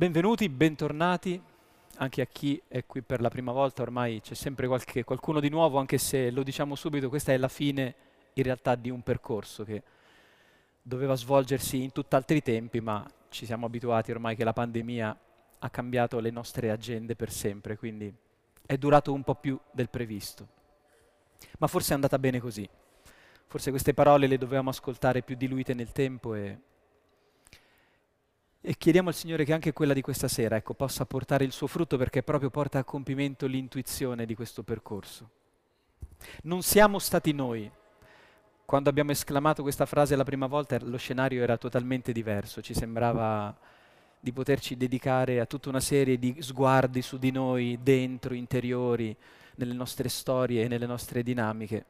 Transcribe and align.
Benvenuti, 0.00 0.48
bentornati 0.48 1.38
anche 1.98 2.22
a 2.22 2.24
chi 2.24 2.58
è 2.68 2.86
qui 2.86 3.02
per 3.02 3.20
la 3.20 3.28
prima 3.28 3.52
volta, 3.52 3.82
ormai 3.82 4.22
c'è 4.22 4.32
sempre 4.32 4.66
qualche, 4.66 5.04
qualcuno 5.04 5.40
di 5.40 5.50
nuovo, 5.50 5.78
anche 5.78 5.98
se 5.98 6.30
lo 6.30 6.42
diciamo 6.42 6.74
subito, 6.74 7.10
questa 7.10 7.32
è 7.32 7.36
la 7.36 7.48
fine 7.48 7.94
in 8.32 8.42
realtà 8.42 8.76
di 8.76 8.88
un 8.88 9.02
percorso 9.02 9.62
che 9.62 9.82
doveva 10.80 11.16
svolgersi 11.16 11.82
in 11.82 11.92
tutt'altri 11.92 12.40
tempi, 12.40 12.80
ma 12.80 13.06
ci 13.28 13.44
siamo 13.44 13.66
abituati 13.66 14.10
ormai 14.10 14.36
che 14.36 14.44
la 14.44 14.54
pandemia 14.54 15.18
ha 15.58 15.68
cambiato 15.68 16.18
le 16.18 16.30
nostre 16.30 16.70
agende 16.70 17.14
per 17.14 17.30
sempre, 17.30 17.76
quindi 17.76 18.10
è 18.64 18.78
durato 18.78 19.12
un 19.12 19.22
po' 19.22 19.34
più 19.34 19.60
del 19.70 19.90
previsto. 19.90 20.48
Ma 21.58 21.66
forse 21.66 21.90
è 21.90 21.94
andata 21.96 22.18
bene 22.18 22.40
così. 22.40 22.66
Forse 23.46 23.68
queste 23.68 23.92
parole 23.92 24.26
le 24.26 24.38
dovevamo 24.38 24.70
ascoltare 24.70 25.20
più 25.20 25.36
diluite 25.36 25.74
nel 25.74 25.92
tempo 25.92 26.34
e, 26.34 26.58
e 28.62 28.76
chiediamo 28.76 29.08
al 29.08 29.14
Signore 29.14 29.44
che 29.44 29.54
anche 29.54 29.72
quella 29.72 29.94
di 29.94 30.02
questa 30.02 30.28
sera 30.28 30.56
ecco, 30.56 30.74
possa 30.74 31.06
portare 31.06 31.44
il 31.44 31.52
suo 31.52 31.66
frutto 31.66 31.96
perché 31.96 32.22
proprio 32.22 32.50
porta 32.50 32.78
a 32.78 32.84
compimento 32.84 33.46
l'intuizione 33.46 34.26
di 34.26 34.34
questo 34.34 34.62
percorso. 34.62 35.30
Non 36.42 36.62
siamo 36.62 36.98
stati 36.98 37.32
noi. 37.32 37.70
Quando 38.66 38.90
abbiamo 38.90 39.10
esclamato 39.10 39.62
questa 39.62 39.86
frase 39.86 40.14
la 40.14 40.24
prima 40.24 40.46
volta 40.46 40.78
lo 40.82 40.98
scenario 40.98 41.42
era 41.42 41.56
totalmente 41.56 42.12
diverso, 42.12 42.60
ci 42.60 42.74
sembrava 42.74 43.56
di 44.20 44.32
poterci 44.32 44.76
dedicare 44.76 45.40
a 45.40 45.46
tutta 45.46 45.70
una 45.70 45.80
serie 45.80 46.18
di 46.18 46.36
sguardi 46.40 47.00
su 47.00 47.18
di 47.18 47.30
noi, 47.30 47.78
dentro, 47.82 48.34
interiori, 48.34 49.16
nelle 49.54 49.72
nostre 49.72 50.10
storie 50.10 50.64
e 50.64 50.68
nelle 50.68 50.86
nostre 50.86 51.22
dinamiche. 51.22 51.84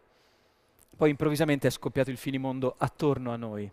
Poi 0.96 1.10
improvvisamente 1.10 1.66
è 1.66 1.70
scoppiato 1.70 2.10
il 2.10 2.16
finimondo 2.16 2.76
attorno 2.78 3.32
a 3.32 3.36
noi. 3.36 3.70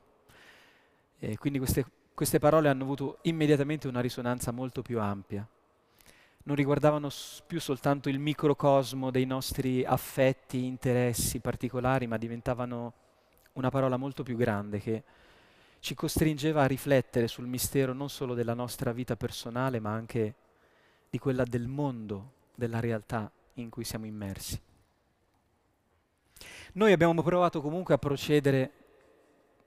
E 1.20 1.38
quindi 1.38 1.60
queste, 1.60 1.86
queste 2.17 2.39
parole 2.39 2.67
hanno 2.67 2.81
avuto 2.81 3.20
immediatamente 3.21 3.88
una 3.88 3.99
risonanza 3.99 4.49
molto 4.49 4.81
più 4.81 4.99
ampia. 4.99 5.48
Non 6.45 6.55
riguardavano 6.55 7.09
più 7.45 7.59
soltanto 7.59 8.09
il 8.09 8.18
microcosmo 8.18 9.12
dei 9.12 9.26
nostri 9.26 9.85
affetti, 9.85 10.65
interessi 10.65 11.40
particolari, 11.41 12.07
ma 12.07 12.18
diventavano 12.18 12.93
una 13.54 13.70
parola 13.70 13.98
molto 13.98 14.24
più 14.24 14.35
grande 14.35 14.79
che 14.79 15.04
ci 15.79 15.93
costringeva 15.93 16.63
a 16.63 16.65
riflettere 16.65 17.27
sul 17.27 17.46
mistero 17.46 17.93
non 17.93 18.09
solo 18.09 18.34
della 18.34 18.55
nostra 18.55 18.91
vita 18.93 19.15
personale, 19.15 19.79
ma 19.79 19.93
anche 19.93 20.34
di 21.12 21.20
quella 21.20 21.43
del 21.43 21.68
mondo, 21.68 22.31
della 22.55 22.79
realtà 22.79 23.31
in 23.54 23.70
cui 23.70 23.84
siamo 23.84 24.07
immersi. 24.07 24.59
Noi 26.74 26.91
abbiamo 26.91 27.21
provato 27.21 27.62
comunque 27.62 27.93
a 27.93 27.99
procedere 27.99 28.71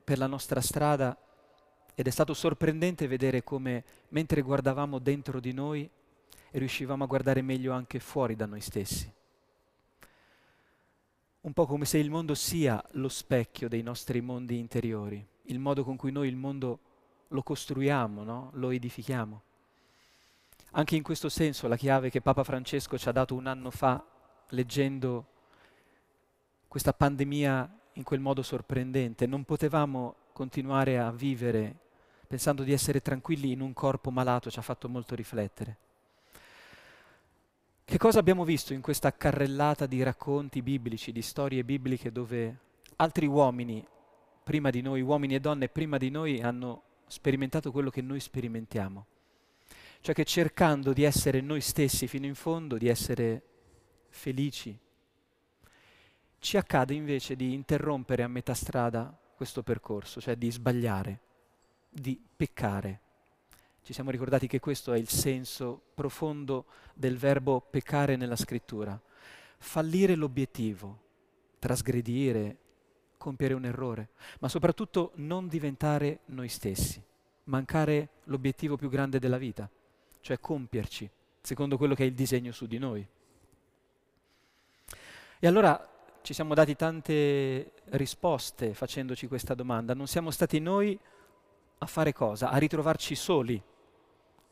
per 0.02 0.18
la 0.18 0.26
nostra 0.26 0.60
strada 0.60 1.16
ed 1.94 2.06
è 2.06 2.10
stato 2.10 2.34
sorprendente 2.34 3.06
vedere 3.06 3.42
come 3.42 3.84
mentre 4.08 4.42
guardavamo 4.42 4.98
dentro 4.98 5.40
di 5.40 5.52
noi 5.52 5.88
riuscivamo 6.52 7.04
a 7.04 7.06
guardare 7.06 7.42
meglio 7.42 7.72
anche 7.72 8.00
fuori 8.00 8.36
da 8.36 8.46
noi 8.46 8.60
stessi. 8.60 9.12
Un 11.42 11.52
po' 11.52 11.66
come 11.66 11.84
se 11.84 11.98
il 11.98 12.10
mondo 12.10 12.34
sia 12.34 12.82
lo 12.92 13.08
specchio 13.08 13.68
dei 13.68 13.82
nostri 13.82 14.20
mondi 14.20 14.58
interiori, 14.58 15.24
il 15.44 15.58
modo 15.58 15.84
con 15.84 15.96
cui 15.96 16.12
noi 16.12 16.28
il 16.28 16.36
mondo 16.36 16.80
lo 17.28 17.42
costruiamo, 17.42 18.22
no? 18.24 18.50
lo 18.54 18.70
edifichiamo. 18.70 19.42
Anche 20.72 20.96
in 20.96 21.02
questo 21.02 21.28
senso 21.28 21.66
la 21.66 21.76
chiave 21.76 22.10
che 22.10 22.20
Papa 22.20 22.44
Francesco 22.44 22.98
ci 22.98 23.08
ha 23.08 23.12
dato 23.12 23.34
un 23.34 23.46
anno 23.46 23.70
fa, 23.70 24.04
leggendo 24.50 25.26
questa 26.68 26.92
pandemia 26.92 27.78
in 27.94 28.02
quel 28.02 28.20
modo 28.20 28.42
sorprendente. 28.42 29.26
Non 29.26 29.44
potevamo 29.44 30.14
continuare 30.40 30.98
a 30.98 31.10
vivere 31.10 31.76
pensando 32.26 32.62
di 32.62 32.72
essere 32.72 33.02
tranquilli 33.02 33.52
in 33.52 33.60
un 33.60 33.74
corpo 33.74 34.10
malato, 34.10 34.50
ci 34.50 34.58
ha 34.58 34.62
fatto 34.62 34.88
molto 34.88 35.14
riflettere. 35.14 35.76
Che 37.84 37.98
cosa 37.98 38.20
abbiamo 38.20 38.44
visto 38.44 38.72
in 38.72 38.80
questa 38.80 39.12
carrellata 39.12 39.84
di 39.84 40.02
racconti 40.02 40.62
biblici, 40.62 41.12
di 41.12 41.20
storie 41.20 41.62
bibliche 41.62 42.10
dove 42.10 42.56
altri 42.96 43.26
uomini 43.26 43.86
prima 44.42 44.70
di 44.70 44.80
noi, 44.80 45.02
uomini 45.02 45.34
e 45.34 45.40
donne 45.40 45.68
prima 45.68 45.98
di 45.98 46.08
noi, 46.08 46.40
hanno 46.40 46.84
sperimentato 47.06 47.70
quello 47.70 47.90
che 47.90 48.00
noi 48.00 48.20
sperimentiamo? 48.20 49.06
Cioè 50.00 50.14
che 50.14 50.24
cercando 50.24 50.94
di 50.94 51.02
essere 51.02 51.42
noi 51.42 51.60
stessi 51.60 52.06
fino 52.06 52.24
in 52.24 52.34
fondo, 52.34 52.78
di 52.78 52.88
essere 52.88 53.42
felici, 54.08 54.78
ci 56.38 56.56
accade 56.56 56.94
invece 56.94 57.36
di 57.36 57.52
interrompere 57.52 58.22
a 58.22 58.28
metà 58.28 58.54
strada 58.54 59.14
questo 59.40 59.62
percorso, 59.62 60.20
cioè 60.20 60.36
di 60.36 60.50
sbagliare, 60.50 61.18
di 61.88 62.20
peccare. 62.36 63.00
Ci 63.82 63.94
siamo 63.94 64.10
ricordati 64.10 64.46
che 64.46 64.60
questo 64.60 64.92
è 64.92 64.98
il 64.98 65.08
senso 65.08 65.80
profondo 65.94 66.66
del 66.92 67.16
verbo 67.16 67.62
peccare 67.62 68.16
nella 68.16 68.36
scrittura. 68.36 69.00
Fallire 69.56 70.14
l'obiettivo, 70.14 71.00
trasgredire, 71.58 72.58
compiere 73.16 73.54
un 73.54 73.64
errore, 73.64 74.10
ma 74.40 74.50
soprattutto 74.50 75.12
non 75.14 75.48
diventare 75.48 76.18
noi 76.26 76.50
stessi, 76.50 77.02
mancare 77.44 78.10
l'obiettivo 78.24 78.76
più 78.76 78.90
grande 78.90 79.18
della 79.18 79.38
vita, 79.38 79.70
cioè 80.20 80.38
compierci 80.38 81.10
secondo 81.40 81.78
quello 81.78 81.94
che 81.94 82.02
è 82.02 82.06
il 82.06 82.12
disegno 82.12 82.52
su 82.52 82.66
di 82.66 82.76
noi. 82.76 83.06
E 85.38 85.46
allora 85.46 85.89
ci 86.22 86.34
siamo 86.34 86.54
dati 86.54 86.76
tante 86.76 87.72
risposte 87.90 88.74
facendoci 88.74 89.26
questa 89.26 89.54
domanda. 89.54 89.94
Non 89.94 90.06
siamo 90.06 90.30
stati 90.30 90.58
noi 90.60 90.98
a 91.78 91.86
fare 91.86 92.12
cosa? 92.12 92.50
A 92.50 92.58
ritrovarci 92.58 93.14
soli. 93.14 93.60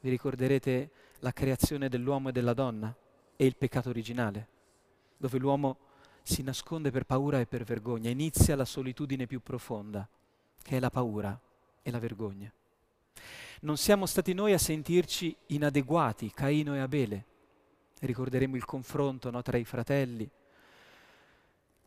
Vi 0.00 0.10
ricorderete 0.10 0.90
la 1.20 1.32
creazione 1.32 1.88
dell'uomo 1.88 2.30
e 2.30 2.32
della 2.32 2.54
donna 2.54 2.94
e 3.36 3.44
il 3.44 3.56
peccato 3.56 3.88
originale, 3.88 4.48
dove 5.16 5.38
l'uomo 5.38 5.78
si 6.22 6.42
nasconde 6.42 6.90
per 6.90 7.04
paura 7.04 7.40
e 7.40 7.46
per 7.46 7.64
vergogna, 7.64 8.10
inizia 8.10 8.56
la 8.56 8.64
solitudine 8.64 9.26
più 9.26 9.40
profonda, 9.40 10.08
che 10.62 10.76
è 10.76 10.80
la 10.80 10.90
paura 10.90 11.38
e 11.82 11.90
la 11.90 11.98
vergogna. 11.98 12.52
Non 13.60 13.76
siamo 13.76 14.06
stati 14.06 14.32
noi 14.32 14.52
a 14.52 14.58
sentirci 14.58 15.34
inadeguati, 15.46 16.30
Caino 16.30 16.74
e 16.74 16.78
Abele. 16.78 17.24
Ricorderemo 18.00 18.56
il 18.56 18.64
confronto 18.64 19.30
no, 19.30 19.42
tra 19.42 19.56
i 19.56 19.64
fratelli, 19.64 20.30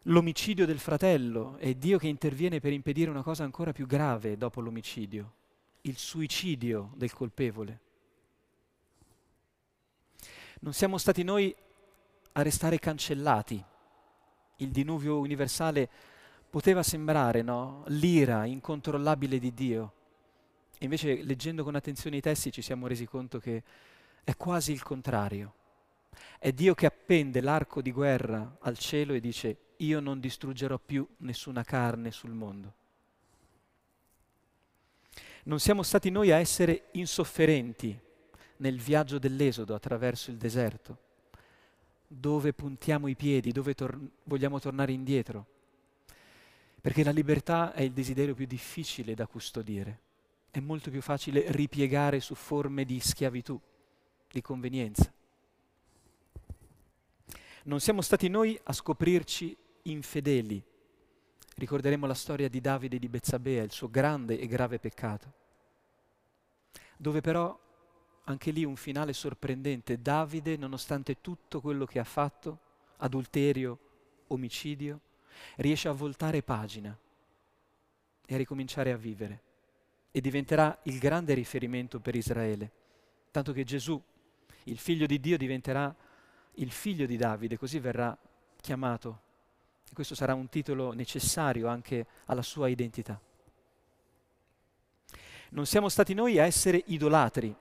l'omicidio 0.03 0.65
del 0.65 0.79
fratello, 0.79 1.57
è 1.57 1.73
Dio 1.75 1.97
che 1.97 2.07
interviene 2.07 2.59
per 2.59 2.73
impedire 2.73 3.09
una 3.09 3.23
cosa 3.23 3.43
ancora 3.43 3.71
più 3.71 3.85
grave 3.85 4.37
dopo 4.37 4.61
l'omicidio, 4.61 5.33
il 5.81 5.97
suicidio 5.97 6.91
del 6.95 7.13
colpevole. 7.13 7.79
Non 10.61 10.73
siamo 10.73 10.97
stati 10.97 11.23
noi 11.23 11.53
a 12.33 12.41
restare 12.41 12.79
cancellati. 12.79 13.63
Il 14.57 14.69
diluvio 14.69 15.19
universale 15.19 15.89
poteva 16.49 16.83
sembrare 16.83 17.41
no? 17.41 17.83
l'ira 17.87 18.45
incontrollabile 18.45 19.39
di 19.39 19.53
Dio. 19.53 19.93
E 20.77 20.85
invece, 20.85 21.23
leggendo 21.23 21.63
con 21.63 21.75
attenzione 21.75 22.17
i 22.17 22.21
testi, 22.21 22.51
ci 22.51 22.61
siamo 22.61 22.87
resi 22.87 23.05
conto 23.05 23.39
che 23.39 23.63
è 24.23 24.35
quasi 24.35 24.71
il 24.71 24.83
contrario. 24.83 25.53
È 26.37 26.51
Dio 26.51 26.73
che 26.75 26.85
appende 26.85 27.41
l'arco 27.41 27.81
di 27.81 27.91
guerra 27.91 28.57
al 28.59 28.77
cielo 28.77 29.13
e 29.13 29.19
dice 29.19 29.57
io 29.81 29.99
non 29.99 30.19
distruggerò 30.19 30.77
più 30.77 31.07
nessuna 31.17 31.63
carne 31.63 32.11
sul 32.11 32.31
mondo. 32.31 32.73
Non 35.43 35.59
siamo 35.59 35.81
stati 35.83 36.09
noi 36.09 36.31
a 36.31 36.37
essere 36.37 36.89
insofferenti 36.91 37.97
nel 38.57 38.79
viaggio 38.79 39.17
dell'esodo 39.17 39.73
attraverso 39.73 40.29
il 40.29 40.37
deserto, 40.37 40.97
dove 42.07 42.53
puntiamo 42.53 43.07
i 43.07 43.15
piedi, 43.15 43.51
dove 43.51 43.73
tor- 43.73 43.99
vogliamo 44.25 44.59
tornare 44.59 44.91
indietro, 44.91 45.45
perché 46.79 47.03
la 47.03 47.11
libertà 47.11 47.73
è 47.73 47.81
il 47.81 47.91
desiderio 47.91 48.35
più 48.35 48.45
difficile 48.45 49.15
da 49.15 49.25
custodire, 49.25 49.99
è 50.51 50.59
molto 50.59 50.91
più 50.91 51.01
facile 51.01 51.45
ripiegare 51.47 52.19
su 52.19 52.35
forme 52.35 52.85
di 52.85 52.99
schiavitù, 52.99 53.59
di 54.29 54.41
convenienza. 54.41 55.11
Non 57.63 57.79
siamo 57.79 58.01
stati 58.01 58.27
noi 58.27 58.59
a 58.63 58.73
scoprirci 58.73 59.55
infedeli. 59.83 60.61
Ricorderemo 61.55 62.05
la 62.05 62.13
storia 62.13 62.49
di 62.49 62.61
Davide 62.61 62.97
di 62.97 63.09
Bezzabea, 63.09 63.63
il 63.63 63.71
suo 63.71 63.89
grande 63.89 64.39
e 64.39 64.47
grave 64.47 64.79
peccato, 64.79 65.33
dove 66.97 67.21
però 67.21 67.57
anche 68.25 68.51
lì 68.51 68.63
un 68.63 68.75
finale 68.75 69.13
sorprendente. 69.13 70.01
Davide, 70.01 70.57
nonostante 70.57 71.21
tutto 71.21 71.61
quello 71.61 71.85
che 71.85 71.99
ha 71.99 72.03
fatto, 72.03 72.59
adulterio, 72.97 73.79
omicidio, 74.27 74.99
riesce 75.57 75.87
a 75.87 75.93
voltare 75.93 76.41
pagina 76.41 76.97
e 78.25 78.33
a 78.33 78.37
ricominciare 78.37 78.91
a 78.91 78.97
vivere 78.97 79.43
e 80.11 80.21
diventerà 80.21 80.77
il 80.83 80.99
grande 80.99 81.33
riferimento 81.33 81.99
per 81.99 82.15
Israele, 82.15 82.71
tanto 83.31 83.53
che 83.53 83.63
Gesù, 83.63 84.01
il 84.65 84.77
figlio 84.77 85.05
di 85.05 85.19
Dio, 85.19 85.37
diventerà 85.37 85.93
il 86.55 86.71
figlio 86.71 87.05
di 87.05 87.17
Davide, 87.17 87.57
così 87.57 87.79
verrà 87.79 88.17
chiamato 88.59 89.29
e 89.91 89.93
questo 89.93 90.15
sarà 90.15 90.33
un 90.33 90.47
titolo 90.47 90.93
necessario 90.93 91.67
anche 91.67 92.05
alla 92.27 92.41
sua 92.41 92.69
identità. 92.69 93.19
Non 95.49 95.65
siamo 95.65 95.89
stati 95.89 96.13
noi 96.13 96.39
a 96.39 96.45
essere 96.45 96.81
idolatri, 96.87 97.53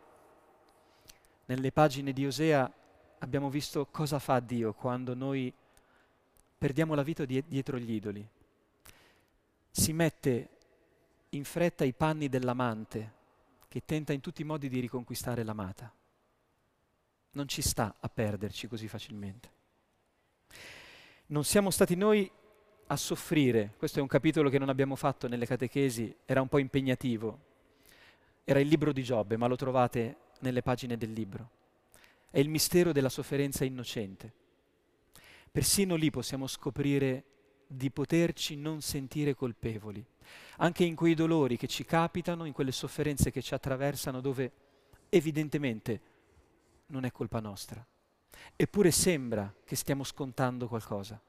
nelle 1.51 1.73
pagine 1.73 2.13
di 2.13 2.25
Osea 2.25 2.73
abbiamo 3.19 3.51
visto 3.51 3.87
cosa 3.87 4.21
fa 4.21 4.39
Dio 4.39 4.73
quando 4.73 5.15
noi 5.15 5.53
perdiamo 6.57 6.95
la 6.95 7.03
vita 7.03 7.25
dietro 7.25 7.77
gli 7.77 7.91
idoli. 7.91 8.25
Si 9.69 9.93
mette 9.93 10.49
in 11.31 11.43
fretta 11.43 11.83
i 11.83 11.93
panni 11.93 12.29
dell'amante 12.29 13.19
che 13.67 13.83
tenta 13.85 14.13
in 14.13 14.21
tutti 14.21 14.43
i 14.43 14.45
modi 14.45 14.69
di 14.69 14.79
riconquistare 14.79 15.43
l'amata. 15.43 15.93
Non 17.33 17.49
ci 17.49 17.63
sta 17.63 17.97
a 17.99 18.09
perderci 18.09 18.69
così 18.69 18.87
facilmente. 18.87 19.51
Non 21.31 21.45
siamo 21.45 21.71
stati 21.71 21.95
noi 21.95 22.29
a 22.89 22.97
soffrire, 22.97 23.75
questo 23.77 24.01
è 24.01 24.03
un 24.03 24.09
capitolo 24.09 24.51
che 24.51 24.59
non 24.59 24.69
abbiamo 24.69 24.97
fatto 24.97 25.29
nelle 25.29 25.47
catechesi, 25.47 26.13
era 26.25 26.41
un 26.41 26.49
po' 26.49 26.59
impegnativo, 26.59 27.39
era 28.43 28.59
il 28.59 28.67
libro 28.67 28.93
di 28.93 29.05
Giobbe, 29.05 29.37
ma 29.37 29.47
lo 29.47 29.55
trovate 29.55 30.17
nelle 30.41 30.61
pagine 30.61 30.97
del 30.97 31.13
libro. 31.13 31.51
È 32.31 32.41
il 32.41 32.49
mistero 32.49 32.91
della 32.91 33.09
sofferenza 33.09 33.65
innocente. 33.65 34.33
Persino 35.53 35.95
lì 35.95 36.11
possiamo 36.11 36.49
scoprire 36.49 37.25
di 37.65 37.93
poterci 37.93 38.57
non 38.57 38.81
sentire 38.81 39.37
colpevoli, 39.37 40.05
anche 40.57 40.83
in 40.83 40.97
quei 40.97 41.15
dolori 41.15 41.57
che 41.57 41.69
ci 41.69 41.85
capitano, 41.85 42.45
in 42.45 42.53
quelle 42.53 42.73
sofferenze 42.73 43.31
che 43.31 43.41
ci 43.41 43.55
attraversano, 43.55 44.21
dove 44.21 44.51
evidentemente 45.09 46.01
non 46.87 47.05
è 47.05 47.13
colpa 47.13 47.39
nostra. 47.39 47.87
Eppure 48.57 48.91
sembra 48.91 49.53
che 49.65 49.77
stiamo 49.77 50.05
scontando 50.05 50.69
qualcosa. 50.69 51.21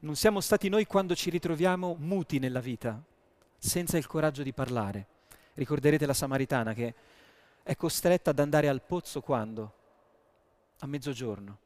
Non 0.00 0.14
siamo 0.14 0.40
stati 0.40 0.68
noi 0.68 0.86
quando 0.86 1.16
ci 1.16 1.28
ritroviamo 1.30 1.96
muti 1.98 2.38
nella 2.38 2.60
vita, 2.60 3.02
senza 3.56 3.98
il 3.98 4.06
coraggio 4.06 4.44
di 4.44 4.52
parlare. 4.52 5.06
Ricorderete 5.54 6.06
la 6.06 6.14
Samaritana 6.14 6.72
che 6.72 6.94
è 7.64 7.74
costretta 7.74 8.30
ad 8.30 8.38
andare 8.38 8.68
al 8.68 8.80
pozzo 8.82 9.20
quando? 9.20 9.74
A 10.78 10.86
mezzogiorno, 10.86 11.58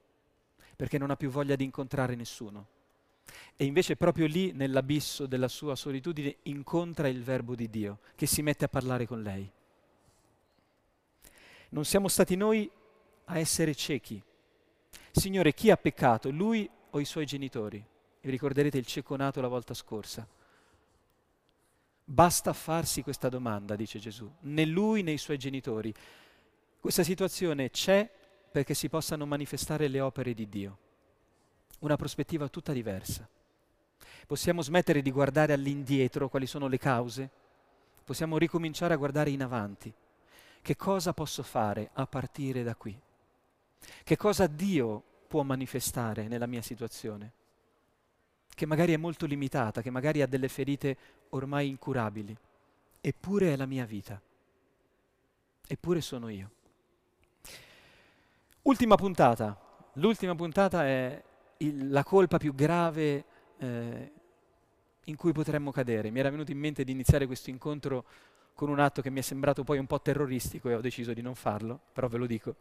perché 0.75 0.97
non 0.97 1.11
ha 1.11 1.17
più 1.17 1.29
voglia 1.29 1.57
di 1.57 1.65
incontrare 1.65 2.15
nessuno. 2.15 2.67
E 3.55 3.65
invece 3.67 3.97
proprio 3.97 4.27
lì, 4.27 4.53
nell'abisso 4.53 5.27
della 5.27 5.49
sua 5.49 5.77
solitudine, 5.77 6.39
incontra 6.45 7.09
il 7.09 7.23
Verbo 7.23 7.55
di 7.55 7.69
Dio, 7.69 7.99
che 8.15 8.27
si 8.27 8.41
mette 8.41 8.65
a 8.65 8.69
parlare 8.69 9.07
con 9.07 9.23
lei. 9.23 9.51
Non 11.73 11.85
siamo 11.87 12.09
stati 12.09 12.37
noi 12.37 12.71
a 13.27 13.39
essere 13.39 13.75
ciechi. 13.75 14.23
Signore, 15.11 15.55
chi 15.55 15.71
ha 15.71 15.77
peccato, 15.77 16.31
lui 16.31 16.69
o 16.91 17.01
i 17.01 17.05
suoi 17.07 17.25
genitori? 17.25 17.83
Vi 18.21 18.31
ricorderete 18.31 18.77
il 18.77 18.85
cieco 18.85 19.17
nato 19.17 19.41
la 19.41 19.49
volta 19.49 19.73
scorsa. 19.73 20.27
Basta 22.05 22.53
farsi 22.53 23.03
questa 23.03 23.31
domanda, 23.31 23.75
dice 23.75 23.99
Gesù, 23.99 24.31
né 24.41 24.67
lui 24.67 25.03
né 25.03 25.13
i 25.13 25.19
suoi 25.19 25.39
genitori. 25.39 25.95
Questa 26.79 27.03
situazione 27.03 27.71
c'è 27.71 28.11
perché 28.51 28.75
si 28.75 28.91
possano 28.91 29.25
manifestare 29.25 29.89
le 29.89 30.01
opere 30.01 30.35
di 30.35 30.49
Dio. 30.51 30.79
Una 31.81 31.97
prospettiva 31.97 32.49
tutta 32.49 32.73
diversa. 32.73 33.27
Possiamo 34.27 34.61
smettere 34.61 35.01
di 35.01 35.11
guardare 35.11 35.55
all'indietro 35.55 36.29
quali 36.29 36.47
sono 36.47 36.69
le 36.69 36.79
cause, 36.79 37.31
possiamo 38.05 38.37
ricominciare 38.37 38.93
a 38.93 38.99
guardare 38.99 39.31
in 39.31 39.43
avanti. 39.43 39.93
Che 40.63 40.77
cosa 40.77 41.13
posso 41.13 41.43
fare 41.43 41.91
a 41.95 42.07
partire 42.07 42.63
da 42.63 42.77
qui? 42.77 42.97
Che 44.05 44.17
cosa 44.17 44.47
Dio 44.47 45.03
può 45.27 45.43
manifestare 45.43 46.29
nella 46.29 46.47
mia 46.47 46.63
situazione? 46.63 47.33
Che 48.55 48.67
magari 48.67 48.93
è 48.93 48.97
molto 48.97 49.27
limitata, 49.27 49.83
che 49.83 49.91
magari 49.91 50.23
ha 50.23 50.27
delle 50.27 50.47
ferite 50.47 50.97
ormai 51.31 51.69
incurabili, 51.69 52.37
eppure 53.01 53.53
è 53.53 53.57
la 53.57 53.67
mia 53.67 53.85
vita, 53.85 54.21
eppure 55.67 56.01
sono 56.01 56.29
io. 56.29 56.51
Ultima 58.63 58.95
puntata, 58.95 59.59
l'ultima 59.95 60.37
puntata 60.37 60.87
è 60.87 61.21
il, 61.57 61.91
la 61.91 62.05
colpa 62.05 62.39
più 62.39 62.55
grave 62.55 63.25
eh, 63.59 64.13
in 65.07 65.17
cui 65.17 65.33
potremmo 65.33 65.73
cadere. 65.73 66.11
Mi 66.11 66.21
era 66.21 66.31
venuto 66.31 66.53
in 66.53 66.59
mente 66.59 66.85
di 66.85 66.93
iniziare 66.93 67.27
questo 67.27 67.51
incontro 67.51 68.05
con 68.55 68.69
un 68.69 68.79
atto 68.79 69.03
che 69.03 69.11
mi 69.11 69.19
è 69.19 69.23
sembrato 69.23 69.65
poi 69.65 69.79
un 69.79 69.87
po' 69.87 70.01
terroristico 70.01 70.69
e 70.69 70.75
ho 70.75 70.81
deciso 70.81 71.13
di 71.13 71.23
non 71.23 71.35
farlo, 71.35 71.81
però 71.93 72.09
ve 72.09 72.19
lo 72.19 72.27
dico, 72.27 72.57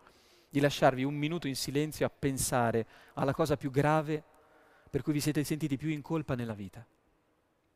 di 0.49 0.59
lasciarvi 0.59 1.03
un 1.03 1.15
minuto 1.15 1.47
in 1.47 1.55
silenzio 1.55 2.05
a 2.05 2.09
pensare 2.09 2.85
alla 3.13 3.33
cosa 3.33 3.55
più 3.55 3.71
grave 3.71 4.23
per 4.89 5.01
cui 5.01 5.13
vi 5.13 5.21
siete 5.21 5.43
sentiti 5.43 5.77
più 5.77 5.89
in 5.89 6.01
colpa 6.01 6.35
nella 6.35 6.53
vita. 6.53 6.85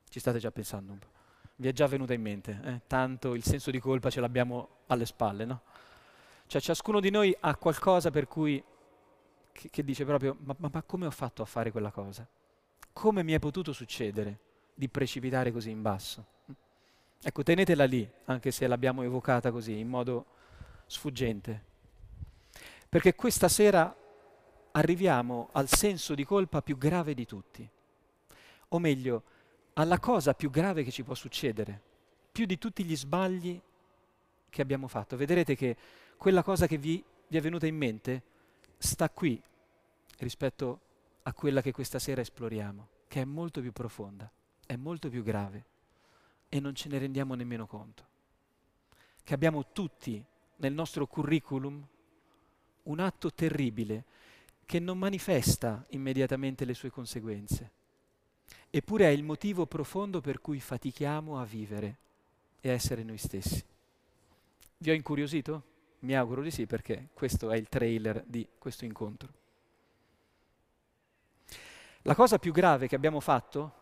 Ci 0.10 0.20
state 0.20 0.38
già 0.38 0.52
pensando 0.52 0.92
un 0.92 1.00
po'. 1.00 1.08
Vi 1.56 1.70
è 1.70 1.72
già 1.72 1.88
venuta 1.88 2.14
in 2.14 2.22
mente, 2.22 2.60
eh? 2.64 2.82
tanto 2.86 3.34
il 3.34 3.44
senso 3.44 3.72
di 3.72 3.80
colpa 3.80 4.10
ce 4.10 4.20
l'abbiamo 4.20 4.80
alle 4.88 5.06
spalle, 5.06 5.46
no? 5.46 5.62
Cioè 6.48 6.60
ciascuno 6.60 7.00
di 7.00 7.10
noi 7.10 7.36
ha 7.40 7.56
qualcosa 7.56 8.12
per 8.12 8.28
cui, 8.28 8.62
che, 9.54 9.70
che 9.70 9.84
dice 9.84 10.04
proprio, 10.04 10.36
ma, 10.42 10.54
ma, 10.58 10.70
ma 10.72 10.84
come 10.84 11.06
ho 11.06 11.12
fatto 11.12 11.42
a 11.42 11.46
fare 11.46 11.72
quella 11.72 11.92
cosa? 11.92 12.28
Come 12.92 13.24
mi 13.24 13.32
è 13.32 13.40
potuto 13.40 13.72
succedere 13.72 14.40
di 14.74 14.90
precipitare 14.90 15.54
così 15.54 15.70
in 15.70 15.82
basso? 15.82 16.26
Ecco, 17.27 17.42
tenetela 17.42 17.86
lì, 17.86 18.07
anche 18.25 18.51
se 18.51 18.68
l'abbiamo 18.68 19.01
evocata 19.01 19.50
così, 19.50 19.80
in 19.80 19.88
modo 19.88 20.25
sfuggente. 20.86 21.63
Perché 22.88 23.16
questa 23.16 23.48
sera 23.48 23.94
arriviamo 24.74 25.50
al 25.54 25.68
senso 25.68 26.13
di 26.13 26.24
colpa 26.24 26.62
più 26.62 26.77
grave 26.77 27.16
di 27.16 27.25
tutti. 27.25 27.68
O 28.68 28.77
meglio, 28.77 29.24
alla 29.74 29.98
cosa 29.98 30.36
più 30.36 30.51
grave 30.51 30.83
che 30.83 30.92
ci 30.92 31.01
può 31.01 31.16
succedere, 31.16 31.81
più 32.31 32.45
di 32.45 32.60
tutti 32.60 32.83
gli 32.83 32.95
sbagli 32.95 33.60
che 34.48 34.62
abbiamo 34.62 34.88
fatto. 34.88 35.18
Vedrete 35.18 35.56
che 35.56 35.75
quella 36.18 36.44
cosa 36.44 36.68
che 36.68 36.77
vi, 36.77 37.04
vi 37.27 37.38
è 37.38 37.42
venuta 37.42 37.66
in 37.66 37.75
mente 37.75 38.22
sta 38.77 39.10
qui 39.10 39.42
rispetto 40.19 40.80
a 41.24 41.33
quella 41.33 41.63
che 41.63 41.72
questa 41.72 41.98
sera 41.98 42.22
esploriamo, 42.22 42.88
che 43.07 43.22
è 43.22 43.25
molto 43.25 43.62
più 43.62 43.72
profonda, 43.72 44.31
è 44.63 44.75
molto 44.75 45.10
più 45.10 45.24
grave 45.24 45.74
e 46.56 46.62
non 46.62 46.74
ce 46.74 46.88
ne 46.88 46.98
rendiamo 46.98 47.34
nemmeno 47.34 47.68
conto. 47.68 48.07
Che 49.22 49.34
abbiamo 49.34 49.74
tutti 49.74 50.24
nel 50.57 50.72
nostro 50.72 51.06
curriculum 51.06 51.86
un 52.84 53.00
atto 53.00 53.34
terribile 53.34 54.06
che 54.66 54.80
non 54.80 54.98
manifesta 54.98 55.86
immediatamente 55.90 56.63
le 56.63 56.74
sue 56.74 56.90
conseguenze, 56.90 57.72
eppure 58.69 59.06
è 59.06 59.10
il 59.10 59.24
motivo 59.24 59.66
profondo 59.66 60.22
per 60.22 60.40
cui 60.40 60.62
fatichiamo 60.62 61.40
a 61.40 61.44
vivere 61.44 61.98
e 62.62 62.69
a 62.69 62.74
essere 62.74 63.04
noi 63.04 63.18
stessi. 63.18 63.63
Vi 64.78 64.90
ho 64.90 64.94
incuriosito? 64.94 65.74
Mi 66.00 66.16
auguro 66.16 66.41
di 66.41 66.51
sì 66.51 66.65
perché 66.65 67.10
questo 67.13 67.51
è 67.51 67.58
il 67.58 67.68
trailer 67.68 68.24
di 68.25 68.48
questo 68.58 68.86
incontro. 68.86 69.34
La 72.03 72.15
cosa 72.15 72.39
più 72.39 72.53
grave 72.53 72.88
che 72.88 72.96
abbiamo 72.96 73.20
fatto, 73.20 73.74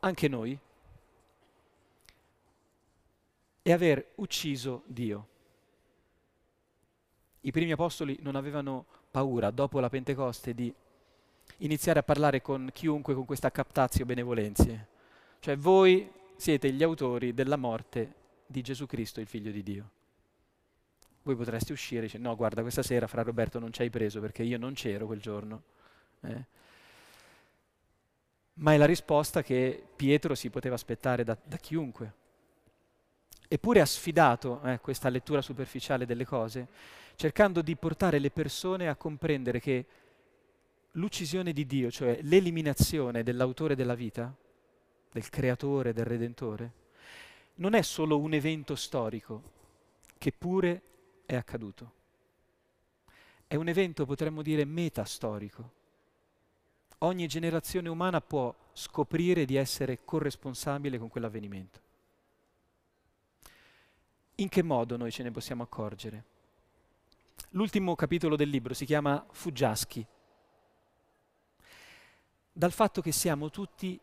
anche 0.00 0.26
noi, 0.26 0.58
è 3.62 3.72
aver 3.72 4.12
ucciso 4.16 4.82
Dio. 4.86 5.28
I 7.40 7.50
primi 7.50 7.72
apostoli 7.72 8.18
non 8.20 8.36
avevano 8.36 8.86
paura, 9.10 9.50
dopo 9.50 9.80
la 9.80 9.88
Pentecoste, 9.88 10.54
di 10.54 10.72
iniziare 11.58 12.00
a 12.00 12.02
parlare 12.02 12.42
con 12.42 12.70
chiunque 12.72 13.14
con 13.14 13.24
questa 13.24 13.50
captazio 13.50 14.04
benevolenzie. 14.04 14.86
Cioè 15.40 15.56
voi 15.56 16.10
siete 16.36 16.72
gli 16.72 16.82
autori 16.82 17.34
della 17.34 17.56
morte 17.56 18.14
di 18.46 18.62
Gesù 18.62 18.86
Cristo, 18.86 19.20
il 19.20 19.26
figlio 19.26 19.50
di 19.50 19.62
Dio. 19.62 19.90
Voi 21.22 21.36
potreste 21.36 21.72
uscire 21.72 22.06
e 22.06 22.08
dire, 22.08 22.22
no 22.22 22.34
guarda, 22.36 22.62
questa 22.62 22.82
sera 22.82 23.06
fra 23.06 23.22
Roberto 23.22 23.58
non 23.58 23.72
ci 23.72 23.82
hai 23.82 23.90
preso 23.90 24.20
perché 24.20 24.42
io 24.42 24.58
non 24.58 24.74
c'ero 24.74 25.06
quel 25.06 25.20
giorno. 25.20 25.62
Eh? 26.22 26.44
Ma 28.54 28.72
è 28.72 28.76
la 28.76 28.86
risposta 28.86 29.42
che 29.42 29.84
Pietro 29.94 30.34
si 30.34 30.50
poteva 30.50 30.74
aspettare 30.74 31.24
da, 31.24 31.36
da 31.42 31.56
chiunque. 31.58 32.26
Eppure 33.48 33.80
ha 33.80 33.86
sfidato 33.86 34.60
eh, 34.62 34.78
questa 34.78 35.08
lettura 35.08 35.40
superficiale 35.40 36.04
delle 36.04 36.26
cose, 36.26 36.68
cercando 37.16 37.62
di 37.62 37.74
portare 37.76 38.18
le 38.18 38.30
persone 38.30 38.88
a 38.88 38.94
comprendere 38.94 39.58
che 39.58 39.86
l'uccisione 40.92 41.54
di 41.54 41.66
Dio, 41.66 41.90
cioè 41.90 42.18
l'eliminazione 42.22 43.22
dell'autore 43.22 43.74
della 43.74 43.94
vita, 43.94 44.34
del 45.10 45.28
creatore, 45.30 45.94
del 45.94 46.04
redentore, 46.04 46.72
non 47.54 47.74
è 47.74 47.82
solo 47.82 48.18
un 48.18 48.34
evento 48.34 48.76
storico, 48.76 49.42
che 50.18 50.30
pure 50.30 50.82
è 51.24 51.34
accaduto. 51.34 51.92
È 53.46 53.54
un 53.54 53.68
evento, 53.68 54.04
potremmo 54.04 54.42
dire, 54.42 54.66
metastorico. 54.66 55.76
Ogni 56.98 57.26
generazione 57.26 57.88
umana 57.88 58.20
può 58.20 58.54
scoprire 58.72 59.44
di 59.44 59.56
essere 59.56 60.04
corresponsabile 60.04 60.98
con 60.98 61.08
quell'avvenimento. 61.08 61.86
In 64.40 64.48
che 64.48 64.62
modo 64.62 64.96
noi 64.96 65.10
ce 65.10 65.24
ne 65.24 65.32
possiamo 65.32 65.64
accorgere? 65.64 66.24
L'ultimo 67.50 67.96
capitolo 67.96 68.36
del 68.36 68.48
libro 68.48 68.72
si 68.72 68.84
chiama 68.84 69.26
Fuggiaschi, 69.30 70.06
dal 72.52 72.70
fatto 72.70 73.00
che 73.00 73.10
siamo 73.10 73.50
tutti 73.50 73.98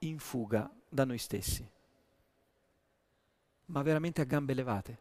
in 0.00 0.18
fuga 0.18 0.70
da 0.86 1.04
noi 1.04 1.16
stessi, 1.16 1.66
ma 3.66 3.80
veramente 3.80 4.20
a 4.20 4.24
gambe 4.24 4.52
levate. 4.52 4.98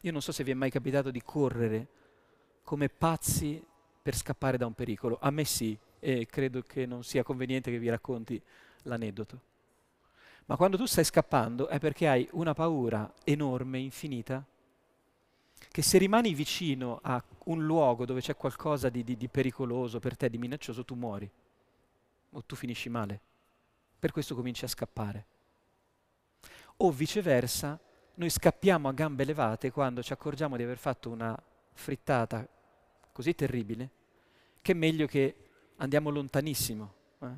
Io 0.00 0.12
non 0.12 0.20
so 0.20 0.32
se 0.32 0.44
vi 0.44 0.50
è 0.50 0.54
mai 0.54 0.70
capitato 0.70 1.10
di 1.10 1.22
correre 1.22 1.88
come 2.62 2.90
pazzi 2.90 3.64
per 4.02 4.14
scappare 4.14 4.58
da 4.58 4.66
un 4.66 4.74
pericolo. 4.74 5.18
A 5.18 5.30
me 5.30 5.46
sì, 5.46 5.78
e 5.98 6.26
credo 6.26 6.60
che 6.60 6.84
non 6.84 7.04
sia 7.04 7.22
conveniente 7.22 7.70
che 7.70 7.78
vi 7.78 7.88
racconti 7.88 8.42
l'aneddoto. 8.82 9.48
Ma 10.50 10.56
quando 10.56 10.76
tu 10.76 10.84
stai 10.84 11.04
scappando 11.04 11.68
è 11.68 11.78
perché 11.78 12.08
hai 12.08 12.28
una 12.32 12.54
paura 12.54 13.14
enorme, 13.22 13.78
infinita, 13.78 14.44
che 15.70 15.80
se 15.80 15.96
rimani 15.96 16.34
vicino 16.34 16.98
a 17.02 17.22
un 17.44 17.64
luogo 17.64 18.04
dove 18.04 18.20
c'è 18.20 18.34
qualcosa 18.34 18.88
di, 18.88 19.04
di, 19.04 19.16
di 19.16 19.28
pericoloso 19.28 20.00
per 20.00 20.16
te, 20.16 20.28
di 20.28 20.38
minaccioso, 20.38 20.84
tu 20.84 20.96
muori 20.96 21.30
o 22.30 22.42
tu 22.42 22.56
finisci 22.56 22.88
male. 22.88 23.20
Per 23.96 24.10
questo 24.10 24.34
cominci 24.34 24.64
a 24.64 24.68
scappare. 24.68 25.26
O 26.78 26.90
viceversa, 26.90 27.78
noi 28.14 28.28
scappiamo 28.28 28.88
a 28.88 28.92
gambe 28.92 29.22
levate 29.22 29.70
quando 29.70 30.02
ci 30.02 30.12
accorgiamo 30.12 30.56
di 30.56 30.64
aver 30.64 30.78
fatto 30.78 31.10
una 31.10 31.40
frittata 31.74 32.44
così 33.12 33.36
terribile 33.36 33.90
che 34.60 34.72
è 34.72 34.74
meglio 34.74 35.06
che 35.06 35.36
andiamo 35.76 36.10
lontanissimo, 36.10 36.92
eh? 37.20 37.34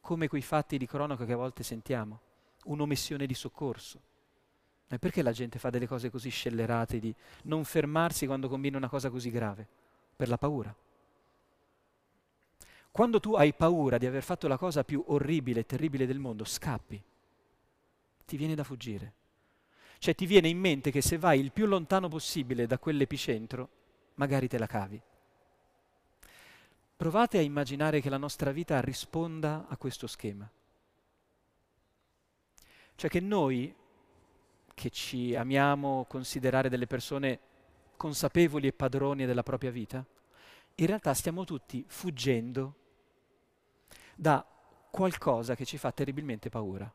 come 0.00 0.28
quei 0.28 0.42
fatti 0.42 0.78
di 0.78 0.86
cronaca 0.86 1.24
che 1.24 1.32
a 1.32 1.36
volte 1.36 1.64
sentiamo, 1.64 2.20
un'omissione 2.66 3.26
di 3.26 3.34
soccorso. 3.34 4.00
E 4.88 4.98
perché 4.98 5.22
la 5.22 5.32
gente 5.32 5.58
fa 5.58 5.70
delle 5.70 5.86
cose 5.86 6.10
così 6.10 6.30
scellerate 6.30 7.00
di 7.00 7.14
non 7.44 7.64
fermarsi 7.64 8.26
quando 8.26 8.48
combina 8.48 8.76
una 8.76 8.88
cosa 8.88 9.10
così 9.10 9.30
grave? 9.30 9.66
Per 10.14 10.28
la 10.28 10.38
paura. 10.38 10.74
Quando 12.90 13.20
tu 13.20 13.34
hai 13.34 13.52
paura 13.52 13.98
di 13.98 14.06
aver 14.06 14.22
fatto 14.22 14.48
la 14.48 14.56
cosa 14.56 14.84
più 14.84 15.02
orribile 15.08 15.60
e 15.60 15.66
terribile 15.66 16.06
del 16.06 16.18
mondo, 16.18 16.44
scappi. 16.44 17.02
Ti 18.24 18.36
viene 18.36 18.54
da 18.54 18.64
fuggire. 18.64 19.12
Cioè 19.98 20.14
ti 20.14 20.24
viene 20.24 20.48
in 20.48 20.58
mente 20.58 20.90
che 20.90 21.02
se 21.02 21.18
vai 21.18 21.40
il 21.40 21.52
più 21.52 21.66
lontano 21.66 22.08
possibile 22.08 22.66
da 22.66 22.78
quell'epicentro, 22.78 23.68
magari 24.14 24.48
te 24.48 24.58
la 24.58 24.66
cavi. 24.66 25.00
Provate 26.96 27.38
a 27.38 27.42
immaginare 27.42 28.00
che 28.00 28.08
la 28.08 28.16
nostra 28.16 28.52
vita 28.52 28.80
risponda 28.80 29.66
a 29.68 29.76
questo 29.76 30.06
schema. 30.06 30.50
Cioè 32.96 33.10
che 33.10 33.20
noi, 33.20 33.74
che 34.74 34.90
ci 34.90 35.34
amiamo 35.34 36.06
considerare 36.08 36.68
delle 36.68 36.86
persone 36.86 37.38
consapevoli 37.96 38.66
e 38.66 38.72
padroni 38.72 39.26
della 39.26 39.42
propria 39.42 39.70
vita, 39.70 40.04
in 40.74 40.86
realtà 40.86 41.14
stiamo 41.14 41.44
tutti 41.44 41.84
fuggendo 41.86 42.74
da 44.14 44.44
qualcosa 44.90 45.54
che 45.54 45.64
ci 45.64 45.76
fa 45.76 45.92
terribilmente 45.92 46.48
paura. 46.48 46.90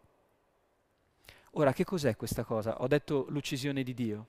Ora, 1.51 1.73
che 1.73 1.83
cos'è 1.83 2.15
questa 2.15 2.43
cosa? 2.43 2.81
Ho 2.81 2.87
detto 2.87 3.25
l'uccisione 3.29 3.83
di 3.83 3.93
Dio. 3.93 4.27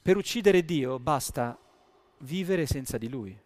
Per 0.00 0.16
uccidere 0.16 0.64
Dio 0.64 0.98
basta 0.98 1.58
vivere 2.18 2.66
senza 2.66 2.96
di 2.96 3.08
Lui. 3.08 3.38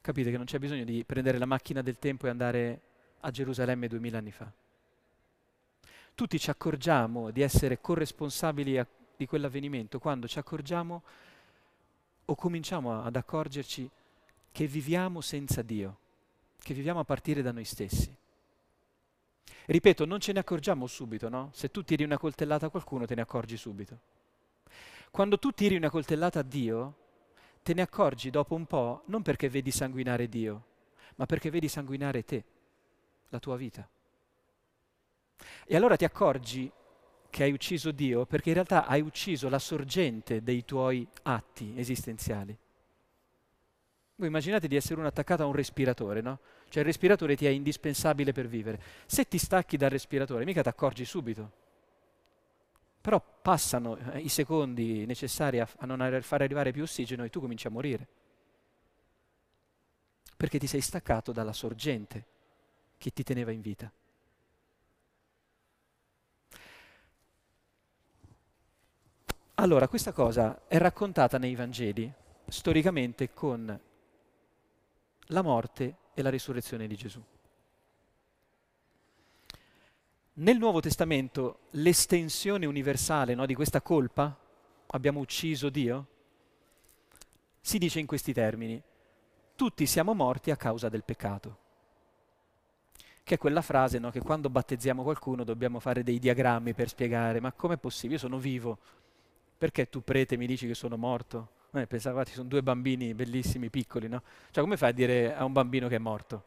Capite 0.00 0.30
che 0.30 0.36
non 0.36 0.46
c'è 0.46 0.58
bisogno 0.58 0.84
di 0.84 1.04
prendere 1.04 1.38
la 1.38 1.46
macchina 1.46 1.82
del 1.82 1.98
tempo 1.98 2.26
e 2.26 2.30
andare 2.30 2.80
a 3.26 3.30
Gerusalemme 3.30 3.88
duemila 3.88 4.18
anni 4.18 4.30
fa. 4.30 4.50
Tutti 6.14 6.38
ci 6.38 6.48
accorgiamo 6.48 7.30
di 7.30 7.42
essere 7.42 7.80
corresponsabili 7.80 8.78
a, 8.78 8.86
di 9.16 9.26
quell'avvenimento 9.26 9.98
quando 9.98 10.28
ci 10.28 10.38
accorgiamo 10.38 11.02
o 12.24 12.34
cominciamo 12.34 13.02
ad 13.02 13.16
accorgerci 13.16 13.90
che 14.52 14.66
viviamo 14.66 15.20
senza 15.20 15.62
Dio, 15.62 15.98
che 16.62 16.72
viviamo 16.72 17.00
a 17.00 17.04
partire 17.04 17.42
da 17.42 17.52
noi 17.52 17.64
stessi. 17.64 18.14
Ripeto, 19.66 20.04
non 20.04 20.20
ce 20.20 20.32
ne 20.32 20.38
accorgiamo 20.38 20.86
subito, 20.86 21.28
no? 21.28 21.50
Se 21.52 21.70
tu 21.70 21.82
tiri 21.82 22.04
una 22.04 22.18
coltellata 22.18 22.66
a 22.66 22.70
qualcuno 22.70 23.06
te 23.06 23.16
ne 23.16 23.22
accorgi 23.22 23.56
subito. 23.56 23.98
Quando 25.10 25.38
tu 25.38 25.50
tiri 25.50 25.74
una 25.74 25.90
coltellata 25.90 26.38
a 26.38 26.44
Dio, 26.44 26.94
te 27.62 27.74
ne 27.74 27.82
accorgi 27.82 28.30
dopo 28.30 28.54
un 28.54 28.66
po' 28.66 29.02
non 29.06 29.22
perché 29.22 29.48
vedi 29.48 29.72
sanguinare 29.72 30.28
Dio, 30.28 30.64
ma 31.16 31.26
perché 31.26 31.50
vedi 31.50 31.68
sanguinare 31.68 32.24
te, 32.24 32.44
la 33.28 33.38
tua 33.38 33.56
vita. 33.56 33.88
E 35.66 35.76
allora 35.76 35.96
ti 35.96 36.04
accorgi 36.04 36.70
che 37.28 37.42
hai 37.42 37.52
ucciso 37.52 37.90
Dio 37.90 38.24
perché 38.24 38.48
in 38.48 38.54
realtà 38.54 38.86
hai 38.86 39.00
ucciso 39.00 39.48
la 39.48 39.58
sorgente 39.58 40.42
dei 40.42 40.64
tuoi 40.64 41.06
atti 41.22 41.74
esistenziali. 41.76 42.56
Voi 44.18 44.28
immaginate 44.28 44.68
di 44.68 44.76
essere 44.76 44.98
uno 44.98 45.08
attaccato 45.08 45.42
a 45.42 45.46
un 45.46 45.52
respiratore, 45.52 46.22
no? 46.22 46.38
Cioè 46.68 46.80
il 46.80 46.86
respiratore 46.86 47.36
ti 47.36 47.44
è 47.44 47.50
indispensabile 47.50 48.32
per 48.32 48.46
vivere. 48.46 48.80
Se 49.04 49.28
ti 49.28 49.36
stacchi 49.36 49.76
dal 49.76 49.90
respiratore, 49.90 50.46
mica 50.46 50.62
ti 50.62 50.68
accorgi 50.68 51.04
subito. 51.04 51.52
Però 53.02 53.22
passano 53.42 53.98
eh, 53.98 54.20
i 54.20 54.28
secondi 54.30 55.04
necessari 55.04 55.60
a, 55.60 55.68
a 55.78 55.84
non 55.84 56.18
far 56.22 56.40
arrivare 56.40 56.72
più 56.72 56.84
ossigeno 56.84 57.24
e 57.24 57.28
tu 57.28 57.40
cominci 57.40 57.66
a 57.66 57.70
morire. 57.70 58.08
Perché 60.34 60.58
ti 60.58 60.66
sei 60.66 60.80
staccato 60.80 61.32
dalla 61.32 61.52
sorgente 61.52 62.24
che 62.98 63.10
ti 63.10 63.22
teneva 63.22 63.50
in 63.50 63.60
vita. 63.60 63.90
Allora, 69.58 69.88
questa 69.88 70.12
cosa 70.12 70.66
è 70.66 70.76
raccontata 70.76 71.38
nei 71.38 71.54
Vangeli 71.54 72.12
storicamente 72.48 73.32
con 73.32 73.80
la 75.28 75.42
morte 75.42 75.96
e 76.12 76.22
la 76.22 76.30
risurrezione 76.30 76.86
di 76.86 76.94
Gesù. 76.94 77.22
Nel 80.34 80.58
Nuovo 80.58 80.80
Testamento 80.80 81.60
l'estensione 81.70 82.66
universale 82.66 83.34
no, 83.34 83.46
di 83.46 83.54
questa 83.54 83.80
colpa, 83.80 84.38
abbiamo 84.88 85.20
ucciso 85.20 85.70
Dio, 85.70 86.06
si 87.60 87.78
dice 87.78 87.98
in 87.98 88.06
questi 88.06 88.34
termini, 88.34 88.80
tutti 89.54 89.86
siamo 89.86 90.12
morti 90.12 90.50
a 90.50 90.56
causa 90.56 90.90
del 90.90 91.02
peccato. 91.02 91.64
Che 93.26 93.34
è 93.34 93.38
quella 93.38 93.60
frase 93.60 93.98
no, 93.98 94.12
che 94.12 94.20
quando 94.20 94.48
battezziamo 94.48 95.02
qualcuno 95.02 95.42
dobbiamo 95.42 95.80
fare 95.80 96.04
dei 96.04 96.20
diagrammi 96.20 96.74
per 96.74 96.88
spiegare, 96.88 97.40
ma 97.40 97.50
com'è 97.50 97.76
possibile? 97.76 98.14
Io 98.14 98.20
sono 98.20 98.38
vivo, 98.38 98.78
perché 99.58 99.88
tu 99.88 100.04
prete 100.04 100.36
mi 100.36 100.46
dici 100.46 100.68
che 100.68 100.74
sono 100.74 100.96
morto? 100.96 101.48
Eh, 101.72 101.88
pensavate, 101.88 102.30
sono 102.30 102.46
due 102.46 102.62
bambini 102.62 103.14
bellissimi, 103.14 103.68
piccoli, 103.68 104.06
no? 104.06 104.22
Cioè 104.52 104.62
come 104.62 104.76
fai 104.76 104.90
a 104.90 104.92
dire 104.92 105.34
a 105.34 105.44
un 105.44 105.52
bambino 105.52 105.88
che 105.88 105.96
è 105.96 105.98
morto? 105.98 106.44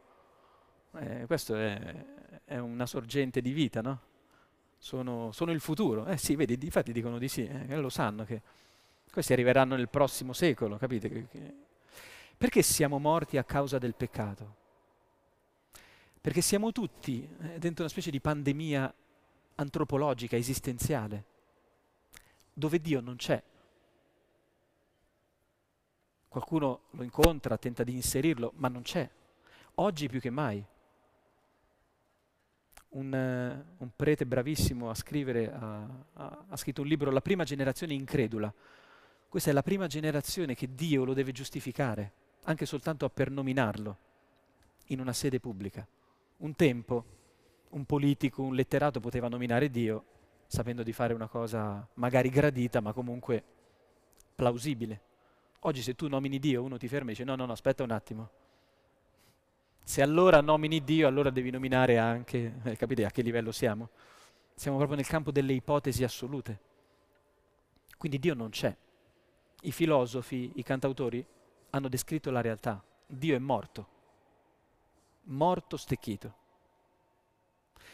Eh, 1.00 1.26
questo 1.28 1.54
è, 1.54 2.06
è 2.46 2.58
una 2.60 2.86
sorgente 2.86 3.42
di 3.42 3.52
vita, 3.52 3.82
no? 3.82 4.00
Sono, 4.78 5.34
sono, 5.34 5.52
il 5.52 5.60
futuro. 5.60 6.06
Eh 6.06 6.16
sì, 6.16 6.38
vedi, 6.38 6.58
infatti 6.62 6.94
dicono 6.94 7.18
di 7.18 7.28
sì, 7.28 7.46
eh, 7.46 7.76
lo 7.76 7.90
sanno 7.90 8.24
che 8.24 8.42
questi 9.12 9.34
arriveranno 9.34 9.76
nel 9.76 9.90
prossimo 9.90 10.32
secolo, 10.32 10.78
capite? 10.78 11.28
Perché 12.38 12.62
siamo 12.62 13.00
morti 13.00 13.36
a 13.36 13.44
causa 13.44 13.78
del 13.80 13.96
peccato? 13.96 14.59
Perché 16.22 16.42
siamo 16.42 16.72
tutti 16.72 17.28
eh, 17.42 17.60
dentro 17.60 17.84
una 17.84 17.92
specie 17.92 18.12
di 18.12 18.20
pandemia 18.20 18.94
antropologica, 19.56 20.36
esistenziale, 20.36 21.26
dove 22.54 22.82
Dio 22.82 23.00
non 23.00 23.16
c'è. 23.16 23.42
Qualcuno 26.28 26.82
lo 26.92 27.04
incontra, 27.04 27.58
tenta 27.58 27.84
di 27.84 27.94
inserirlo, 27.94 28.52
ma 28.56 28.68
non 28.68 28.82
c'è. 28.82 29.10
Oggi 29.76 30.08
più 30.08 30.20
che 30.20 30.30
mai 30.30 30.64
un, 32.90 33.14
uh, 33.78 33.84
un 33.84 33.90
prete 33.96 34.26
bravissimo 34.26 34.90
a 34.90 34.96
scrivere, 34.96 35.52
ha, 35.52 35.88
ha, 36.14 36.46
ha 36.50 36.58
scritto 36.58 36.82
un 36.82 36.88
libro, 36.88 37.12
La 37.12 37.22
prima 37.22 37.44
generazione 37.44 37.94
incredula. 37.94 38.54
Questa 39.28 39.52
è 39.52 39.54
la 39.54 39.64
prima 39.64 39.88
generazione 39.88 40.56
che 40.56 40.74
Dio 40.74 41.06
lo 41.06 41.14
deve 41.14 41.32
giustificare, 41.32 42.12
anche 42.44 42.66
soltanto 42.66 43.10
per 43.10 43.30
nominarlo 43.30 43.98
in 44.86 45.00
una 45.00 45.14
sede 45.14 45.40
pubblica. 45.40 45.88
Un 46.39 46.55
tempo 46.55 47.05
un 47.69 47.86
politico, 47.86 48.41
un 48.41 48.55
letterato 48.55 49.00
poteva 49.00 49.27
nominare 49.27 49.69
Dio 49.69 50.05
sapendo 50.48 50.81
di 50.81 50.93
fare 50.93 51.13
una 51.13 51.27
cosa 51.27 51.88
magari 51.96 52.29
gradita, 52.29 52.81
ma 52.81 52.93
comunque 52.93 53.43
plausibile. 54.34 55.01
Oggi 55.62 55.81
se 55.81 55.93
tu 55.93 56.08
nomini 56.08 56.39
Dio, 56.39 56.63
uno 56.63 56.77
ti 56.77 56.88
ferma 56.88 57.10
e 57.10 57.13
dice 57.13 57.24
no, 57.24 57.36
no, 57.36 57.46
no, 57.46 57.51
aspetta 57.51 57.84
un 57.84 57.91
attimo. 57.91 58.29
Se 59.84 60.01
allora 60.01 60.41
nomini 60.41 60.84
Dio, 60.84 61.08
allora 61.08 61.29
devi 61.29 61.51
nominare 61.51 61.98
anche, 61.98 62.62
eh, 62.63 62.75
capite 62.75 63.05
a 63.05 63.12
che 63.12 63.22
livello 63.22 63.51
siamo? 63.51 63.89
Siamo 64.55 64.77
proprio 64.77 64.98
nel 64.98 65.08
campo 65.08 65.31
delle 65.31 65.53
ipotesi 65.53 66.03
assolute. 66.03 66.60
Quindi 67.98 68.17
Dio 68.17 68.34
non 68.34 68.50
c'è. 68.50 68.75
I 69.62 69.72
filosofi, 69.72 70.53
i 70.55 70.63
cantautori 70.63 71.25
hanno 71.72 71.89
descritto 71.89 72.31
la 72.31 72.41
realtà. 72.41 72.81
Dio 73.05 73.36
è 73.36 73.39
morto. 73.39 73.98
Morto 75.32 75.78
stecchito. 75.78 76.34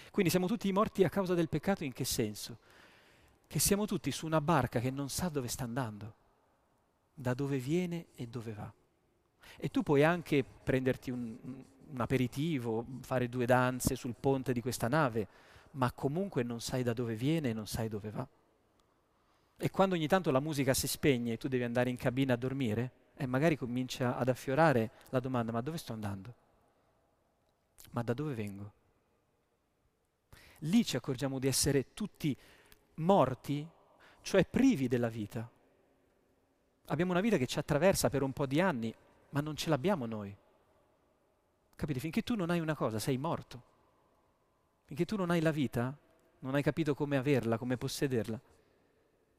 Quindi 0.09 0.31
siamo 0.31 0.47
tutti 0.47 0.71
morti 0.71 1.03
a 1.03 1.09
causa 1.09 1.33
del 1.33 1.49
peccato 1.49 1.83
in 1.83 1.91
che 1.91 2.05
senso? 2.05 2.59
Che 3.45 3.59
siamo 3.59 3.85
tutti 3.85 4.09
su 4.11 4.25
una 4.25 4.39
barca 4.39 4.79
che 4.79 4.89
non 4.89 5.09
sa 5.09 5.27
dove 5.27 5.49
sta 5.49 5.65
andando, 5.65 6.13
da 7.13 7.33
dove 7.33 7.57
viene 7.57 8.05
e 8.15 8.27
dove 8.27 8.53
va. 8.53 8.71
E 9.57 9.69
tu 9.69 9.83
puoi 9.83 10.03
anche 10.03 10.45
prenderti 10.45 11.11
un, 11.11 11.37
un 11.41 11.99
aperitivo, 11.99 12.85
fare 13.01 13.27
due 13.27 13.45
danze 13.45 13.95
sul 13.95 14.15
ponte 14.17 14.53
di 14.53 14.61
questa 14.61 14.87
nave, 14.87 15.27
ma 15.71 15.91
comunque 15.91 16.43
non 16.43 16.61
sai 16.61 16.83
da 16.83 16.93
dove 16.93 17.15
viene 17.15 17.49
e 17.49 17.53
non 17.53 17.67
sai 17.67 17.89
dove 17.89 18.11
va. 18.11 18.25
E 19.57 19.69
quando 19.71 19.95
ogni 19.95 20.07
tanto 20.07 20.31
la 20.31 20.39
musica 20.39 20.73
si 20.73 20.87
spegne 20.87 21.33
e 21.33 21.37
tu 21.37 21.49
devi 21.49 21.63
andare 21.63 21.89
in 21.89 21.97
cabina 21.97 22.33
a 22.33 22.37
dormire, 22.37 22.91
e 23.17 23.25
magari 23.25 23.57
comincia 23.57 24.15
ad 24.15 24.29
affiorare 24.29 24.91
la 25.09 25.19
domanda, 25.19 25.51
ma 25.51 25.59
dove 25.59 25.77
sto 25.77 25.91
andando? 25.91 26.43
Ma 27.95 28.03
da 28.03 28.13
dove 28.13 28.33
vengo? 28.33 28.73
Lì 30.59 30.83
ci 30.83 30.97
accorgiamo 30.97 31.39
di 31.39 31.47
essere 31.47 31.93
tutti 31.93 32.37
morti, 32.95 33.65
cioè 34.21 34.45
privi 34.45 34.89
della 34.89 35.07
vita. 35.07 35.49
Abbiamo 36.87 37.11
una 37.11 37.21
vita 37.21 37.37
che 37.37 37.47
ci 37.47 37.57
attraversa 37.57 38.09
per 38.09 38.21
un 38.21 38.33
po' 38.33 38.45
di 38.45 38.59
anni, 38.59 38.93
ma 39.29 39.39
non 39.39 39.55
ce 39.55 39.69
l'abbiamo 39.69 40.05
noi. 40.05 40.35
Capite? 41.73 41.99
Finché 42.01 42.21
tu 42.21 42.35
non 42.35 42.49
hai 42.49 42.59
una 42.59 42.75
cosa, 42.75 42.99
sei 42.99 43.17
morto. 43.17 43.63
Finché 44.83 45.05
tu 45.05 45.15
non 45.15 45.29
hai 45.29 45.39
la 45.39 45.51
vita, 45.51 45.97
non 46.39 46.53
hai 46.53 46.61
capito 46.61 46.95
come 46.95 47.15
averla, 47.15 47.57
come 47.57 47.77
possederla, 47.77 48.39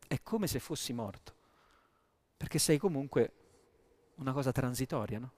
è 0.09 0.23
come 0.23 0.47
se 0.47 0.61
fossi 0.61 0.95
morto. 0.95 1.35
Perché 2.39 2.59
sei 2.59 2.79
comunque 2.79 3.33
una 4.15 4.33
cosa 4.33 4.51
transitoria, 4.51 5.19
no? 5.19 5.33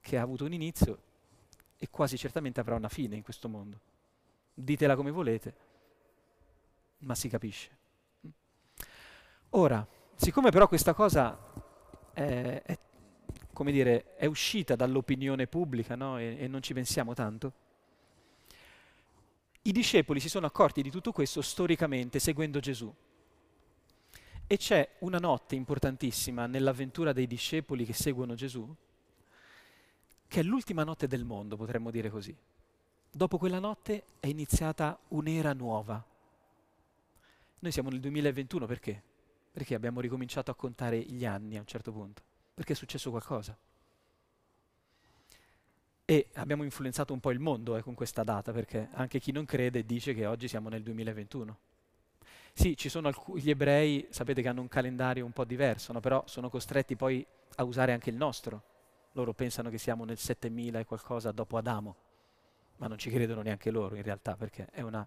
Che 0.00 0.16
ha 0.16 0.22
avuto 0.22 0.44
un 0.44 0.52
inizio 0.52 1.05
e 1.78 1.88
quasi 1.90 2.16
certamente 2.16 2.60
avrà 2.60 2.74
una 2.74 2.88
fine 2.88 3.16
in 3.16 3.22
questo 3.22 3.48
mondo. 3.48 3.80
Ditela 4.54 4.96
come 4.96 5.10
volete, 5.10 5.54
ma 6.98 7.14
si 7.14 7.28
capisce. 7.28 7.70
Ora, 9.50 9.86
siccome 10.14 10.50
però 10.50 10.68
questa 10.68 10.94
cosa 10.94 11.38
è, 12.12 12.62
è 12.64 12.78
dire, 13.64 14.16
è 14.16 14.26
uscita 14.26 14.76
dall'opinione 14.76 15.46
pubblica 15.46 15.94
no? 15.94 16.18
e, 16.18 16.36
e 16.40 16.48
non 16.48 16.62
ci 16.62 16.74
pensiamo 16.74 17.14
tanto, 17.14 17.52
i 19.62 19.72
discepoli 19.72 20.20
si 20.20 20.28
sono 20.28 20.46
accorti 20.46 20.82
di 20.82 20.90
tutto 20.90 21.12
questo 21.12 21.42
storicamente 21.42 22.18
seguendo 22.18 22.60
Gesù. 22.60 22.92
E 24.46 24.56
c'è 24.56 24.88
una 25.00 25.18
notte 25.18 25.56
importantissima 25.56 26.46
nell'avventura 26.46 27.12
dei 27.12 27.26
discepoli 27.26 27.84
che 27.84 27.92
seguono 27.92 28.34
Gesù, 28.34 28.72
che 30.28 30.40
è 30.40 30.42
l'ultima 30.42 30.84
notte 30.84 31.06
del 31.06 31.24
mondo, 31.24 31.56
potremmo 31.56 31.90
dire 31.90 32.10
così. 32.10 32.34
Dopo 33.10 33.38
quella 33.38 33.58
notte 33.58 34.04
è 34.20 34.26
iniziata 34.26 34.98
un'era 35.08 35.52
nuova. 35.52 36.04
Noi 37.58 37.72
siamo 37.72 37.88
nel 37.88 38.00
2021 38.00 38.66
perché? 38.66 39.02
Perché 39.52 39.74
abbiamo 39.74 40.00
ricominciato 40.00 40.50
a 40.50 40.54
contare 40.54 40.98
gli 40.98 41.24
anni 41.24 41.56
a 41.56 41.60
un 41.60 41.66
certo 41.66 41.92
punto 41.92 42.22
perché 42.56 42.72
è 42.72 42.76
successo 42.76 43.10
qualcosa. 43.10 43.54
E 46.06 46.28
abbiamo 46.34 46.64
influenzato 46.64 47.12
un 47.12 47.20
po' 47.20 47.30
il 47.30 47.38
mondo 47.38 47.76
eh, 47.76 47.82
con 47.82 47.92
questa 47.92 48.24
data, 48.24 48.50
perché 48.50 48.88
anche 48.92 49.20
chi 49.20 49.30
non 49.30 49.44
crede 49.44 49.84
dice 49.84 50.14
che 50.14 50.24
oggi 50.24 50.48
siamo 50.48 50.70
nel 50.70 50.82
2021. 50.82 51.58
Sì, 52.54 52.74
ci 52.74 52.88
sono 52.88 53.08
alcuni, 53.08 53.42
gli 53.42 53.50
ebrei, 53.50 54.06
sapete 54.08 54.40
che 54.40 54.48
hanno 54.48 54.62
un 54.62 54.68
calendario 54.68 55.26
un 55.26 55.32
po' 55.32 55.44
diverso, 55.44 55.92
no? 55.92 56.00
però 56.00 56.24
sono 56.26 56.48
costretti 56.48 56.96
poi 56.96 57.26
a 57.56 57.64
usare 57.64 57.92
anche 57.92 58.08
il 58.08 58.16
nostro. 58.16 58.62
Loro 59.16 59.32
pensano 59.32 59.70
che 59.70 59.78
siamo 59.78 60.04
nel 60.04 60.18
7000 60.18 60.78
e 60.78 60.84
qualcosa 60.84 61.32
dopo 61.32 61.56
Adamo, 61.56 61.96
ma 62.76 62.86
non 62.86 62.98
ci 62.98 63.08
credono 63.08 63.40
neanche 63.40 63.70
loro 63.70 63.94
in 63.96 64.02
realtà, 64.02 64.36
perché 64.36 64.66
è 64.66 64.82
una 64.82 65.06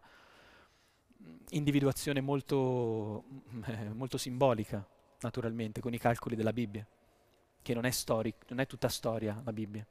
individuazione 1.49 2.19
molto, 2.19 3.23
molto 3.93 4.17
simbolica, 4.17 4.83
naturalmente, 5.19 5.79
con 5.79 5.93
i 5.93 5.99
calcoli 5.99 6.35
della 6.35 6.51
Bibbia 6.51 6.83
che 7.61 7.75
non 7.75 7.85
è, 7.85 7.91
storic, 7.91 8.45
non 8.47 8.59
è 8.59 8.65
tutta 8.65 8.89
storia 8.89 9.39
la 9.45 9.53
Bibbia. 9.53 9.85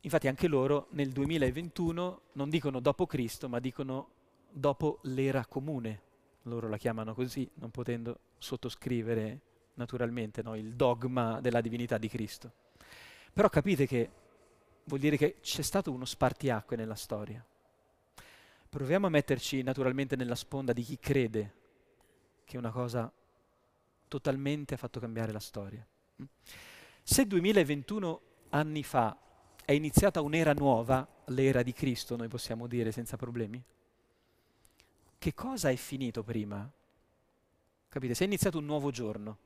Infatti 0.00 0.28
anche 0.28 0.48
loro 0.48 0.86
nel 0.92 1.10
2021 1.10 2.20
non 2.32 2.48
dicono 2.48 2.80
dopo 2.80 3.04
Cristo, 3.04 3.50
ma 3.50 3.58
dicono 3.58 4.08
dopo 4.48 5.00
l'era 5.02 5.44
comune. 5.44 6.00
Loro 6.44 6.70
la 6.70 6.78
chiamano 6.78 7.12
così, 7.12 7.46
non 7.56 7.70
potendo 7.70 8.18
sottoscrivere 8.38 9.40
naturalmente 9.74 10.42
no, 10.42 10.56
il 10.56 10.74
dogma 10.74 11.40
della 11.40 11.60
divinità 11.60 11.98
di 11.98 12.08
Cristo. 12.08 12.52
Però 13.32 13.48
capite 13.48 13.86
che 13.86 14.10
vuol 14.84 15.00
dire 15.00 15.16
che 15.16 15.36
c'è 15.40 15.62
stato 15.62 15.92
uno 15.92 16.04
spartiacque 16.04 16.76
nella 16.76 16.94
storia. 16.94 17.44
Proviamo 18.68 19.06
a 19.06 19.10
metterci 19.10 19.62
naturalmente 19.62 20.16
nella 20.16 20.34
sponda 20.34 20.72
di 20.72 20.82
chi 20.82 20.98
crede 20.98 21.54
che 22.44 22.56
una 22.56 22.70
cosa 22.70 23.10
totalmente 24.08 24.74
ha 24.74 24.76
fatto 24.76 25.00
cambiare 25.00 25.32
la 25.32 25.40
storia. 25.40 25.86
Se 27.02 27.26
2021 27.26 28.20
anni 28.50 28.82
fa 28.82 29.16
è 29.64 29.72
iniziata 29.72 30.20
un'era 30.20 30.52
nuova, 30.52 31.06
l'era 31.26 31.62
di 31.62 31.72
Cristo, 31.72 32.16
noi 32.16 32.28
possiamo 32.28 32.66
dire 32.66 32.92
senza 32.92 33.16
problemi, 33.16 33.62
che 35.18 35.34
cosa 35.34 35.70
è 35.70 35.76
finito 35.76 36.22
prima? 36.22 36.68
Capite? 37.88 38.14
Se 38.14 38.24
è 38.24 38.26
iniziato 38.26 38.58
un 38.58 38.64
nuovo 38.64 38.90
giorno, 38.90 39.38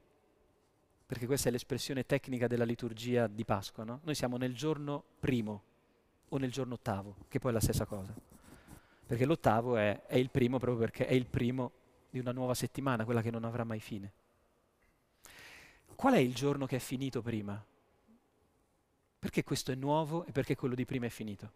perché 1.06 1.26
questa 1.26 1.48
è 1.48 1.52
l'espressione 1.52 2.06
tecnica 2.06 2.46
della 2.46 2.64
liturgia 2.64 3.26
di 3.26 3.44
Pasqua, 3.44 3.84
no? 3.84 4.00
Noi 4.04 4.14
siamo 4.14 4.36
nel 4.36 4.54
giorno 4.54 5.04
primo 5.20 5.62
o 6.28 6.38
nel 6.38 6.50
giorno 6.50 6.74
ottavo, 6.74 7.16
che 7.28 7.38
poi 7.38 7.50
è 7.50 7.54
la 7.54 7.60
stessa 7.60 7.84
cosa. 7.84 8.14
Perché 9.06 9.26
l'ottavo 9.26 9.76
è, 9.76 10.02
è 10.06 10.16
il 10.16 10.30
primo 10.30 10.58
proprio 10.58 10.78
perché 10.78 11.06
è 11.06 11.12
il 11.12 11.26
primo 11.26 11.72
di 12.08 12.18
una 12.18 12.32
nuova 12.32 12.54
settimana, 12.54 13.04
quella 13.04 13.22
che 13.22 13.30
non 13.30 13.44
avrà 13.44 13.64
mai 13.64 13.80
fine. 13.80 14.12
Qual 15.94 16.14
è 16.14 16.18
il 16.18 16.34
giorno 16.34 16.66
che 16.66 16.76
è 16.76 16.80
finito 16.80 17.20
prima? 17.22 17.62
Perché 19.18 19.44
questo 19.44 19.72
è 19.72 19.74
nuovo 19.74 20.24
e 20.24 20.32
perché 20.32 20.56
quello 20.56 20.74
di 20.74 20.84
prima 20.84 21.06
è 21.06 21.10
finito? 21.10 21.52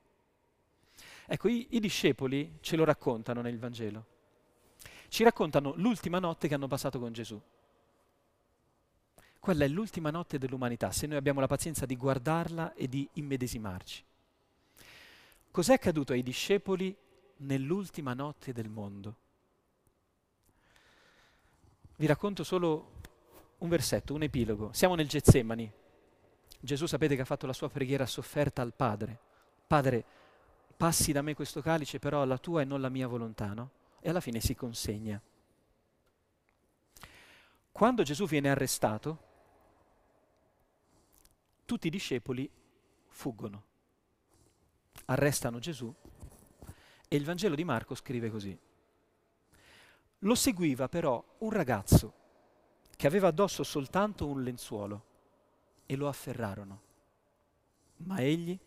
Ecco, 1.26 1.48
i, 1.48 1.68
i 1.70 1.80
discepoli 1.80 2.58
ce 2.60 2.76
lo 2.76 2.84
raccontano 2.84 3.40
nel 3.40 3.58
Vangelo. 3.58 4.06
Ci 5.08 5.24
raccontano 5.24 5.74
l'ultima 5.76 6.18
notte 6.18 6.48
che 6.48 6.54
hanno 6.54 6.66
passato 6.66 6.98
con 6.98 7.12
Gesù. 7.12 7.40
Quella 9.38 9.64
è 9.64 9.68
l'ultima 9.68 10.10
notte 10.10 10.38
dell'umanità, 10.38 10.90
se 10.90 11.06
noi 11.06 11.16
abbiamo 11.16 11.40
la 11.40 11.46
pazienza 11.46 11.86
di 11.86 11.96
guardarla 11.96 12.74
e 12.74 12.88
di 12.88 13.08
immedesimarci. 13.14 14.04
Cos'è 15.50 15.72
accaduto 15.74 16.12
ai 16.12 16.22
discepoli 16.22 16.94
nell'ultima 17.38 18.14
notte 18.14 18.52
del 18.52 18.68
mondo? 18.68 19.16
Vi 21.96 22.06
racconto 22.06 22.44
solo 22.44 22.92
un 23.58 23.68
versetto, 23.68 24.14
un 24.14 24.22
epilogo. 24.22 24.70
Siamo 24.72 24.94
nel 24.94 25.08
Getsemani. 25.08 25.72
Gesù 26.60 26.86
sapete 26.86 27.14
che 27.14 27.22
ha 27.22 27.24
fatto 27.24 27.46
la 27.46 27.52
sua 27.52 27.68
preghiera 27.68 28.06
sofferta 28.06 28.62
al 28.62 28.74
Padre. 28.74 29.18
Padre, 29.66 30.04
passi 30.76 31.12
da 31.12 31.22
me 31.22 31.34
questo 31.34 31.60
calice, 31.60 31.98
però 31.98 32.24
la 32.24 32.38
tua 32.38 32.62
e 32.62 32.64
non 32.64 32.80
la 32.80 32.88
mia 32.88 33.08
volontà, 33.08 33.52
no? 33.52 33.70
E 34.00 34.10
alla 34.10 34.20
fine 34.20 34.40
si 34.40 34.54
consegna. 34.54 35.20
Quando 37.72 38.02
Gesù 38.02 38.26
viene 38.26 38.50
arrestato, 38.50 39.26
tutti 41.68 41.88
i 41.88 41.90
discepoli 41.90 42.50
fuggono, 43.08 43.62
arrestano 45.04 45.58
Gesù 45.58 45.94
e 47.06 47.14
il 47.14 47.24
Vangelo 47.26 47.54
di 47.54 47.62
Marco 47.62 47.94
scrive 47.94 48.30
così. 48.30 48.58
Lo 50.20 50.34
seguiva 50.34 50.88
però 50.88 51.22
un 51.40 51.50
ragazzo 51.50 52.14
che 52.96 53.06
aveva 53.06 53.28
addosso 53.28 53.64
soltanto 53.64 54.26
un 54.26 54.42
lenzuolo 54.42 55.04
e 55.84 55.94
lo 55.94 56.08
afferrarono. 56.08 56.82
Ma 57.96 58.16
egli, 58.20 58.58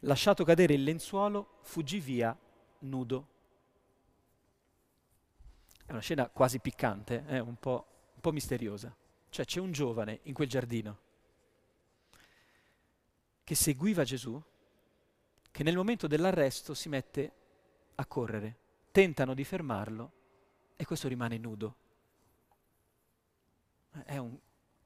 lasciato 0.00 0.44
cadere 0.44 0.74
il 0.74 0.82
lenzuolo, 0.82 1.60
fuggì 1.62 1.98
via 1.98 2.38
nudo. 2.80 3.28
È 5.86 5.92
una 5.92 6.00
scena 6.00 6.28
quasi 6.28 6.58
piccante, 6.58 7.24
eh? 7.26 7.38
un, 7.38 7.56
po', 7.56 7.86
un 8.12 8.20
po' 8.20 8.32
misteriosa. 8.32 8.94
Cioè 9.30 9.46
c'è 9.46 9.60
un 9.60 9.72
giovane 9.72 10.20
in 10.24 10.34
quel 10.34 10.48
giardino 10.48 11.08
che 13.50 13.56
seguiva 13.56 14.04
Gesù, 14.04 14.40
che 15.50 15.64
nel 15.64 15.74
momento 15.74 16.06
dell'arresto 16.06 16.72
si 16.72 16.88
mette 16.88 17.32
a 17.96 18.06
correre. 18.06 18.56
Tentano 18.92 19.34
di 19.34 19.42
fermarlo 19.42 20.12
e 20.76 20.84
questo 20.84 21.08
rimane 21.08 21.36
nudo. 21.36 21.74
È 24.04 24.16
un, 24.18 24.38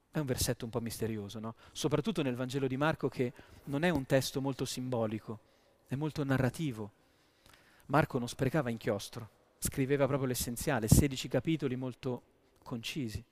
è 0.09 0.17
un 0.17 0.25
versetto 0.25 0.65
un 0.65 0.71
po' 0.71 0.81
misterioso, 0.81 1.37
no? 1.37 1.53
soprattutto 1.73 2.23
nel 2.23 2.33
Vangelo 2.33 2.65
di 2.65 2.75
Marco 2.75 3.07
che 3.07 3.33
non 3.65 3.83
è 3.83 3.91
un 3.91 4.07
testo 4.07 4.41
molto 4.41 4.65
simbolico, 4.65 5.39
è 5.85 5.93
molto 5.93 6.23
narrativo. 6.23 6.91
Marco 7.85 8.17
non 8.17 8.27
sprecava 8.27 8.71
inchiostro, 8.71 9.29
scriveva 9.59 10.07
proprio 10.07 10.27
l'essenziale, 10.27 10.87
16 10.87 11.27
capitoli 11.27 11.75
molto 11.75 12.23
concisi. 12.63 13.23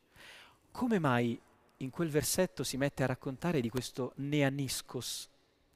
Come 0.69 1.00
mai 1.00 1.41
in 1.77 1.89
quel 1.89 2.09
versetto 2.09 2.63
si 2.63 2.77
mette 2.77 3.03
a 3.03 3.07
raccontare 3.07 3.62
di 3.62 3.69
questo 3.69 4.13
neaniscos, 4.17 5.29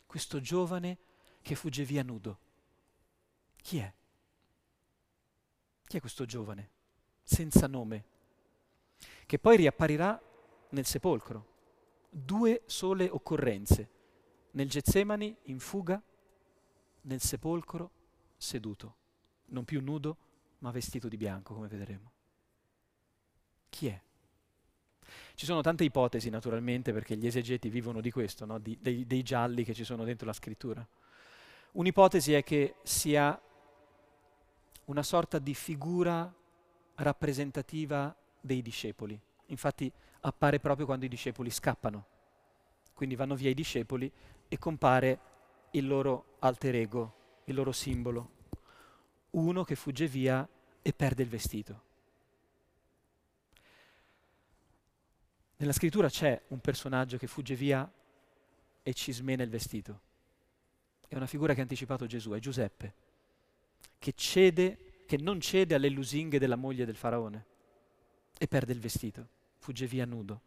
questo 0.05 0.39
giovane 0.39 0.97
che 1.41 1.55
fugge 1.55 1.83
via 1.83 2.03
nudo? 2.03 2.39
Chi 3.57 3.79
è? 3.79 3.93
Chi 5.86 5.97
è 5.97 5.99
questo 5.99 6.25
giovane? 6.25 6.69
Senza 7.23 7.67
nome, 7.67 8.05
che 9.25 9.39
poi 9.39 9.57
riapparirà 9.57 10.21
nel 10.69 10.86
sepolcro. 10.86 11.55
Due 12.10 12.63
sole 12.65 13.10
occorrenze, 13.10 13.89
nel 14.51 14.69
Getsemani 14.69 15.36
in 15.43 15.60
fuga, 15.60 16.01
nel 17.01 17.21
sepolcro 17.21 17.91
seduto, 18.38 18.95
non 19.47 19.65
più 19.65 19.81
nudo, 19.81 20.17
ma 20.60 20.71
vestito 20.71 21.07
di 21.07 21.17
bianco, 21.17 21.53
come 21.53 21.67
vedremo. 21.67 22.12
Chi 23.69 23.88
è? 23.88 24.01
Ci 25.38 25.45
sono 25.45 25.62
tante 25.62 25.84
ipotesi 25.84 26.32
naturalmente 26.32 26.91
perché 26.91 27.15
gli 27.15 27.28
esegeti 27.28 27.69
vivono 27.69 28.02
di 28.02 28.10
questo, 28.10 28.43
no? 28.43 28.58
di, 28.58 28.76
dei, 28.82 29.06
dei 29.06 29.21
gialli 29.21 29.63
che 29.63 29.76
ci 29.76 29.84
sono 29.84 30.04
dentro 30.04 30.26
la 30.26 30.34
scrittura. 30.34 30.84
Un'ipotesi 31.73 32.34
è 32.34 32.43
che 32.43 32.78
sia 32.82 33.39
una 34.86 35.04
sorta 35.04 35.38
di 35.38 35.54
figura 35.54 36.34
rappresentativa 36.95 38.15
dei 38.41 38.63
discepoli. 38.63 39.19
Infatti 39.50 39.91
appare 40.21 40.60
proprio 40.60 40.88
quando 40.88 41.06
i 41.06 41.08
discepoli 41.08 41.52
scappano. 41.52 42.06
Quindi 42.95 43.13
vanno 43.13 43.36
via 43.36 43.52
i 43.52 43.54
discepoli 43.54 44.12
e 44.47 44.58
compare 44.58 45.19
il 45.73 45.86
loro 45.86 46.38
alter 46.39 46.73
ego, 46.78 47.13
il 47.43 47.54
loro 47.54 47.73
simbolo. 47.73 48.32
Uno 49.30 49.63
che 49.63 49.76
fugge 49.76 50.08
via 50.08 50.50
e 50.82 50.93
perde 50.93 51.21
il 51.21 51.30
vestito. 51.30 51.87
Nella 55.58 55.74
scrittura 55.74 56.08
c'è 56.08 56.39
un 56.50 56.60
personaggio 56.60 57.17
che 57.17 57.26
fugge 57.26 57.56
via 57.56 57.89
e 58.84 58.93
ci 58.93 59.12
smena 59.12 59.41
il 59.41 59.50
vestito. 59.50 60.02
È 61.08 61.15
una 61.15 61.26
figura 61.26 61.54
che 61.54 61.60
ha 61.60 61.63
anticipato 61.63 62.06
Gesù, 62.06 62.32
è 62.32 62.39
Giuseppe, 62.39 62.93
che, 63.98 64.13
cede, 64.13 65.04
che 65.08 65.17
non 65.17 65.41
cede 65.41 65.74
alle 65.74 65.89
lusinghe 65.89 66.38
della 66.38 66.56
moglie 66.56 66.86
del 66.86 66.96
faraone 66.96 67.46
e 68.38 68.48
perde 68.48 68.72
il 68.72 68.80
vestito, 68.80 69.28
fugge 69.58 69.88
via 69.88 70.06
nudo. 70.06 70.41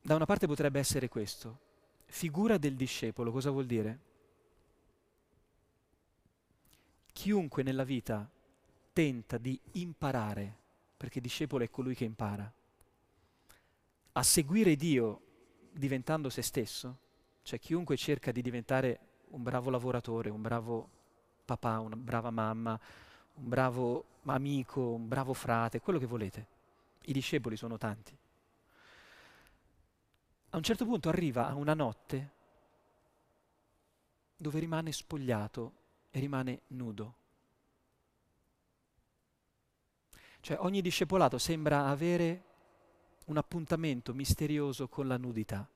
Da 0.00 0.14
una 0.14 0.24
parte 0.24 0.46
potrebbe 0.46 0.78
essere 0.78 1.08
questo, 1.08 1.58
figura 2.06 2.56
del 2.56 2.76
discepolo, 2.76 3.30
cosa 3.30 3.50
vuol 3.50 3.66
dire? 3.66 3.98
Chiunque 7.12 7.62
nella 7.62 7.84
vita 7.84 8.30
tenta 8.96 9.36
di 9.36 9.60
imparare, 9.72 10.56
perché 10.96 11.20
discepolo 11.20 11.62
è 11.62 11.68
colui 11.68 11.94
che 11.94 12.04
impara, 12.04 12.50
a 14.12 14.22
seguire 14.22 14.74
Dio 14.74 15.20
diventando 15.70 16.30
se 16.30 16.40
stesso, 16.40 16.96
cioè 17.42 17.58
chiunque 17.58 17.98
cerca 17.98 18.32
di 18.32 18.40
diventare 18.40 19.00
un 19.32 19.42
bravo 19.42 19.68
lavoratore, 19.68 20.30
un 20.30 20.40
bravo 20.40 20.88
papà, 21.44 21.78
una 21.80 21.94
brava 21.94 22.30
mamma, 22.30 22.80
un 23.34 23.46
bravo 23.46 24.04
amico, 24.24 24.80
un 24.80 25.06
bravo 25.06 25.34
frate, 25.34 25.82
quello 25.82 25.98
che 25.98 26.06
volete. 26.06 26.46
I 27.02 27.12
discepoli 27.12 27.56
sono 27.56 27.76
tanti. 27.76 28.16
A 30.48 30.56
un 30.56 30.62
certo 30.62 30.86
punto 30.86 31.10
arriva 31.10 31.48
a 31.48 31.54
una 31.54 31.74
notte 31.74 32.30
dove 34.38 34.58
rimane 34.58 34.90
spogliato 34.90 35.72
e 36.10 36.18
rimane 36.18 36.62
nudo. 36.68 37.24
Cioè 40.46 40.58
ogni 40.60 40.80
discepolato 40.80 41.38
sembra 41.38 41.88
avere 41.88 42.42
un 43.24 43.36
appuntamento 43.36 44.14
misterioso 44.14 44.86
con 44.86 45.08
la 45.08 45.16
nudità. 45.16 45.68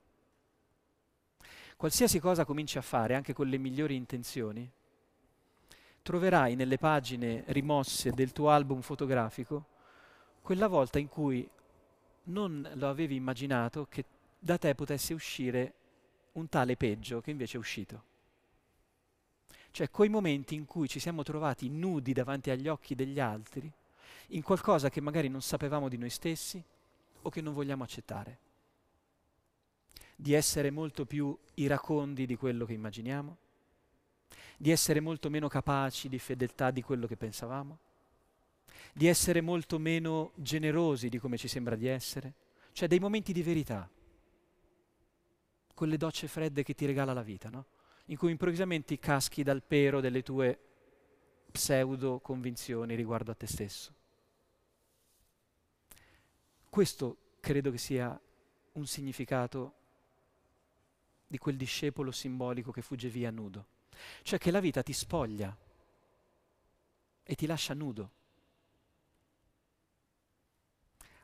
Qualsiasi 1.76 2.20
cosa 2.20 2.44
cominci 2.44 2.78
a 2.78 2.80
fare, 2.80 3.16
anche 3.16 3.32
con 3.32 3.48
le 3.48 3.58
migliori 3.58 3.96
intenzioni, 3.96 4.70
troverai 6.02 6.54
nelle 6.54 6.78
pagine 6.78 7.42
rimosse 7.48 8.12
del 8.12 8.30
tuo 8.30 8.50
album 8.50 8.80
fotografico 8.80 9.66
quella 10.40 10.68
volta 10.68 11.00
in 11.00 11.08
cui 11.08 11.50
non 12.26 12.70
lo 12.74 12.88
avevi 12.88 13.16
immaginato 13.16 13.88
che 13.90 14.04
da 14.38 14.56
te 14.56 14.76
potesse 14.76 15.12
uscire 15.12 15.74
un 16.34 16.48
tale 16.48 16.76
peggio 16.76 17.20
che 17.20 17.32
invece 17.32 17.56
è 17.56 17.58
uscito. 17.58 18.04
Cioè 19.72 19.90
quei 19.90 20.08
momenti 20.08 20.54
in 20.54 20.64
cui 20.64 20.88
ci 20.88 21.00
siamo 21.00 21.24
trovati 21.24 21.68
nudi 21.68 22.12
davanti 22.12 22.50
agli 22.50 22.68
occhi 22.68 22.94
degli 22.94 23.18
altri, 23.18 23.72
in 24.28 24.42
qualcosa 24.42 24.90
che 24.90 25.00
magari 25.00 25.28
non 25.28 25.42
sapevamo 25.42 25.88
di 25.88 25.96
noi 25.96 26.10
stessi 26.10 26.62
o 27.22 27.30
che 27.30 27.40
non 27.40 27.54
vogliamo 27.54 27.84
accettare. 27.84 28.38
Di 30.16 30.32
essere 30.34 30.70
molto 30.70 31.06
più 31.06 31.36
iracondi 31.54 32.26
di 32.26 32.36
quello 32.36 32.64
che 32.64 32.74
immaginiamo, 32.74 33.36
di 34.56 34.70
essere 34.70 35.00
molto 35.00 35.30
meno 35.30 35.48
capaci 35.48 36.08
di 36.08 36.18
fedeltà 36.18 36.70
di 36.70 36.82
quello 36.82 37.06
che 37.06 37.16
pensavamo, 37.16 37.78
di 38.92 39.06
essere 39.06 39.40
molto 39.40 39.78
meno 39.78 40.32
generosi 40.34 41.08
di 41.08 41.18
come 41.18 41.36
ci 41.36 41.48
sembra 41.48 41.76
di 41.76 41.86
essere, 41.86 42.34
cioè 42.72 42.88
dei 42.88 42.98
momenti 42.98 43.32
di 43.32 43.42
verità, 43.42 43.88
quelle 45.74 45.96
docce 45.96 46.28
fredde 46.28 46.62
che 46.62 46.74
ti 46.74 46.84
regala 46.84 47.14
la 47.14 47.22
vita, 47.22 47.48
no? 47.48 47.66
in 48.06 48.16
cui 48.16 48.30
improvvisamente 48.30 48.98
caschi 48.98 49.42
dal 49.42 49.62
pero 49.62 50.00
delle 50.00 50.22
tue 50.22 50.58
pseudo 51.50 52.20
convinzioni 52.20 52.94
riguardo 52.94 53.30
a 53.30 53.34
te 53.34 53.46
stesso. 53.46 53.94
Questo 56.70 57.16
credo 57.40 57.72
che 57.72 57.78
sia 57.78 58.18
un 58.72 58.86
significato 58.86 59.74
di 61.26 61.36
quel 61.36 61.56
discepolo 61.56 62.12
simbolico 62.12 62.70
che 62.70 62.80
fugge 62.80 63.08
via 63.08 63.30
nudo. 63.32 63.66
Cioè 64.22 64.38
che 64.38 64.52
la 64.52 64.60
vita 64.60 64.82
ti 64.82 64.92
spoglia 64.92 65.54
e 67.24 67.34
ti 67.34 67.46
lascia 67.46 67.74
nudo. 67.74 68.10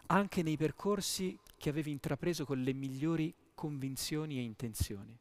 Anche 0.07 0.43
nei 0.43 0.57
percorsi 0.57 1.39
che 1.57 1.69
avevi 1.69 1.93
intrapreso 1.93 2.45
con 2.45 2.61
le 2.61 2.73
migliori 2.73 3.33
convinzioni 3.55 4.39
e 4.39 4.43
intenzioni. 4.43 5.17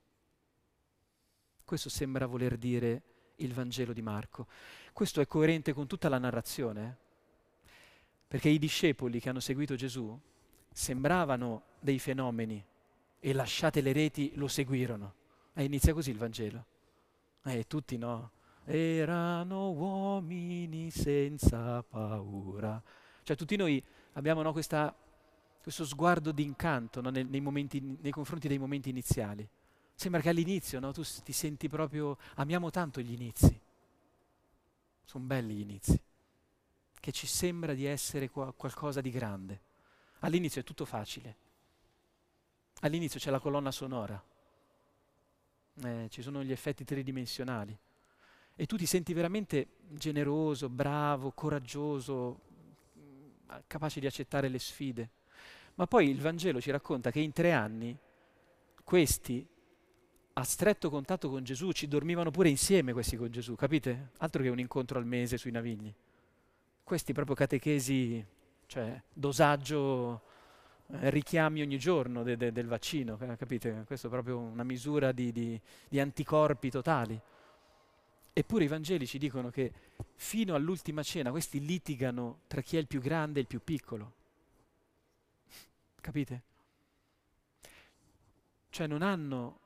Questo 1.64 1.90
sembra 1.90 2.26
voler 2.26 2.58
dire 2.58 3.02
il 3.38 3.54
Vangelo 3.54 3.94
di 3.94 4.02
Marco. 4.02 4.48
Questo 4.92 5.22
è 5.22 5.28
coerente 5.28 5.74
con 5.74 5.86
tutta 5.86 6.10
la 6.10 6.18
narrazione. 6.18 6.88
Eh? 6.88 7.05
Perché 8.36 8.50
i 8.50 8.60
discepoli 8.60 9.22
che 9.22 9.30
hanno 9.30 9.40
seguito 9.40 9.76
Gesù 9.76 10.20
sembravano 10.70 11.62
dei 11.80 12.00
fenomeni 12.00 12.62
e 13.18 13.32
lasciate 13.32 13.80
le 13.80 13.94
reti 13.94 14.34
lo 14.36 14.50
seguirono. 14.50 15.14
E 15.54 15.64
inizia 15.64 15.94
così 15.94 16.10
il 16.10 16.18
Vangelo. 16.18 16.66
E 17.46 17.66
tutti 17.66 17.96
no. 17.96 18.32
Erano 18.66 19.72
uomini 19.72 20.92
senza 20.92 21.82
paura. 21.82 22.84
Cioè 23.24 23.38
tutti 23.38 23.56
noi 23.56 23.82
abbiamo 24.16 24.42
no, 24.42 24.52
questa, 24.52 24.94
questo 25.64 25.86
sguardo 25.86 26.34
di 26.34 26.44
incanto 26.44 27.00
no, 27.00 27.12
nei, 27.12 27.24
nei, 27.24 27.40
momenti, 27.40 27.80
nei, 28.02 28.12
confronti 28.12 28.50
dei 28.50 28.58
momenti 28.58 28.90
iniziali. 28.90 29.48
Sembra 29.94 30.20
che 30.20 30.28
all'inizio 30.28 30.82
no, 30.82 30.92
tu 30.92 31.04
ti 31.24 31.32
senti 31.32 31.70
proprio, 31.70 32.18
amiamo 32.34 32.70
tanto 32.70 33.00
gli 33.00 33.14
inizi. 33.14 33.58
Sono 35.06 35.24
belli 35.24 35.54
gli 35.54 35.62
inizi 35.62 36.05
che 37.06 37.12
ci 37.12 37.28
sembra 37.28 37.76
di 37.76 37.86
essere 37.86 38.32
qua, 38.32 38.52
qualcosa 38.52 39.00
di 39.00 39.12
grande. 39.12 39.62
All'inizio 40.22 40.62
è 40.62 40.64
tutto 40.64 40.86
facile. 40.86 41.36
All'inizio 42.80 43.20
c'è 43.20 43.30
la 43.30 43.38
colonna 43.38 43.70
sonora, 43.70 44.20
eh, 45.84 46.08
ci 46.10 46.24
sono 46.24 46.44
gli 46.44 46.52
effetti 46.52 46.84
tridimensionali 46.84 47.78
e 48.56 48.66
tu 48.66 48.76
ti 48.76 48.88
senti 48.88 49.14
veramente 49.14 49.68
generoso, 49.90 50.68
bravo, 50.68 51.30
coraggioso, 51.30 52.40
capace 53.68 54.00
di 54.00 54.08
accettare 54.08 54.48
le 54.48 54.58
sfide. 54.58 55.10
Ma 55.76 55.86
poi 55.86 56.10
il 56.10 56.20
Vangelo 56.20 56.60
ci 56.60 56.72
racconta 56.72 57.12
che 57.12 57.20
in 57.20 57.34
tre 57.34 57.52
anni 57.52 57.96
questi 58.84 59.48
a 60.34 60.44
stretto 60.44 60.90
contatto 60.90 61.30
con 61.30 61.44
Gesù 61.44 61.72
ci 61.72 61.88
dormivano 61.88 62.32
pure 62.32 62.50
insieme 62.50 62.94
questi 62.94 63.16
con 63.16 63.30
Gesù, 63.30 63.54
capite? 63.54 64.10
Altro 64.18 64.42
che 64.42 64.50
un 64.50 64.58
incontro 64.58 64.98
al 64.98 65.06
mese 65.06 65.38
sui 65.38 65.52
navigli 65.52 65.94
questi 66.86 67.14
proprio 67.14 67.36
catechesi, 67.36 68.24
cioè 68.68 69.02
dosaggio, 69.12 70.22
eh, 70.92 71.10
richiami 71.10 71.62
ogni 71.62 71.80
giorno 71.80 72.22
de, 72.22 72.38
de, 72.38 72.52
del 72.52 72.68
vaccino, 72.68 73.18
capite? 73.18 73.84
Questo 73.88 74.06
è 74.06 74.10
proprio 74.10 74.38
una 74.38 74.64
misura 74.64 75.12
di, 75.12 75.32
di, 75.32 75.60
di 75.90 76.00
anticorpi 76.00 76.70
totali. 76.70 77.20
Eppure 78.32 78.66
i 78.66 78.68
Vangeli 78.68 79.08
ci 79.08 79.18
dicono 79.18 79.50
che 79.50 79.72
fino 80.14 80.54
all'ultima 80.54 81.02
cena 81.02 81.32
questi 81.32 81.60
litigano 81.60 82.42
tra 82.48 82.62
chi 82.62 82.78
è 82.78 82.80
il 82.80 82.88
più 82.88 83.02
grande 83.02 83.40
e 83.40 83.42
il 83.42 83.48
più 83.48 83.64
piccolo. 83.64 84.14
Capite? 86.00 86.44
Cioè 88.70 88.86
non 88.86 89.02
hanno 89.02 89.60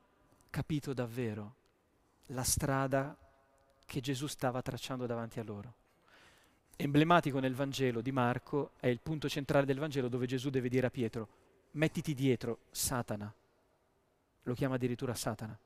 capito 0.48 0.94
davvero 0.94 1.54
la 2.28 2.44
strada 2.44 3.14
che 3.84 4.00
Gesù 4.00 4.26
stava 4.26 4.62
tracciando 4.62 5.04
davanti 5.04 5.38
a 5.38 5.42
loro 5.42 5.79
emblematico 6.82 7.38
nel 7.38 7.54
Vangelo 7.54 8.00
di 8.00 8.10
Marco, 8.10 8.72
è 8.80 8.86
il 8.86 9.00
punto 9.00 9.28
centrale 9.28 9.66
del 9.66 9.78
Vangelo 9.78 10.08
dove 10.08 10.26
Gesù 10.26 10.48
deve 10.50 10.68
dire 10.68 10.86
a 10.86 10.90
Pietro, 10.90 11.28
mettiti 11.72 12.14
dietro 12.14 12.60
Satana. 12.70 13.32
Lo 14.44 14.54
chiama 14.54 14.76
addirittura 14.76 15.14
Satana. 15.14 15.56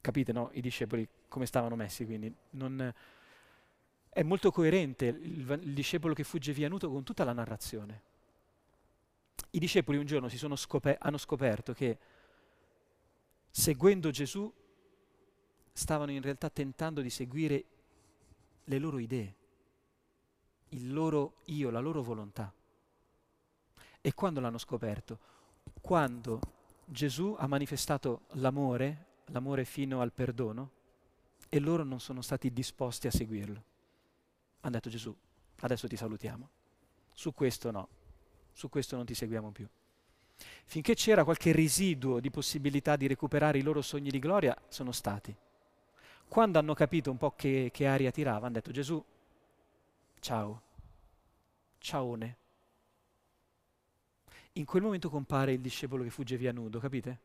Capite, 0.00 0.32
no? 0.32 0.50
I 0.52 0.60
discepoli 0.60 1.08
come 1.28 1.46
stavano 1.46 1.76
messi, 1.76 2.04
quindi 2.04 2.32
non... 2.50 2.92
È 4.14 4.22
molto 4.22 4.50
coerente 4.50 5.06
il, 5.06 5.48
il 5.62 5.72
discepolo 5.72 6.12
che 6.12 6.24
fugge 6.24 6.52
via 6.52 6.68
nudo 6.68 6.90
con 6.90 7.02
tutta 7.02 7.24
la 7.24 7.32
narrazione. 7.32 8.02
I 9.52 9.58
discepoli 9.58 9.96
un 9.96 10.04
giorno 10.04 10.28
scoper- 10.28 10.98
hanno 11.00 11.16
scoperto 11.16 11.72
che 11.72 11.98
seguendo 13.50 14.10
Gesù 14.10 14.52
stavano 15.72 16.10
in 16.10 16.20
realtà 16.20 16.50
tentando 16.50 17.00
di 17.00 17.08
seguire 17.08 17.64
le 18.64 18.78
loro 18.78 18.98
idee, 18.98 19.34
il 20.70 20.92
loro 20.92 21.36
io, 21.46 21.70
la 21.70 21.80
loro 21.80 22.02
volontà. 22.02 22.52
E 24.00 24.14
quando 24.14 24.40
l'hanno 24.40 24.58
scoperto? 24.58 25.18
Quando 25.80 26.40
Gesù 26.84 27.34
ha 27.38 27.46
manifestato 27.46 28.22
l'amore, 28.32 29.06
l'amore 29.26 29.64
fino 29.64 30.00
al 30.00 30.12
perdono, 30.12 30.70
e 31.48 31.58
loro 31.58 31.84
non 31.84 32.00
sono 32.00 32.22
stati 32.22 32.52
disposti 32.52 33.06
a 33.06 33.10
seguirlo. 33.10 33.64
Hanno 34.60 34.72
detto 34.72 34.88
Gesù, 34.88 35.14
adesso 35.60 35.86
ti 35.86 35.96
salutiamo. 35.96 36.48
Su 37.12 37.34
questo 37.34 37.70
no, 37.70 37.88
su 38.52 38.68
questo 38.68 38.96
non 38.96 39.04
ti 39.04 39.14
seguiamo 39.14 39.50
più. 39.50 39.68
Finché 40.64 40.94
c'era 40.94 41.24
qualche 41.24 41.52
residuo 41.52 42.20
di 42.20 42.30
possibilità 42.30 42.96
di 42.96 43.06
recuperare 43.06 43.58
i 43.58 43.62
loro 43.62 43.82
sogni 43.82 44.10
di 44.10 44.18
gloria, 44.18 44.56
sono 44.68 44.92
stati. 44.92 45.36
Quando 46.32 46.58
hanno 46.58 46.72
capito 46.72 47.10
un 47.10 47.18
po' 47.18 47.32
che, 47.32 47.68
che 47.70 47.86
aria 47.86 48.10
tirava, 48.10 48.46
hanno 48.46 48.54
detto 48.54 48.70
Gesù, 48.70 49.04
ciao, 50.18 50.62
ciaone. 51.76 52.36
In 54.52 54.64
quel 54.64 54.80
momento 54.80 55.10
compare 55.10 55.52
il 55.52 55.60
discepolo 55.60 56.02
che 56.02 56.08
fugge 56.08 56.38
via 56.38 56.50
nudo, 56.50 56.78
capite? 56.78 57.20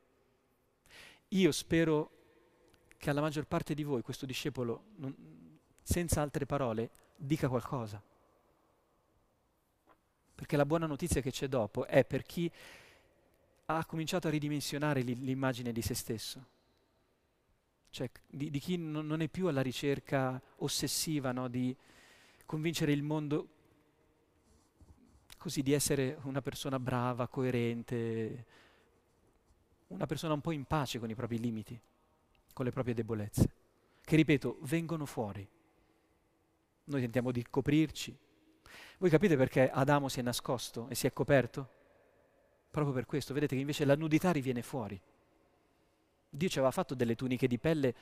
Io 1.30 1.54
spero 1.54 2.12
che 2.98 3.10
alla 3.10 3.22
maggior 3.22 3.46
parte 3.46 3.74
di 3.74 3.84
voi 3.84 4.02
questo 4.02 4.26
discepolo, 4.26 4.88
non, 4.98 5.16
senza 5.82 6.20
altre 6.20 6.46
parole, 6.46 6.90
dica 7.16 7.48
qualcosa. 7.48 8.04
Perché 10.36 10.58
la 10.58 10.66
buona 10.66 10.86
notizia 10.86 11.22
che 11.22 11.32
c'è 11.32 11.48
dopo 11.48 11.86
è 11.86 12.04
per 12.04 12.24
chi 12.24 12.52
ha 13.68 13.86
cominciato 13.86 14.28
a 14.28 14.32
ridimensionare 14.32 15.00
l'immagine 15.00 15.72
di 15.72 15.82
se 15.82 15.94
stesso. 15.94 16.56
Cioè 17.90 18.10
di, 18.28 18.50
di 18.50 18.60
chi 18.60 18.78
non, 18.78 19.08
non, 19.08 19.22
è 19.22 19.28
più 19.28 19.48
alla 19.48 19.62
ricerca 19.62 20.42
ossessiva 20.58 21.32
no, 21.32 21.48
di 21.48 21.76
convincere 22.46 22.92
il 22.92 23.04
mondo 23.04 23.50
così 25.38 25.62
di 25.62 25.72
essere 25.72 26.18
una 26.24 26.42
persona 26.42 26.80
brava, 26.80 27.28
coerente, 27.28 28.46
una 29.88 30.06
persona 30.06 30.34
un 30.34 30.42
po' 30.42 30.52
in 30.52 30.66
pace 30.66 31.00
con 31.00 31.10
i 31.10 31.16
propri 31.16 31.40
limiti, 31.40 31.80
con 32.54 32.66
le 32.66 32.72
proprie 32.72 32.94
debolezze, 32.94 33.50
che 34.04 34.16
ripeto, 34.16 34.58
vengono 34.62 35.06
fuori. 35.06 35.48
Noi 36.86 37.02
tentiamo 37.02 37.32
di 37.32 37.46
coprirci. 37.50 38.18
Voi 38.98 39.10
capite 39.10 39.38
perché 39.38 39.70
Adamo 39.70 40.10
si 40.10 40.20
è 40.20 40.24
nascosto 40.24 40.88
e 40.90 40.96
si 40.96 41.06
è 41.08 41.14
coperto? 41.14 41.76
Proprio 42.72 42.94
per 42.94 43.06
questo, 43.06 43.34
vedete 43.34 43.56
che 43.56 43.62
invece 43.62 43.86
la 43.86 43.96
nudità 43.96 44.32
riviene 44.32 44.62
fuori. 44.62 45.00
Dio 46.38 46.48
ci 46.48 46.60
aveva 46.60 46.72
fatto 46.72 46.96
delle 46.96 47.16
tuniche 47.16 47.48
di 47.48 47.58
pelle 47.58 47.94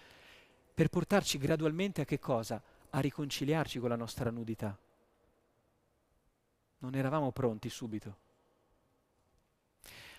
per 0.74 0.90
portarci 0.90 1.38
gradualmente 1.38 2.02
a 2.02 2.06
che 2.06 2.20
cosa? 2.20 2.62
A 2.92 3.00
riconciliarci 3.00 3.80
con 3.80 3.90
la 3.90 3.96
nostra 3.96 4.30
nudità. 4.30 4.78
Non 6.80 6.96
eravamo 6.96 7.32
pronti 7.32 7.70
subito. 7.70 8.18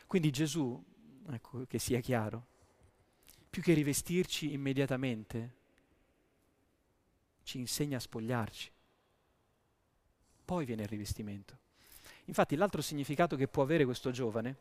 Quindi 0.07 0.31
Gesù, 0.31 0.83
ecco 1.31 1.65
che 1.67 1.79
sia 1.79 2.01
chiaro, 2.01 2.47
più 3.51 3.63
che 3.63 3.75
rivestirci 3.75 4.53
immediatamente, 4.53 5.55
ci 7.43 7.59
insegna 7.59 7.99
a 7.99 8.01
spogliarci. 8.01 8.71
Poi 10.45 10.65
viene 10.65 10.83
il 10.83 10.89
rivestimento. 10.89 11.59
Infatti 12.25 12.57
l'altro 12.57 12.83
significato 12.83 13.37
che 13.37 13.49
può 13.49 13.63
avere 13.63 13.85
questo 13.85 14.11
giovane, 14.11 14.57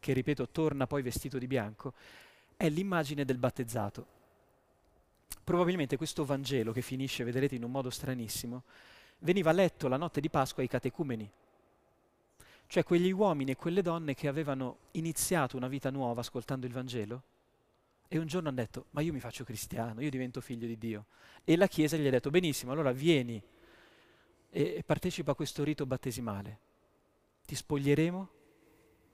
che 0.00 0.12
ripeto 0.12 0.48
torna 0.48 0.86
poi 0.86 1.02
vestito 1.02 1.38
di 1.38 1.46
bianco, 1.46 1.94
è 2.58 2.68
l'immagine 2.68 3.24
del 3.24 3.38
battezzato. 3.38 4.06
Probabilmente 5.42 5.96
questo 5.96 6.26
Vangelo, 6.26 6.72
che 6.72 6.82
finisce, 6.82 7.24
vedrete, 7.24 7.54
in 7.54 7.64
un 7.64 7.70
modo 7.70 7.88
stranissimo, 7.88 8.64
veniva 9.20 9.50
letto 9.52 9.88
la 9.88 9.96
notte 9.96 10.20
di 10.20 10.28
Pasqua 10.28 10.62
ai 10.62 10.68
catecumeni, 10.68 11.30
cioè 12.66 12.84
quegli 12.84 13.10
uomini 13.10 13.52
e 13.52 13.56
quelle 13.56 13.80
donne 13.80 14.12
che 14.12 14.28
avevano 14.28 14.76
iniziato 14.90 15.56
una 15.56 15.68
vita 15.68 15.88
nuova 15.88 16.20
ascoltando 16.20 16.66
il 16.66 16.72
Vangelo 16.72 17.22
e 18.08 18.18
un 18.18 18.26
giorno 18.26 18.48
hanno 18.48 18.58
detto, 18.58 18.86
ma 18.90 19.00
io 19.00 19.14
mi 19.14 19.20
faccio 19.20 19.44
cristiano, 19.44 20.02
io 20.02 20.10
divento 20.10 20.42
figlio 20.42 20.66
di 20.66 20.76
Dio. 20.76 21.06
E 21.44 21.56
la 21.56 21.66
Chiesa 21.66 21.96
gli 21.96 22.06
ha 22.06 22.10
detto, 22.10 22.28
benissimo, 22.28 22.72
allora 22.72 22.92
vieni 22.92 23.42
e 24.50 24.82
partecipa 24.84 25.30
a 25.30 25.34
questo 25.34 25.64
rito 25.64 25.86
battesimale 25.86 26.66
ti 27.48 27.54
spoglieremo 27.54 28.28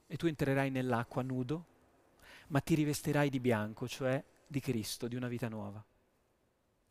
e 0.09 0.17
tu 0.17 0.27
entrerai 0.27 0.69
nell'acqua 0.69 1.23
nudo, 1.23 1.67
ma 2.49 2.61
ti 2.61 2.75
rivestirai 2.75 3.31
di 3.31 3.41
bianco, 3.41 3.89
cioè 3.89 4.23
di 4.47 4.61
Cristo, 4.61 5.09
di 5.09 5.17
una 5.17 5.29
vita 5.29 5.49
nuova. 5.49 5.85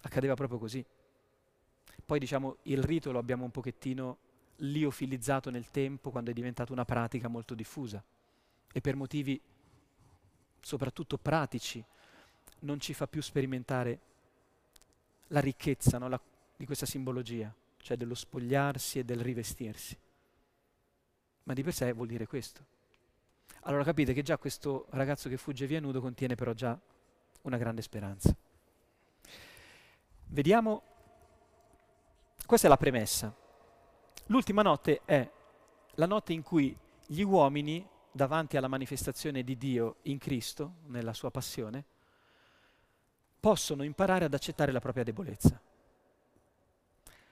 Accadeva 0.01 0.33
proprio 0.33 0.59
così. 0.59 0.85
Poi 2.05 2.19
diciamo 2.19 2.57
il 2.63 2.83
rito 2.83 3.11
lo 3.11 3.19
abbiamo 3.19 3.43
un 3.43 3.51
pochettino 3.51 4.17
liofilizzato 4.57 5.49
nel 5.49 5.69
tempo 5.71 6.11
quando 6.11 6.31
è 6.31 6.33
diventata 6.33 6.71
una 6.71 6.85
pratica 6.85 7.27
molto 7.27 7.55
diffusa 7.55 8.03
e 8.71 8.81
per 8.81 8.95
motivi 8.95 9.39
soprattutto 10.59 11.17
pratici 11.17 11.83
non 12.59 12.79
ci 12.79 12.93
fa 12.93 13.07
più 13.07 13.21
sperimentare 13.21 13.99
la 15.27 15.39
ricchezza 15.39 15.97
no, 15.97 16.07
la, 16.07 16.21
di 16.55 16.65
questa 16.65 16.85
simbologia, 16.85 17.53
cioè 17.77 17.97
dello 17.97 18.15
spogliarsi 18.15 18.99
e 18.99 19.03
del 19.03 19.21
rivestirsi 19.21 19.97
ma 21.43 21.53
di 21.53 21.63
per 21.63 21.73
sé 21.73 21.91
vuol 21.93 22.07
dire 22.07 22.27
questo. 22.27 22.65
Allora 23.65 23.83
capite 23.83 24.13
che 24.13 24.23
già 24.23 24.37
questo 24.37 24.87
ragazzo 24.89 25.29
che 25.29 25.37
fugge 25.37 25.65
via 25.67 25.79
nudo 25.79 26.01
contiene 26.01 26.35
però 26.35 26.51
già 26.51 26.77
una 27.43 27.57
grande 27.57 27.81
speranza. 27.81 28.35
Vediamo, 30.25 30.81
questa 32.45 32.67
è 32.67 32.69
la 32.69 32.77
premessa. 32.77 33.33
L'ultima 34.27 34.63
notte 34.63 35.01
è 35.05 35.29
la 35.95 36.05
notte 36.05 36.33
in 36.33 36.41
cui 36.41 36.77
gli 37.05 37.21
uomini, 37.21 37.87
davanti 38.11 38.57
alla 38.57 38.67
manifestazione 38.67 39.43
di 39.43 39.57
Dio 39.57 39.97
in 40.03 40.17
Cristo, 40.17 40.75
nella 40.87 41.13
sua 41.13 41.31
passione, 41.31 41.85
possono 43.39 43.83
imparare 43.83 44.25
ad 44.25 44.33
accettare 44.33 44.71
la 44.73 44.79
propria 44.79 45.03
debolezza. 45.03 45.61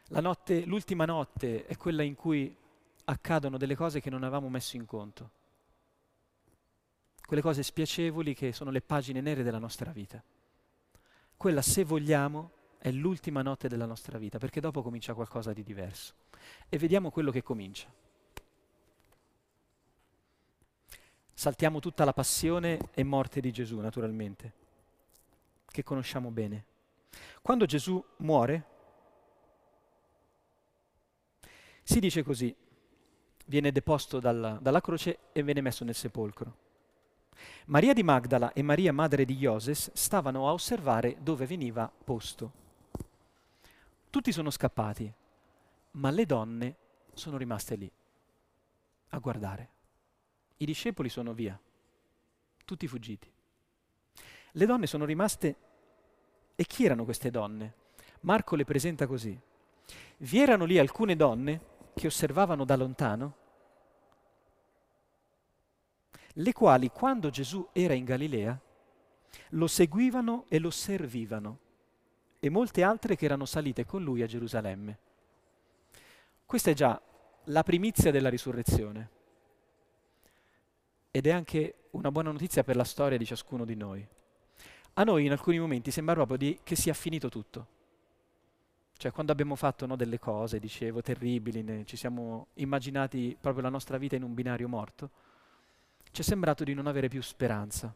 La 0.06 0.22
notte, 0.22 0.64
l'ultima 0.66 1.06
notte 1.06 1.66
è 1.66 1.76
quella 1.76 2.04
in 2.04 2.16
cui 2.16 2.56
accadono 3.06 3.58
delle 3.58 3.76
cose 3.76 4.00
che 4.00 4.10
non 4.10 4.24
avevamo 4.24 4.50
messo 4.50 4.78
in 4.78 4.86
conto. 4.86 5.40
Quelle 7.32 7.46
cose 7.46 7.64
spiacevoli 7.64 8.36
che 8.36 8.52
sono 8.52 8.72
le 8.72 8.82
pagine 8.82 9.22
nere 9.22 9.42
della 9.42 9.58
nostra 9.58 9.94
vita. 9.94 10.22
Quella, 11.38 11.62
se 11.62 11.86
vogliamo, 11.86 12.52
è 12.78 12.92
l'ultima 12.92 13.42
notte 13.42 13.70
della 13.70 13.86
nostra 13.86 14.18
vita, 14.18 14.38
perché 14.38 14.60
dopo 14.60 14.82
comincia 14.82 15.14
qualcosa 15.14 15.54
di 15.54 15.64
diverso. 15.64 16.14
E 16.68 16.78
vediamo 16.78 17.10
quello 17.10 17.32
che 17.32 17.42
comincia. 17.42 17.90
Saltiamo 21.34 21.80
tutta 21.80 22.04
la 22.04 22.12
passione 22.12 22.90
e 22.94 23.04
morte 23.06 23.40
di 23.40 23.54
Gesù, 23.54 23.80
naturalmente, 23.80 24.54
che 25.68 25.84
conosciamo 25.84 26.32
bene. 26.32 26.66
Quando 27.42 27.64
Gesù 27.64 28.04
muore, 28.18 28.66
si 31.82 32.02
dice 32.02 32.24
così, 32.24 32.54
viene 33.46 33.72
deposto 33.72 34.20
dalla, 34.20 34.60
dalla 34.62 34.82
croce 34.82 35.20
e 35.32 35.44
viene 35.44 35.62
messo 35.62 35.86
nel 35.86 35.96
sepolcro. 35.96 36.68
Maria 37.66 37.94
di 37.94 38.04
Magdala 38.04 38.54
e 38.54 38.62
Maria 38.62 38.92
madre 38.92 39.26
di 39.26 39.38
Ioses 39.38 39.92
stavano 39.94 40.48
a 40.48 40.54
osservare 40.54 41.18
dove 41.22 41.46
veniva 41.46 41.92
posto. 42.04 42.52
Tutti 44.10 44.32
sono 44.32 44.50
scappati, 44.50 45.14
ma 45.92 46.10
le 46.10 46.26
donne 46.26 46.76
sono 47.14 47.38
rimaste 47.38 47.76
lì 47.76 47.92
a 49.10 49.20
guardare. 49.20 49.70
I 50.58 50.66
discepoli 50.66 51.10
sono 51.10 51.34
via, 51.34 51.60
tutti 52.66 52.88
fuggiti. 52.88 53.32
Le 54.52 54.66
donne 54.66 54.86
sono 54.86 55.06
rimaste 55.06 55.56
e 56.56 56.66
chi 56.66 56.86
erano 56.86 57.06
queste 57.06 57.32
donne? 57.32 57.74
Marco 58.22 58.56
le 58.56 58.66
presenta 58.66 59.08
così. 59.08 59.40
Vi 60.18 60.40
erano 60.40 60.66
lì 60.66 60.78
alcune 60.78 61.16
donne 61.16 61.62
che 61.94 62.08
osservavano 62.08 62.66
da 62.66 62.76
lontano, 62.76 63.36
le 66.36 66.54
quali 66.54 66.90
quando 66.90 67.30
Gesù 67.30 67.68
era 67.72 67.94
in 67.94 68.06
Galilea 68.06 68.60
lo 69.50 69.68
seguivano 69.68 70.46
e 70.48 70.60
lo 70.60 70.70
servivano, 70.70 71.60
e 72.40 72.50
molte 72.50 72.84
altre 72.84 73.16
che 73.16 73.26
erano 73.26 73.46
salite 73.46 73.86
con 73.86 74.04
lui 74.04 74.22
a 74.22 74.28
Gerusalemme. 74.28 74.98
Questa 76.46 76.72
è 76.72 76.74
già 76.74 77.02
la 77.46 77.64
primizia 77.64 78.12
della 78.12 78.30
risurrezione 78.30 79.10
ed 81.12 81.28
è 81.28 81.32
anche 81.32 81.76
una 81.92 82.12
buona 82.12 82.32
notizia 82.32 82.64
per 82.64 82.76
la 82.76 82.84
storia 82.84 83.18
di 83.18 83.26
ciascuno 83.26 83.66
di 83.66 83.76
noi. 83.76 84.06
A 84.94 85.04
noi 85.04 85.26
in 85.26 85.32
alcuni 85.32 85.60
momenti 85.60 85.92
sembra 85.92 86.16
proprio 86.16 86.38
di, 86.38 86.60
che 86.64 86.76
sia 86.76 86.94
finito 86.94 87.30
tutto 87.30 87.80
cioè 89.02 89.12
quando 89.12 89.32
abbiamo 89.32 89.56
fatto 89.56 89.88
no, 89.88 89.96
delle 89.96 90.20
cose, 90.20 90.60
dicevo, 90.60 91.02
terribili, 91.02 91.64
ne, 91.64 91.86
ci 91.86 91.98
siamo 91.98 92.50
immaginati 92.58 93.36
proprio 93.42 93.64
la 93.64 93.70
nostra 93.70 93.98
vita 93.98 94.16
in 94.16 94.22
un 94.22 94.36
binario 94.36 94.68
morto, 94.68 95.10
ci 96.12 96.22
è 96.22 96.24
sembrato 96.24 96.64
di 96.64 96.74
non 96.74 96.88
avere 96.88 97.08
più 97.08 97.22
speranza. 97.22 97.96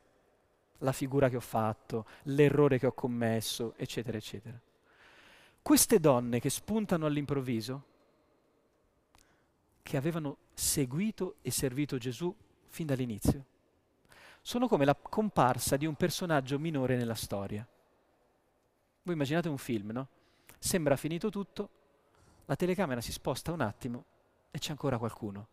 la 0.79 0.91
figura 0.91 1.29
che 1.29 1.37
ho 1.37 1.41
fatto, 1.41 2.05
l'errore 2.23 2.79
che 2.79 2.87
ho 2.87 2.93
commesso, 2.93 3.73
eccetera, 3.77 4.17
eccetera. 4.17 4.59
Queste 5.61 5.99
donne 5.99 6.39
che 6.39 6.49
spuntano 6.49 7.05
all'improvviso, 7.05 7.83
che 9.81 9.97
avevano 9.97 10.37
seguito 10.53 11.35
e 11.41 11.51
servito 11.51 11.97
Gesù 11.97 12.33
fin 12.67 12.85
dall'inizio, 12.85 13.45
sono 14.41 14.67
come 14.67 14.85
la 14.85 14.95
comparsa 14.95 15.75
di 15.77 15.85
un 15.85 15.95
personaggio 15.95 16.59
minore 16.59 16.97
nella 16.97 17.15
storia. 17.15 17.65
Voi 19.03 19.13
immaginate 19.13 19.49
un 19.49 19.57
film, 19.57 19.91
no? 19.91 20.07
Sembra 20.59 20.95
finito 20.95 21.29
tutto, 21.29 21.69
la 22.45 22.55
telecamera 22.55 23.01
si 23.01 23.11
sposta 23.11 23.51
un 23.51 23.61
attimo 23.61 24.05
e 24.51 24.59
c'è 24.59 24.71
ancora 24.71 24.97
qualcuno. 24.97 25.47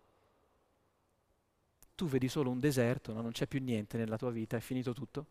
Tu 2.02 2.08
vedi 2.08 2.26
solo 2.26 2.50
un 2.50 2.58
deserto, 2.58 3.12
no? 3.12 3.20
non 3.20 3.30
c'è 3.30 3.46
più 3.46 3.62
niente 3.62 3.96
nella 3.96 4.16
tua 4.16 4.32
vita, 4.32 4.56
è 4.56 4.60
finito 4.60 4.92
tutto, 4.92 5.26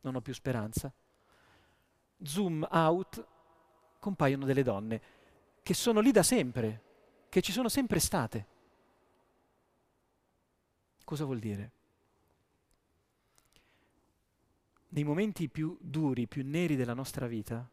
non 0.00 0.14
ho 0.14 0.22
più 0.22 0.32
speranza. 0.32 0.90
Zoom 2.22 2.66
out, 2.70 3.26
compaiono 3.98 4.46
delle 4.46 4.62
donne 4.62 5.02
che 5.62 5.74
sono 5.74 6.00
lì 6.00 6.10
da 6.10 6.22
sempre, 6.22 6.82
che 7.28 7.42
ci 7.42 7.52
sono 7.52 7.68
sempre 7.68 7.98
state. 7.98 8.46
Cosa 11.04 11.26
vuol 11.26 11.38
dire? 11.38 11.72
nei 14.92 15.04
momenti 15.04 15.50
più 15.50 15.76
duri, 15.80 16.26
più 16.26 16.42
neri 16.46 16.76
della 16.76 16.94
nostra 16.94 17.26
vita, 17.26 17.68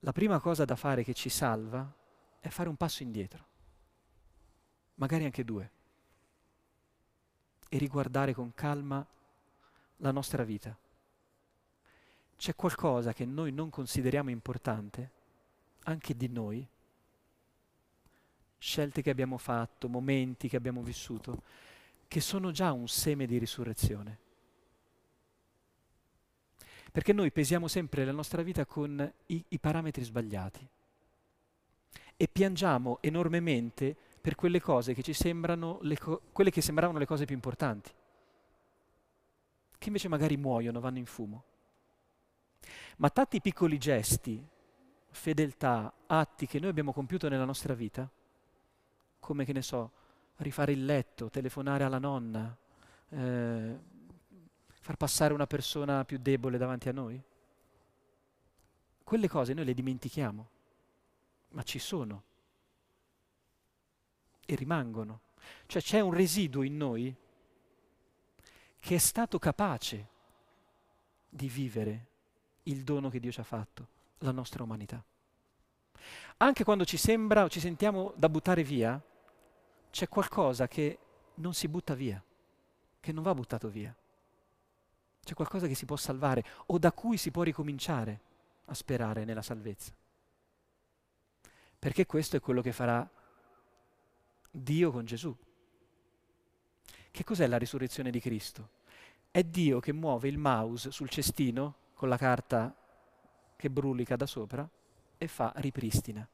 la 0.00 0.12
prima 0.12 0.40
cosa 0.40 0.64
da 0.64 0.74
fare 0.74 1.04
che 1.04 1.12
ci 1.12 1.28
salva 1.28 1.94
è 2.40 2.48
fare 2.48 2.70
un 2.70 2.76
passo 2.76 3.02
indietro, 3.02 3.46
magari 4.94 5.24
anche 5.24 5.44
due, 5.44 5.70
e 7.70 7.78
riguardare 7.78 8.34
con 8.34 8.52
calma 8.52 9.04
la 9.96 10.10
nostra 10.10 10.44
vita. 10.44 10.76
C'è 12.36 12.54
qualcosa 12.54 13.14
che 13.14 13.24
noi 13.24 13.52
non 13.52 13.70
consideriamo 13.70 14.28
importante, 14.28 15.10
anche 15.84 16.14
di 16.14 16.28
noi, 16.28 16.66
scelte 18.58 19.00
che 19.00 19.08
abbiamo 19.08 19.38
fatto, 19.38 19.88
momenti 19.88 20.48
che 20.48 20.56
abbiamo 20.56 20.82
vissuto, 20.82 21.42
che 22.06 22.20
sono 22.20 22.50
già 22.50 22.72
un 22.72 22.88
seme 22.88 23.24
di 23.24 23.38
risurrezione 23.38 24.28
perché 26.90 27.12
noi 27.12 27.30
pesiamo 27.30 27.68
sempre 27.68 28.04
la 28.04 28.12
nostra 28.12 28.42
vita 28.42 28.66
con 28.66 29.12
i, 29.26 29.44
i 29.48 29.58
parametri 29.58 30.02
sbagliati 30.02 30.66
e 32.16 32.28
piangiamo 32.28 32.98
enormemente 33.00 33.96
per 34.20 34.34
quelle 34.34 34.60
cose 34.60 34.92
che 34.92 35.02
ci 35.02 35.14
sembrano 35.14 35.80
co- 35.98 36.20
quelle 36.32 36.50
che 36.50 36.60
sembravano 36.60 36.98
le 36.98 37.06
cose 37.06 37.24
più 37.24 37.34
importanti, 37.34 37.90
che 39.78 39.86
invece 39.86 40.08
magari 40.08 40.36
muoiono, 40.36 40.80
vanno 40.80 40.98
in 40.98 41.06
fumo. 41.06 41.44
Ma 42.98 43.08
tanti 43.08 43.40
piccoli 43.40 43.78
gesti, 43.78 44.46
fedeltà, 45.08 45.92
atti 46.06 46.46
che 46.46 46.60
noi 46.60 46.68
abbiamo 46.68 46.92
compiuto 46.92 47.28
nella 47.28 47.46
nostra 47.46 47.72
vita, 47.72 48.08
come 49.18 49.44
che 49.44 49.52
ne 49.54 49.62
so, 49.62 49.90
rifare 50.36 50.72
il 50.72 50.84
letto, 50.84 51.30
telefonare 51.30 51.84
alla 51.84 51.98
nonna, 51.98 52.54
eh, 53.08 53.78
far 54.66 54.96
passare 54.96 55.32
una 55.32 55.46
persona 55.46 56.04
più 56.04 56.18
debole 56.18 56.58
davanti 56.58 56.88
a 56.90 56.92
noi? 56.92 57.22
Quelle 59.02 59.28
cose 59.28 59.54
noi 59.54 59.64
le 59.64 59.74
dimentichiamo, 59.74 60.48
ma 61.48 61.62
ci 61.62 61.78
sono 61.78 62.28
e 64.50 64.56
rimangono. 64.56 65.20
Cioè 65.66 65.80
c'è 65.80 66.00
un 66.00 66.12
residuo 66.12 66.62
in 66.62 66.76
noi 66.76 67.14
che 68.78 68.94
è 68.94 68.98
stato 68.98 69.38
capace 69.38 70.08
di 71.28 71.48
vivere 71.48 72.06
il 72.64 72.82
dono 72.82 73.08
che 73.08 73.20
Dio 73.20 73.30
ci 73.30 73.40
ha 73.40 73.44
fatto, 73.44 73.86
la 74.18 74.32
nostra 74.32 74.64
umanità. 74.64 75.02
Anche 76.38 76.64
quando 76.64 76.84
ci 76.84 76.96
sembra 76.96 77.44
o 77.44 77.48
ci 77.48 77.60
sentiamo 77.60 78.12
da 78.16 78.28
buttare 78.28 78.64
via, 78.64 79.00
c'è 79.90 80.08
qualcosa 80.08 80.66
che 80.66 80.98
non 81.34 81.54
si 81.54 81.68
butta 81.68 81.94
via, 81.94 82.22
che 82.98 83.12
non 83.12 83.22
va 83.22 83.34
buttato 83.34 83.68
via. 83.68 83.94
C'è 85.22 85.34
qualcosa 85.34 85.66
che 85.66 85.74
si 85.74 85.84
può 85.84 85.96
salvare 85.96 86.44
o 86.66 86.78
da 86.78 86.92
cui 86.92 87.16
si 87.16 87.30
può 87.30 87.42
ricominciare 87.42 88.20
a 88.64 88.74
sperare 88.74 89.24
nella 89.24 89.42
salvezza. 89.42 89.92
Perché 91.78 92.06
questo 92.06 92.36
è 92.36 92.40
quello 92.40 92.62
che 92.62 92.72
farà 92.72 93.08
Dio 94.50 94.90
con 94.90 95.04
Gesù. 95.04 95.36
Che 97.10 97.24
cos'è 97.24 97.46
la 97.46 97.58
risurrezione 97.58 98.10
di 98.10 98.20
Cristo? 98.20 98.78
È 99.30 99.42
Dio 99.42 99.80
che 99.80 99.92
muove 99.92 100.28
il 100.28 100.38
mouse 100.38 100.90
sul 100.90 101.08
cestino 101.08 101.76
con 101.94 102.08
la 102.08 102.16
carta 102.16 102.74
che 103.56 103.70
brulica 103.70 104.16
da 104.16 104.26
sopra 104.26 104.68
e 105.18 105.28
fa 105.28 105.52
ripristina. 105.56 106.26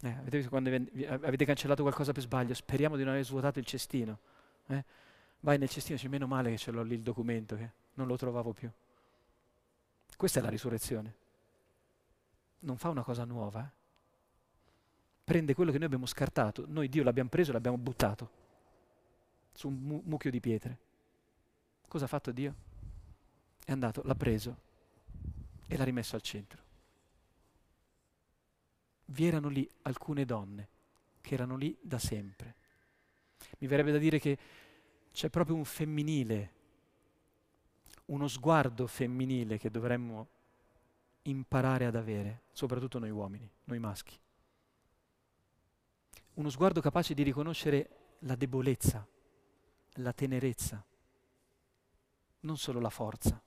Eh, 0.00 0.08
avete 0.10 0.36
visto 0.36 0.50
quando 0.50 0.70
avete 0.70 1.44
cancellato 1.44 1.82
qualcosa 1.82 2.12
per 2.12 2.22
sbaglio? 2.22 2.54
Speriamo 2.54 2.96
di 2.96 3.02
non 3.02 3.12
aver 3.12 3.24
svuotato 3.24 3.58
il 3.58 3.66
cestino. 3.66 4.18
Eh? 4.66 4.84
vai 5.40 5.58
nel 5.58 5.68
cestino 5.68 5.96
dici 5.96 6.08
meno 6.08 6.26
male 6.26 6.50
che 6.50 6.58
ce 6.58 6.70
l'ho 6.70 6.82
lì 6.82 6.94
il 6.94 7.02
documento, 7.02 7.56
che 7.56 7.70
non 7.94 8.06
lo 8.06 8.16
trovavo 8.16 8.52
più. 8.52 8.70
Questa 10.16 10.40
è 10.40 10.42
la 10.42 10.48
risurrezione. 10.48 11.14
Non 12.60 12.76
fa 12.76 12.88
una 12.88 13.02
cosa 13.02 13.24
nuova. 13.24 13.64
Eh? 13.64 13.77
Prende 15.28 15.52
quello 15.52 15.70
che 15.70 15.76
noi 15.76 15.88
abbiamo 15.88 16.06
scartato, 16.06 16.64
noi 16.68 16.88
Dio 16.88 17.02
l'abbiamo 17.02 17.28
preso 17.28 17.50
e 17.50 17.52
l'abbiamo 17.52 17.76
buttato 17.76 18.30
su 19.52 19.68
un 19.68 19.74
mu- 19.74 20.02
mucchio 20.06 20.30
di 20.30 20.40
pietre. 20.40 20.78
Cosa 21.86 22.06
ha 22.06 22.08
fatto 22.08 22.32
Dio? 22.32 22.54
È 23.62 23.70
andato, 23.70 24.00
l'ha 24.06 24.14
preso 24.14 24.56
e 25.66 25.76
l'ha 25.76 25.84
rimesso 25.84 26.16
al 26.16 26.22
centro. 26.22 26.62
Vi 29.04 29.26
erano 29.26 29.48
lì 29.48 29.68
alcune 29.82 30.24
donne 30.24 30.68
che 31.20 31.34
erano 31.34 31.56
lì 31.56 31.76
da 31.78 31.98
sempre. 31.98 32.54
Mi 33.58 33.66
verrebbe 33.66 33.92
da 33.92 33.98
dire 33.98 34.18
che 34.18 34.38
c'è 35.12 35.28
proprio 35.28 35.56
un 35.56 35.66
femminile, 35.66 36.52
uno 38.06 38.28
sguardo 38.28 38.86
femminile 38.86 39.58
che 39.58 39.70
dovremmo 39.70 40.26
imparare 41.24 41.84
ad 41.84 41.96
avere, 41.96 42.44
soprattutto 42.50 42.98
noi 42.98 43.10
uomini, 43.10 43.46
noi 43.64 43.78
maschi. 43.78 44.18
Uno 46.38 46.50
sguardo 46.50 46.80
capace 46.80 47.14
di 47.14 47.24
riconoscere 47.24 47.88
la 48.20 48.36
debolezza, 48.36 49.04
la 49.94 50.12
tenerezza, 50.12 50.84
non 52.40 52.56
solo 52.56 52.78
la 52.78 52.90
forza, 52.90 53.42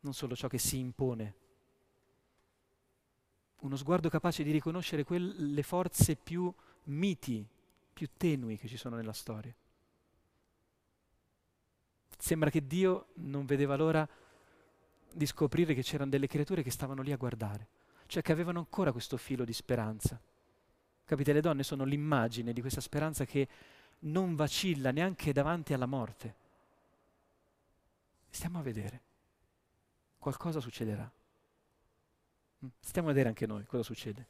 non 0.00 0.12
solo 0.12 0.34
ciò 0.34 0.48
che 0.48 0.58
si 0.58 0.76
impone. 0.78 1.34
Uno 3.60 3.76
sguardo 3.76 4.08
capace 4.08 4.42
di 4.42 4.50
riconoscere 4.50 5.04
quelle 5.04 5.62
forze 5.62 6.16
più 6.16 6.52
miti, 6.86 7.46
più 7.92 8.08
tenui 8.16 8.58
che 8.58 8.66
ci 8.66 8.76
sono 8.76 8.96
nella 8.96 9.12
storia. 9.12 9.54
Sembra 12.18 12.50
che 12.50 12.66
Dio 12.66 13.06
non 13.14 13.46
vedeva 13.46 13.76
l'ora 13.76 14.06
di 15.12 15.26
scoprire 15.26 15.74
che 15.74 15.82
c'erano 15.84 16.10
delle 16.10 16.26
creature 16.26 16.64
che 16.64 16.72
stavano 16.72 17.02
lì 17.02 17.12
a 17.12 17.16
guardare, 17.16 17.68
cioè 18.06 18.20
che 18.20 18.32
avevano 18.32 18.58
ancora 18.58 18.90
questo 18.90 19.16
filo 19.16 19.44
di 19.44 19.52
speranza. 19.52 20.20
Capite, 21.04 21.32
le 21.32 21.40
donne 21.40 21.62
sono 21.62 21.84
l'immagine 21.84 22.52
di 22.52 22.60
questa 22.60 22.80
speranza 22.80 23.24
che 23.24 23.48
non 24.00 24.34
vacilla 24.34 24.90
neanche 24.90 25.32
davanti 25.32 25.74
alla 25.74 25.86
morte. 25.86 26.34
Stiamo 28.30 28.58
a 28.58 28.62
vedere. 28.62 29.00
Qualcosa 30.18 30.60
succederà. 30.60 31.10
Mm, 32.64 32.68
stiamo 32.80 33.08
a 33.08 33.10
vedere 33.10 33.28
anche 33.28 33.46
noi 33.46 33.64
cosa 33.64 33.82
succede. 33.82 34.26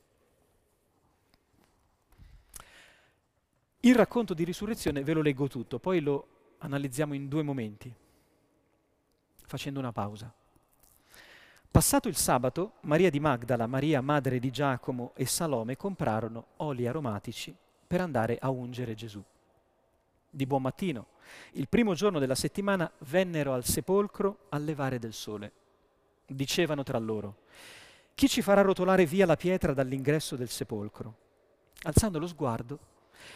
Il 3.80 3.94
racconto 3.94 4.34
di 4.34 4.44
risurrezione 4.44 5.02
ve 5.02 5.12
lo 5.12 5.20
leggo 5.20 5.46
tutto, 5.46 5.78
poi 5.78 6.00
lo 6.00 6.54
analizziamo 6.58 7.12
in 7.14 7.28
due 7.28 7.42
momenti, 7.42 7.94
facendo 9.44 9.78
una 9.78 9.92
pausa. 9.92 10.32
Passato 11.74 12.06
il 12.06 12.14
sabato, 12.14 12.74
Maria 12.82 13.10
di 13.10 13.18
Magdala, 13.18 13.66
Maria 13.66 14.00
madre 14.00 14.38
di 14.38 14.52
Giacomo 14.52 15.10
e 15.16 15.26
Salome 15.26 15.76
comprarono 15.76 16.46
oli 16.58 16.86
aromatici 16.86 17.52
per 17.84 18.00
andare 18.00 18.38
a 18.40 18.48
ungere 18.48 18.94
Gesù. 18.94 19.20
Di 20.30 20.46
buon 20.46 20.62
mattino, 20.62 21.06
il 21.54 21.68
primo 21.68 21.94
giorno 21.94 22.20
della 22.20 22.36
settimana, 22.36 22.88
vennero 22.98 23.54
al 23.54 23.64
sepolcro 23.64 24.46
al 24.50 24.62
levare 24.62 25.00
del 25.00 25.12
sole. 25.12 25.52
Dicevano 26.24 26.84
tra 26.84 26.98
loro, 26.98 27.38
chi 28.14 28.28
ci 28.28 28.40
farà 28.40 28.60
rotolare 28.60 29.04
via 29.04 29.26
la 29.26 29.34
pietra 29.34 29.74
dall'ingresso 29.74 30.36
del 30.36 30.50
sepolcro? 30.50 31.16
Alzando 31.82 32.20
lo 32.20 32.28
sguardo, 32.28 32.78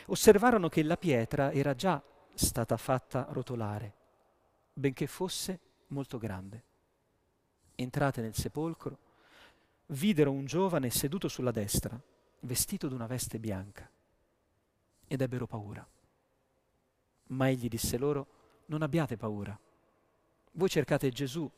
osservarono 0.06 0.68
che 0.68 0.84
la 0.84 0.96
pietra 0.96 1.50
era 1.50 1.74
già 1.74 2.00
stata 2.34 2.76
fatta 2.76 3.26
rotolare, 3.30 3.94
benché 4.74 5.08
fosse 5.08 5.58
molto 5.88 6.18
grande. 6.18 6.66
Entrate 7.80 8.20
nel 8.20 8.34
sepolcro, 8.34 8.98
videro 9.86 10.32
un 10.32 10.46
giovane 10.46 10.90
seduto 10.90 11.28
sulla 11.28 11.52
destra, 11.52 11.98
vestito 12.40 12.88
d'una 12.88 13.06
veste 13.06 13.38
bianca, 13.38 13.88
ed 15.06 15.20
ebbero 15.20 15.46
paura. 15.46 15.88
Ma 17.28 17.48
egli 17.48 17.68
disse 17.68 17.96
loro, 17.96 18.26
non 18.66 18.82
abbiate 18.82 19.16
paura. 19.16 19.56
Voi 20.50 20.68
cercate 20.68 21.10
Gesù, 21.10 21.48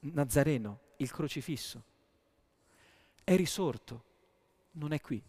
Nazareno, 0.00 0.80
il 0.98 1.10
crocifisso. 1.10 1.82
È 3.24 3.34
risorto, 3.34 4.04
non 4.72 4.92
è 4.92 5.00
qui. 5.00 5.20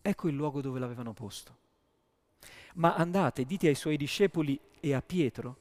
Ecco 0.00 0.28
il 0.28 0.34
luogo 0.34 0.62
dove 0.62 0.78
l'avevano 0.78 1.12
posto. 1.12 1.58
Ma 2.76 2.94
andate, 2.94 3.44
dite 3.44 3.68
ai 3.68 3.74
suoi 3.74 3.98
discepoli 3.98 4.58
e 4.80 4.94
a 4.94 5.02
Pietro, 5.02 5.58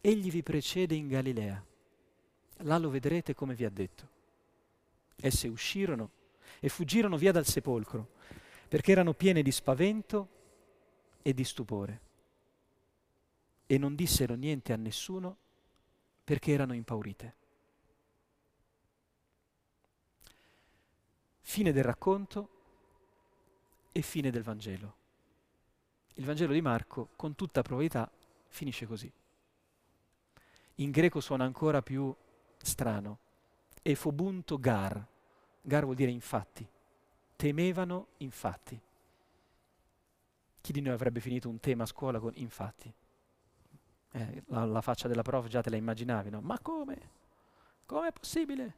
egli 0.00 0.30
vi 0.30 0.44
precede 0.44 0.94
in 0.94 1.08
Galilea. 1.08 1.72
Là 2.58 2.78
lo 2.78 2.90
vedrete 2.90 3.34
come 3.34 3.54
vi 3.54 3.64
ha 3.64 3.70
detto. 3.70 4.08
Esse 5.16 5.48
uscirono 5.48 6.10
e 6.60 6.68
fuggirono 6.68 7.16
via 7.16 7.32
dal 7.32 7.46
sepolcro, 7.46 8.12
perché 8.68 8.92
erano 8.92 9.12
piene 9.12 9.42
di 9.42 9.50
spavento 9.50 10.28
e 11.22 11.34
di 11.34 11.44
stupore. 11.44 12.00
E 13.66 13.78
non 13.78 13.94
dissero 13.94 14.34
niente 14.34 14.72
a 14.72 14.76
nessuno 14.76 15.36
perché 16.24 16.52
erano 16.52 16.74
impaurite. 16.74 17.34
Fine 21.40 21.72
del 21.72 21.84
racconto 21.84 22.48
e 23.92 24.02
fine 24.02 24.30
del 24.30 24.42
Vangelo. 24.42 24.96
Il 26.14 26.24
Vangelo 26.24 26.52
di 26.52 26.60
Marco, 26.60 27.10
con 27.16 27.34
tutta 27.34 27.62
probabilità, 27.62 28.10
finisce 28.48 28.86
così. 28.86 29.10
In 30.76 30.90
greco 30.90 31.20
suona 31.20 31.44
ancora 31.44 31.82
più 31.82 32.14
strano. 32.58 33.18
Efobunto 33.82 34.58
gar. 34.58 35.04
Gar 35.60 35.84
vuol 35.84 35.94
dire 35.94 36.10
infatti. 36.10 36.66
Temevano 37.36 38.08
infatti. 38.18 38.80
Chi 40.60 40.72
di 40.72 40.80
noi 40.80 40.94
avrebbe 40.94 41.20
finito 41.20 41.48
un 41.48 41.60
tema 41.60 41.82
a 41.82 41.86
scuola 41.86 42.18
con 42.18 42.32
infatti? 42.36 42.92
Eh, 44.12 44.42
la, 44.46 44.64
la, 44.64 44.80
faccia 44.80 45.08
della 45.08 45.22
prof 45.22 45.48
già 45.48 45.60
te 45.60 45.70
la 45.70 45.76
immaginavi, 45.76 46.30
no? 46.30 46.40
Ma 46.40 46.58
come? 46.60 47.10
Come 47.84 48.08
è 48.08 48.12
possibile? 48.12 48.74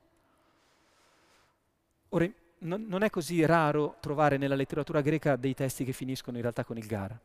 Ora, 2.09 2.27
non, 2.59 2.87
non 2.87 3.03
è 3.03 3.11
così 3.11 3.45
raro 3.45 3.97
trovare 4.01 4.37
nella 4.37 4.55
letteratura 4.55 5.01
greca 5.01 5.37
dei 5.37 5.55
testi 5.55 5.85
che 5.85 5.93
finiscono 5.93 6.37
in 6.37 6.43
realtà 6.43 6.65
con 6.65 6.79
il 6.79 6.87
gar. 6.87 7.19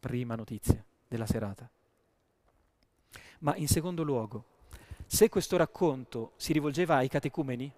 Prima 0.00 0.34
notizia 0.34 0.82
della 1.08 1.26
serata. 1.26 1.68
Ma 3.40 3.56
in 3.56 3.68
secondo 3.68 4.02
luogo, 4.02 4.44
se 5.14 5.28
questo 5.28 5.56
racconto 5.56 6.32
si 6.34 6.52
rivolgeva 6.52 6.96
ai 6.96 7.06
catecumeni, 7.06 7.72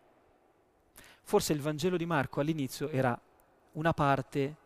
forse 1.20 1.52
il 1.52 1.60
Vangelo 1.60 1.98
di 1.98 2.06
Marco 2.06 2.40
all'inizio 2.40 2.88
era 2.88 3.20
una 3.72 3.92
parte, 3.92 4.56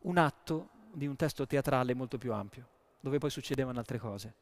un 0.00 0.16
atto 0.16 0.70
di 0.90 1.06
un 1.06 1.16
testo 1.16 1.46
teatrale 1.46 1.92
molto 1.92 2.16
più 2.16 2.32
ampio, 2.32 2.66
dove 2.98 3.18
poi 3.18 3.28
succedevano 3.28 3.78
altre 3.78 3.98
cose. 3.98 4.34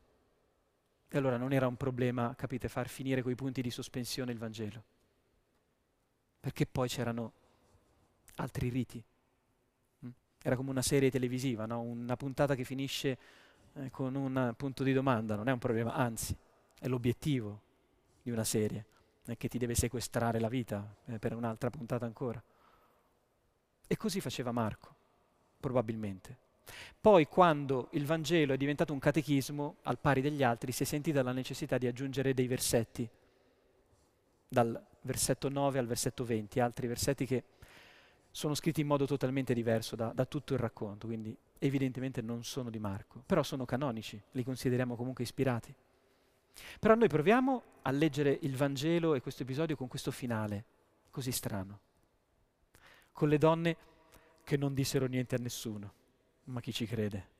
E 1.08 1.18
allora 1.18 1.36
non 1.36 1.52
era 1.52 1.66
un 1.66 1.76
problema, 1.76 2.36
capite, 2.36 2.68
far 2.68 2.88
finire 2.88 3.20
quei 3.22 3.34
punti 3.34 3.62
di 3.62 3.70
sospensione 3.70 4.30
il 4.30 4.38
Vangelo 4.38 4.84
perché 6.38 6.66
poi 6.66 6.88
c'erano 6.88 7.32
altri 8.36 8.68
riti. 8.68 9.02
Mm? 10.04 10.10
Era 10.40 10.54
come 10.54 10.70
una 10.70 10.82
serie 10.82 11.10
televisiva, 11.10 11.66
no? 11.66 11.80
una 11.80 12.16
puntata 12.16 12.54
che 12.54 12.62
finisce 12.62 13.18
eh, 13.72 13.90
con 13.90 14.14
un 14.14 14.52
punto 14.56 14.84
di 14.84 14.92
domanda, 14.92 15.34
non 15.34 15.48
è 15.48 15.52
un 15.52 15.58
problema, 15.58 15.94
anzi 15.94 16.36
è 16.84 16.88
l'obiettivo 16.88 17.62
di 18.20 18.30
una 18.30 18.44
serie, 18.44 18.84
è 19.24 19.38
che 19.38 19.48
ti 19.48 19.56
deve 19.56 19.74
sequestrare 19.74 20.38
la 20.38 20.48
vita 20.48 20.94
eh, 21.06 21.18
per 21.18 21.32
un'altra 21.34 21.70
puntata 21.70 22.04
ancora. 22.04 22.42
E 23.86 23.96
così 23.96 24.20
faceva 24.20 24.52
Marco, 24.52 24.94
probabilmente. 25.58 26.36
Poi 27.00 27.26
quando 27.26 27.88
il 27.92 28.04
Vangelo 28.04 28.52
è 28.52 28.58
diventato 28.58 28.92
un 28.92 28.98
catechismo, 28.98 29.76
al 29.84 29.98
pari 29.98 30.20
degli 30.20 30.42
altri, 30.42 30.72
si 30.72 30.82
è 30.82 30.86
sentita 30.86 31.22
la 31.22 31.32
necessità 31.32 31.78
di 31.78 31.86
aggiungere 31.86 32.34
dei 32.34 32.46
versetti 32.46 33.08
dal 34.46 34.78
versetto 35.00 35.48
9 35.48 35.78
al 35.78 35.86
versetto 35.86 36.22
20, 36.22 36.60
altri 36.60 36.86
versetti 36.86 37.24
che 37.24 37.44
sono 38.30 38.54
scritti 38.54 38.82
in 38.82 38.88
modo 38.88 39.06
totalmente 39.06 39.54
diverso 39.54 39.96
da, 39.96 40.12
da, 40.14 40.26
tutto 40.26 40.52
il 40.52 40.58
racconto, 40.58 41.06
quindi 41.06 41.34
evidentemente 41.60 42.20
non 42.20 42.44
sono 42.44 42.68
di 42.68 42.78
Marco, 42.78 43.22
però 43.24 43.42
sono 43.42 43.64
canonici, 43.64 44.20
li 44.32 44.44
consideriamo 44.44 44.96
comunque 44.96 45.24
ispirati. 45.24 45.74
Però 46.78 46.94
noi 46.94 47.08
proviamo 47.08 47.62
a 47.82 47.90
leggere 47.90 48.38
il 48.42 48.56
Vangelo 48.56 49.14
e 49.14 49.20
questo 49.20 49.42
episodio 49.42 49.76
con 49.76 49.88
questo 49.88 50.10
finale 50.10 50.64
così 51.10 51.32
strano, 51.32 51.78
con 53.12 53.28
le 53.28 53.38
donne 53.38 53.76
che 54.42 54.56
non 54.56 54.74
dissero 54.74 55.06
niente 55.06 55.34
a 55.34 55.38
nessuno, 55.38 55.92
ma 56.44 56.60
chi 56.60 56.72
ci 56.72 56.86
crede? 56.86 57.32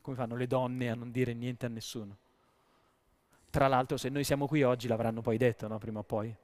Come 0.00 0.16
fanno 0.16 0.36
le 0.36 0.46
donne 0.46 0.90
a 0.90 0.94
non 0.94 1.10
dire 1.10 1.32
niente 1.32 1.66
a 1.66 1.68
nessuno? 1.68 2.16
Tra 3.50 3.68
l'altro 3.68 3.96
se 3.96 4.08
noi 4.08 4.24
siamo 4.24 4.46
qui 4.46 4.62
oggi 4.62 4.88
l'avranno 4.88 5.22
poi 5.22 5.38
detto, 5.38 5.66
no? 5.68 5.78
prima 5.78 6.00
o 6.00 6.04
poi 6.04 6.34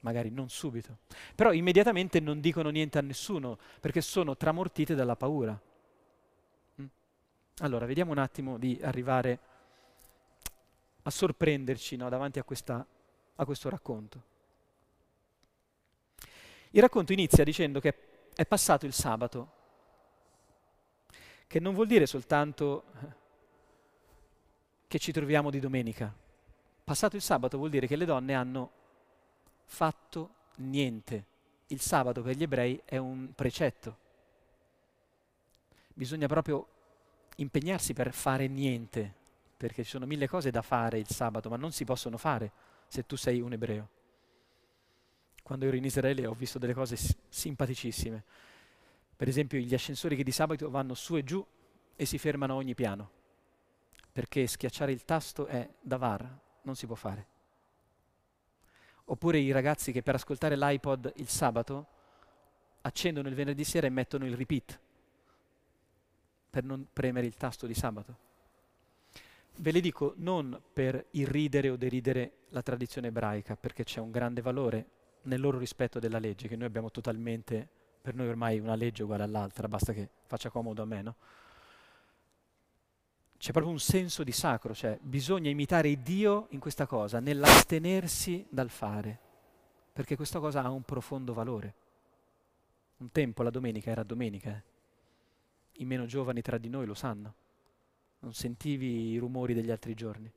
magari 0.00 0.30
non 0.30 0.48
subito, 0.48 0.98
però 1.34 1.52
immediatamente 1.52 2.20
non 2.20 2.40
dicono 2.40 2.70
niente 2.70 2.98
a 2.98 3.02
nessuno 3.02 3.58
perché 3.80 4.00
sono 4.00 4.36
tramortite 4.36 4.94
dalla 4.94 5.16
paura. 5.16 5.60
Mm? 6.80 6.86
Allora, 7.58 7.84
vediamo 7.84 8.12
un 8.12 8.18
attimo 8.18 8.56
di 8.56 8.78
arrivare 8.82 9.38
sorprenderci 11.10 11.96
no, 11.96 12.08
davanti 12.08 12.38
a, 12.38 12.44
questa, 12.44 12.84
a 13.34 13.44
questo 13.44 13.68
racconto. 13.68 14.22
Il 16.70 16.80
racconto 16.80 17.12
inizia 17.12 17.44
dicendo 17.44 17.80
che 17.80 17.94
è 18.34 18.46
passato 18.46 18.86
il 18.86 18.92
sabato, 18.92 19.52
che 21.46 21.58
non 21.58 21.74
vuol 21.74 21.88
dire 21.88 22.06
soltanto 22.06 22.84
che 24.86 24.98
ci 24.98 25.10
troviamo 25.12 25.50
di 25.50 25.60
domenica. 25.60 26.14
Passato 26.84 27.16
il 27.16 27.22
sabato 27.22 27.58
vuol 27.58 27.70
dire 27.70 27.86
che 27.86 27.96
le 27.96 28.04
donne 28.04 28.34
hanno 28.34 28.70
fatto 29.64 30.34
niente. 30.56 31.26
Il 31.68 31.80
sabato 31.80 32.22
per 32.22 32.36
gli 32.36 32.42
ebrei 32.42 32.80
è 32.84 32.96
un 32.96 33.32
precetto. 33.34 33.98
Bisogna 35.92 36.26
proprio 36.26 36.66
impegnarsi 37.36 37.92
per 37.92 38.12
fare 38.12 38.48
niente, 38.48 39.14
perché 39.60 39.84
ci 39.84 39.90
sono 39.90 40.06
mille 40.06 40.26
cose 40.26 40.50
da 40.50 40.62
fare 40.62 40.98
il 40.98 41.06
sabato, 41.06 41.50
ma 41.50 41.56
non 41.56 41.70
si 41.70 41.84
possono 41.84 42.16
fare 42.16 42.50
se 42.86 43.04
tu 43.04 43.14
sei 43.14 43.42
un 43.42 43.52
ebreo. 43.52 43.88
Quando 45.42 45.66
ero 45.66 45.76
in 45.76 45.84
Israele 45.84 46.24
ho 46.24 46.32
visto 46.32 46.58
delle 46.58 46.72
cose 46.72 46.96
simpaticissime. 47.28 48.24
Per 49.14 49.28
esempio 49.28 49.58
gli 49.58 49.74
ascensori 49.74 50.16
che 50.16 50.22
di 50.22 50.32
sabato 50.32 50.70
vanno 50.70 50.94
su 50.94 51.14
e 51.18 51.24
giù 51.24 51.46
e 51.94 52.06
si 52.06 52.16
fermano 52.16 52.54
a 52.54 52.56
ogni 52.56 52.74
piano, 52.74 53.10
perché 54.10 54.46
schiacciare 54.46 54.92
il 54.92 55.04
tasto 55.04 55.44
è 55.44 55.68
davar, 55.78 56.26
non 56.62 56.74
si 56.74 56.86
può 56.86 56.94
fare. 56.94 57.26
Oppure 59.04 59.40
i 59.40 59.50
ragazzi 59.50 59.92
che 59.92 60.02
per 60.02 60.14
ascoltare 60.14 60.56
l'iPod 60.56 61.12
il 61.16 61.28
sabato 61.28 61.86
accendono 62.80 63.28
il 63.28 63.34
venerdì 63.34 63.64
sera 63.64 63.86
e 63.86 63.90
mettono 63.90 64.24
il 64.24 64.34
repeat 64.34 64.80
per 66.48 66.64
non 66.64 66.86
premere 66.90 67.26
il 67.26 67.34
tasto 67.34 67.66
di 67.66 67.74
sabato. 67.74 68.28
Ve 69.56 69.72
le 69.72 69.80
dico 69.80 70.14
non 70.16 70.60
per 70.72 71.06
irridere 71.12 71.70
o 71.70 71.76
deridere 71.76 72.32
la 72.50 72.62
tradizione 72.62 73.08
ebraica, 73.08 73.56
perché 73.56 73.84
c'è 73.84 74.00
un 74.00 74.10
grande 74.10 74.40
valore 74.40 74.86
nel 75.22 75.40
loro 75.40 75.58
rispetto 75.58 75.98
della 75.98 76.18
legge, 76.18 76.48
che 76.48 76.56
noi 76.56 76.66
abbiamo 76.66 76.90
totalmente, 76.90 77.68
per 78.00 78.14
noi 78.14 78.28
ormai 78.28 78.58
una 78.58 78.74
legge 78.74 79.02
uguale 79.02 79.22
all'altra, 79.22 79.68
basta 79.68 79.92
che 79.92 80.08
faccia 80.26 80.48
comodo 80.48 80.82
a 80.82 80.86
me, 80.86 81.02
no? 81.02 81.16
c'è 83.40 83.52
proprio 83.52 83.72
un 83.72 83.80
senso 83.80 84.22
di 84.22 84.32
sacro, 84.32 84.74
cioè 84.74 84.98
bisogna 85.00 85.48
imitare 85.48 86.02
Dio 86.02 86.48
in 86.50 86.60
questa 86.60 86.84
cosa, 86.84 87.20
nell'astenersi 87.20 88.46
dal 88.50 88.68
fare, 88.68 89.18
perché 89.94 90.14
questa 90.14 90.40
cosa 90.40 90.62
ha 90.62 90.68
un 90.68 90.82
profondo 90.82 91.32
valore. 91.32 91.74
Un 92.98 93.10
tempo 93.10 93.42
la 93.42 93.48
domenica 93.48 93.90
era 93.90 94.02
domenica, 94.02 94.50
eh. 94.50 94.62
i 95.80 95.86
meno 95.86 96.04
giovani 96.04 96.42
tra 96.42 96.58
di 96.58 96.68
noi 96.68 96.84
lo 96.84 96.92
sanno, 96.92 97.34
non 98.20 98.32
sentivi 98.34 99.10
i 99.10 99.18
rumori 99.18 99.54
degli 99.54 99.70
altri 99.70 99.94
giorni. 99.94 100.30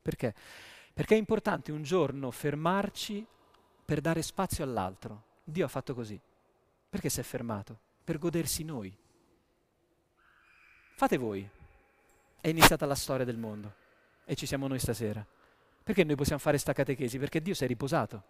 Perché? 0.00 0.34
Perché 0.92 1.14
è 1.14 1.18
importante 1.18 1.72
un 1.72 1.82
giorno 1.82 2.30
fermarci 2.30 3.26
per 3.84 4.00
dare 4.00 4.22
spazio 4.22 4.64
all'altro. 4.64 5.24
Dio 5.44 5.64
ha 5.64 5.68
fatto 5.68 5.94
così. 5.94 6.20
Perché 6.88 7.08
si 7.08 7.20
è 7.20 7.22
fermato? 7.22 7.78
Per 8.04 8.18
godersi 8.18 8.64
noi. 8.64 8.96
Fate 10.94 11.16
voi, 11.16 11.48
è 12.40 12.48
iniziata 12.48 12.86
la 12.86 12.94
storia 12.94 13.24
del 13.24 13.36
mondo 13.36 13.74
e 14.24 14.34
ci 14.34 14.46
siamo 14.46 14.66
noi 14.66 14.78
stasera. 14.78 15.24
Perché 15.82 16.04
noi 16.04 16.16
possiamo 16.16 16.40
fare 16.40 16.58
sta 16.58 16.72
catechesi? 16.72 17.18
Perché 17.18 17.40
Dio 17.40 17.54
si 17.54 17.64
è 17.64 17.66
riposato. 17.66 18.24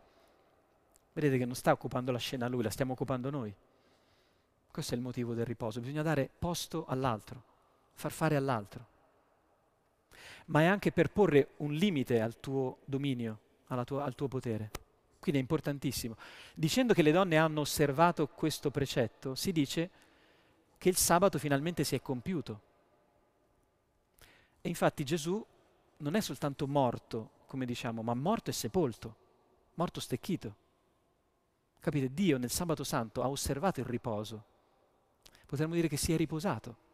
Vedete 1.12 1.39
che 1.39 1.45
non 1.45 1.55
sta 1.55 1.72
occupando 1.72 2.12
la 2.12 2.18
scena 2.18 2.47
lui, 2.47 2.62
la 2.62 2.70
stiamo 2.70 2.93
occupando 2.93 3.31
noi. 3.31 3.55
Questo 4.70 4.95
è 4.95 4.97
il 4.97 5.03
motivo 5.03 5.35
del 5.35 5.45
riposo, 5.45 5.81
bisogna 5.81 6.03
dare 6.03 6.31
posto 6.39 6.85
all'altro, 6.87 7.43
far 7.99 8.13
fare 8.13 8.37
all'altro. 8.37 8.87
Ma 10.47 10.61
è 10.61 10.67
anche 10.67 10.93
per 10.93 11.11
porre 11.11 11.55
un 11.57 11.73
limite 11.73 12.21
al 12.21 12.39
tuo 12.39 12.79
dominio, 12.85 13.41
tua, 13.85 14.05
al 14.05 14.15
tuo 14.15 14.29
potere. 14.29 14.71
Quindi 15.19 15.41
è 15.41 15.43
importantissimo. 15.43 16.17
Dicendo 16.55 16.95
che 16.95 17.03
le 17.03 17.11
donne 17.11 17.37
hanno 17.37 17.61
osservato 17.61 18.29
questo 18.29 18.71
precetto, 18.71 19.35
si 19.35 19.51
dice 19.51 19.91
che 20.79 20.89
il 20.89 20.97
sabato 20.97 21.39
finalmente 21.39 21.83
si 21.83 21.97
è 21.97 22.01
compiuto. 22.01 22.61
E 24.61 24.69
infatti 24.69 25.03
Gesù 25.03 25.45
non 25.97 26.15
è 26.15 26.21
soltanto 26.21 26.69
morto, 26.69 27.31
come 27.47 27.67
diciamo, 27.67 28.03
ma 28.03 28.15
morto 28.15 28.51
e 28.51 28.53
sepolto, 28.53 29.17
morto 29.75 29.99
stecchito. 29.99 30.55
Capite? 31.81 32.15
Dio 32.15 32.39
nel 32.39 32.51
sabato 32.51 32.85
santo 32.85 33.23
ha 33.23 33.29
osservato 33.29 33.81
il 33.81 33.87
riposo. 33.87 34.45
Potremmo 35.47 35.75
dire 35.75 35.89
che 35.89 35.97
si 35.97 36.13
è 36.13 36.17
riposato. 36.17 36.87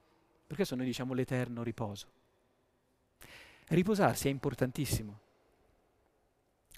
Per 0.47 0.57
questo 0.57 0.75
noi 0.75 0.87
diciamo 0.87 1.15
l'eterno 1.15 1.63
riposo. 1.63 2.07
Riposarsi 3.69 4.29
è 4.29 4.31
importantissimo. 4.31 5.21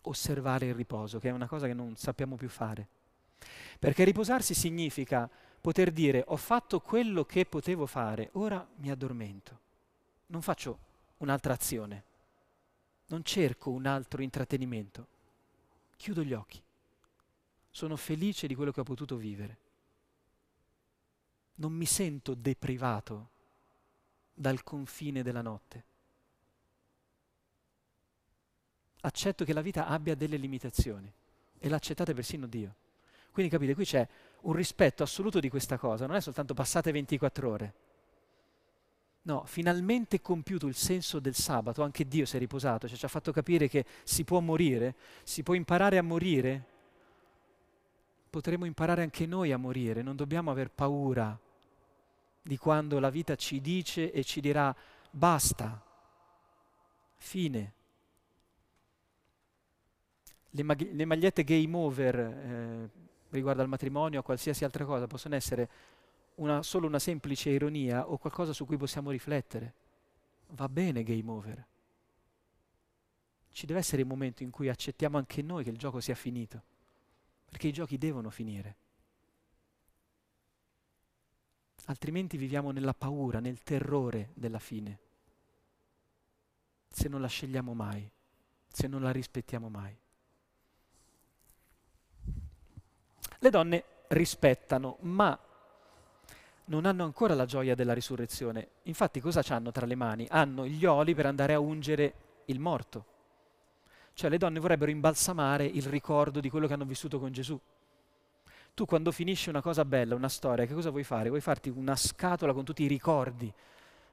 Osservare 0.02 0.66
il 0.66 0.74
riposo, 0.74 1.18
che 1.18 1.28
è 1.28 1.32
una 1.32 1.48
cosa 1.48 1.66
che 1.66 1.74
non 1.74 1.96
sappiamo 1.96 2.36
più 2.36 2.48
fare. 2.48 2.86
Perché 3.78 4.04
riposarsi 4.04 4.54
significa 4.54 5.28
poter 5.60 5.90
dire 5.90 6.24
ho 6.28 6.36
fatto 6.36 6.80
quello 6.80 7.24
che 7.24 7.44
potevo 7.44 7.86
fare, 7.86 8.30
ora 8.32 8.66
mi 8.76 8.90
addormento. 8.90 9.60
Non 10.26 10.42
faccio 10.42 10.78
un'altra 11.18 11.52
azione, 11.52 12.04
non 13.06 13.24
cerco 13.24 13.70
un 13.70 13.86
altro 13.86 14.22
intrattenimento, 14.22 15.06
chiudo 15.96 16.22
gli 16.22 16.32
occhi 16.32 16.62
sono 17.76 17.96
felice 17.96 18.46
di 18.46 18.54
quello 18.54 18.72
che 18.72 18.80
ho 18.80 18.84
potuto 18.84 19.16
vivere. 19.16 19.58
Non 21.56 21.72
mi 21.72 21.84
sento 21.84 22.32
deprivato 22.32 23.28
dal 24.38 24.62
confine 24.62 25.22
della 25.22 25.40
notte. 25.40 25.84
Accetto 29.00 29.44
che 29.44 29.52
la 29.52 29.62
vita 29.62 29.86
abbia 29.86 30.14
delle 30.14 30.36
limitazioni 30.36 31.10
e 31.58 31.68
l'accettate 31.68 32.12
persino 32.12 32.46
Dio. 32.46 32.74
Quindi 33.30 33.50
capite, 33.50 33.74
qui 33.74 33.84
c'è 33.84 34.06
un 34.42 34.52
rispetto 34.52 35.02
assoluto 35.02 35.40
di 35.40 35.48
questa 35.48 35.78
cosa, 35.78 36.06
non 36.06 36.16
è 36.16 36.20
soltanto 36.20 36.54
passate 36.54 36.92
24 36.92 37.50
ore. 37.50 37.74
No, 39.22 39.44
finalmente 39.46 40.20
compiuto 40.20 40.66
il 40.66 40.76
senso 40.76 41.18
del 41.18 41.34
sabato, 41.34 41.82
anche 41.82 42.06
Dio 42.06 42.26
si 42.26 42.36
è 42.36 42.38
riposato, 42.38 42.86
cioè 42.86 42.96
ci 42.96 43.04
ha 43.04 43.08
fatto 43.08 43.32
capire 43.32 43.68
che 43.68 43.84
si 44.04 44.24
può 44.24 44.40
morire, 44.40 44.94
si 45.24 45.42
può 45.42 45.54
imparare 45.54 45.98
a 45.98 46.02
morire 46.02 46.74
potremo 48.36 48.66
imparare 48.66 49.02
anche 49.02 49.24
noi 49.24 49.50
a 49.50 49.56
morire, 49.56 50.02
non 50.02 50.14
dobbiamo 50.14 50.50
aver 50.50 50.70
paura 50.70 51.38
di 52.46 52.56
quando 52.56 53.00
la 53.00 53.10
vita 53.10 53.34
ci 53.34 53.60
dice 53.60 54.12
e 54.12 54.22
ci 54.22 54.40
dirà 54.40 54.74
basta, 55.10 55.82
fine. 57.16 57.72
Le, 60.50 60.62
mag- 60.62 60.92
le 60.92 61.04
magliette 61.04 61.42
game 61.42 61.76
over 61.76 62.18
eh, 62.18 62.90
riguardo 63.30 63.62
al 63.62 63.68
matrimonio 63.68 64.20
o 64.20 64.22
qualsiasi 64.22 64.64
altra 64.64 64.84
cosa 64.84 65.06
possono 65.06 65.34
essere 65.34 65.68
una, 66.36 66.62
solo 66.62 66.86
una 66.86 67.00
semplice 67.00 67.50
ironia 67.50 68.08
o 68.08 68.16
qualcosa 68.16 68.52
su 68.52 68.64
cui 68.64 68.76
possiamo 68.76 69.10
riflettere. 69.10 69.74
Va 70.50 70.68
bene 70.68 71.02
game 71.02 71.30
over. 71.30 71.66
Ci 73.50 73.66
deve 73.66 73.80
essere 73.80 74.02
il 74.02 74.08
momento 74.08 74.44
in 74.44 74.50
cui 74.50 74.68
accettiamo 74.68 75.18
anche 75.18 75.42
noi 75.42 75.64
che 75.64 75.70
il 75.70 75.78
gioco 75.78 75.98
sia 76.00 76.14
finito 76.14 76.62
perché 77.48 77.68
i 77.68 77.72
giochi 77.72 77.98
devono 77.98 78.30
finire. 78.30 78.76
Altrimenti 81.86 82.36
viviamo 82.36 82.72
nella 82.72 82.94
paura, 82.94 83.38
nel 83.38 83.62
terrore 83.62 84.30
della 84.34 84.58
fine, 84.58 84.98
se 86.88 87.08
non 87.08 87.20
la 87.20 87.28
scegliamo 87.28 87.74
mai, 87.74 88.10
se 88.66 88.86
non 88.88 89.02
la 89.02 89.12
rispettiamo 89.12 89.68
mai. 89.68 89.96
Le 93.38 93.50
donne 93.50 93.84
rispettano, 94.08 94.96
ma 95.00 95.38
non 96.64 96.86
hanno 96.86 97.04
ancora 97.04 97.34
la 97.34 97.44
gioia 97.44 97.76
della 97.76 97.92
risurrezione. 97.92 98.68
Infatti 98.84 99.20
cosa 99.20 99.42
hanno 99.48 99.70
tra 99.70 99.86
le 99.86 99.94
mani? 99.94 100.26
Hanno 100.28 100.66
gli 100.66 100.84
oli 100.84 101.14
per 101.14 101.26
andare 101.26 101.52
a 101.52 101.60
ungere 101.60 102.14
il 102.46 102.58
morto. 102.58 103.14
Cioè 104.14 104.30
le 104.30 104.38
donne 104.38 104.58
vorrebbero 104.58 104.90
imbalsamare 104.90 105.64
il 105.64 105.84
ricordo 105.84 106.40
di 106.40 106.50
quello 106.50 106.66
che 106.66 106.72
hanno 106.72 106.84
vissuto 106.84 107.20
con 107.20 107.30
Gesù. 107.30 107.60
Tu 108.76 108.84
quando 108.84 109.10
finisci 109.10 109.48
una 109.48 109.62
cosa 109.62 109.86
bella, 109.86 110.14
una 110.14 110.28
storia, 110.28 110.66
che 110.66 110.74
cosa 110.74 110.90
vuoi 110.90 111.02
fare? 111.02 111.30
Vuoi 111.30 111.40
farti 111.40 111.70
una 111.70 111.96
scatola 111.96 112.52
con 112.52 112.62
tutti 112.62 112.82
i 112.82 112.86
ricordi. 112.86 113.50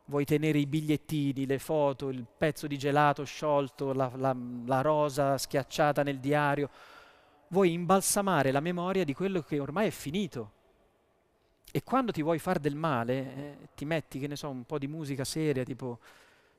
Vuoi 0.05 0.23
tenere 0.23 0.57
i 0.57 0.65
bigliettini, 0.65 1.45
le 1.45 1.59
foto, 1.59 2.07
il 2.07 2.25
pezzo 2.37 2.65
di 2.65 2.77
gelato 2.77 3.25
sciolto, 3.25 3.91
la, 3.91 4.09
la, 4.15 4.33
la 4.65 4.79
rosa 4.79 5.37
schiacciata 5.37 6.01
nel 6.01 6.19
diario. 6.19 6.69
Vuoi 7.49 7.73
imbalsamare 7.73 8.51
la 8.51 8.61
memoria 8.61 9.03
di 9.03 9.13
quello 9.13 9.41
che 9.41 9.59
ormai 9.59 9.87
è 9.87 9.89
finito. 9.89 10.51
E 11.69 11.83
quando 11.83 12.13
ti 12.13 12.21
vuoi 12.21 12.39
far 12.39 12.59
del 12.59 12.75
male, 12.75 13.35
eh, 13.35 13.57
ti 13.75 13.83
metti, 13.83 14.17
che 14.17 14.27
ne 14.27 14.37
so, 14.37 14.47
un 14.47 14.63
po' 14.63 14.77
di 14.77 14.87
musica 14.87 15.25
seria, 15.25 15.65
tipo 15.65 15.99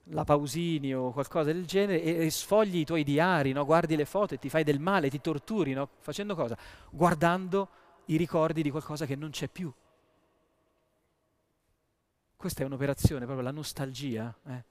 la 0.08 0.24
Pausini 0.24 0.94
o 0.94 1.10
qualcosa 1.10 1.50
del 1.50 1.64
genere 1.64 2.02
e, 2.02 2.26
e 2.26 2.30
sfogli 2.30 2.80
i 2.80 2.84
tuoi 2.84 3.02
diari, 3.02 3.52
no? 3.52 3.64
guardi 3.64 3.96
le 3.96 4.04
foto 4.04 4.34
e 4.34 4.38
ti 4.38 4.50
fai 4.50 4.62
del 4.62 4.78
male, 4.78 5.08
ti 5.08 5.22
torturi, 5.22 5.72
no? 5.72 5.88
facendo 6.00 6.34
cosa? 6.34 6.54
Guardando 6.90 7.68
i 8.06 8.16
ricordi 8.16 8.62
di 8.62 8.70
qualcosa 8.70 9.06
che 9.06 9.16
non 9.16 9.30
c'è 9.30 9.48
più. 9.48 9.72
Questa 12.36 12.62
è 12.62 12.66
un'operazione, 12.66 13.24
proprio 13.24 13.44
la 13.44 13.52
nostalgia, 13.52 14.34
eh? 14.46 14.64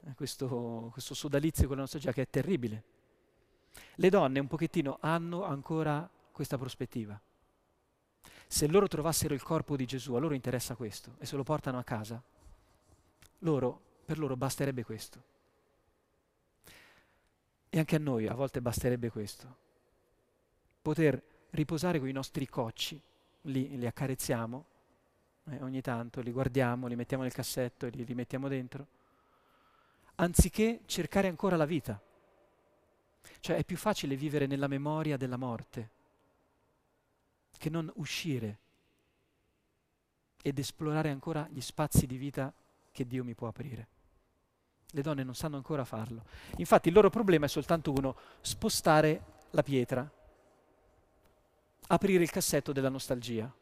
eh 0.00 0.14
questo, 0.14 0.88
questo 0.92 1.14
sodalizio 1.14 1.66
con 1.66 1.76
la 1.76 1.82
nostalgia 1.82 2.12
che 2.12 2.22
è 2.22 2.28
terribile. 2.28 2.82
Le 3.94 4.08
donne 4.08 4.40
un 4.40 4.48
pochettino 4.48 4.98
hanno 5.00 5.44
ancora 5.44 6.08
questa 6.32 6.58
prospettiva. 6.58 7.20
Se 8.46 8.66
loro 8.66 8.88
trovassero 8.88 9.34
il 9.34 9.42
corpo 9.42 9.76
di 9.76 9.84
Gesù, 9.84 10.14
a 10.14 10.18
loro 10.18 10.34
interessa 10.34 10.74
questo 10.74 11.16
e 11.18 11.26
se 11.26 11.36
lo 11.36 11.44
portano 11.44 11.78
a 11.78 11.84
casa, 11.84 12.20
loro 13.40 13.80
per 14.04 14.18
loro 14.18 14.36
basterebbe 14.36 14.84
questo. 14.84 15.22
E 17.68 17.78
anche 17.78 17.96
a 17.96 17.98
noi 17.98 18.26
a 18.26 18.34
volte 18.34 18.62
basterebbe 18.62 19.10
questo. 19.10 19.56
Poter 20.80 21.22
riposare 21.50 21.98
con 21.98 22.08
i 22.08 22.12
nostri 22.12 22.46
cocci, 22.46 23.00
li, 23.42 23.76
li 23.78 23.86
accarezziamo, 23.86 24.64
eh, 25.50 25.62
ogni 25.62 25.80
tanto 25.80 26.20
li 26.20 26.30
guardiamo, 26.30 26.86
li 26.86 26.96
mettiamo 26.96 27.22
nel 27.22 27.32
cassetto 27.32 27.86
e 27.86 27.90
li 27.90 28.02
rimettiamo 28.04 28.48
dentro, 28.48 28.86
anziché 30.16 30.80
cercare 30.86 31.28
ancora 31.28 31.56
la 31.56 31.64
vita. 31.64 32.00
Cioè 33.40 33.56
è 33.56 33.64
più 33.64 33.76
facile 33.76 34.16
vivere 34.16 34.46
nella 34.46 34.66
memoria 34.66 35.16
della 35.16 35.36
morte 35.36 35.90
che 37.56 37.70
non 37.70 37.90
uscire 37.96 38.58
ed 40.40 40.58
esplorare 40.58 41.10
ancora 41.10 41.46
gli 41.50 41.60
spazi 41.60 42.06
di 42.06 42.16
vita 42.16 42.52
che 42.90 43.06
Dio 43.06 43.24
mi 43.24 43.34
può 43.34 43.48
aprire. 43.48 43.88
Le 44.92 45.02
donne 45.02 45.22
non 45.22 45.34
sanno 45.34 45.56
ancora 45.56 45.84
farlo. 45.84 46.24
Infatti 46.56 46.88
il 46.88 46.94
loro 46.94 47.10
problema 47.10 47.44
è 47.44 47.48
soltanto 47.48 47.92
uno, 47.92 48.16
spostare 48.40 49.22
la 49.50 49.62
pietra, 49.62 50.10
aprire 51.88 52.22
il 52.22 52.30
cassetto 52.30 52.72
della 52.72 52.88
nostalgia. 52.88 53.52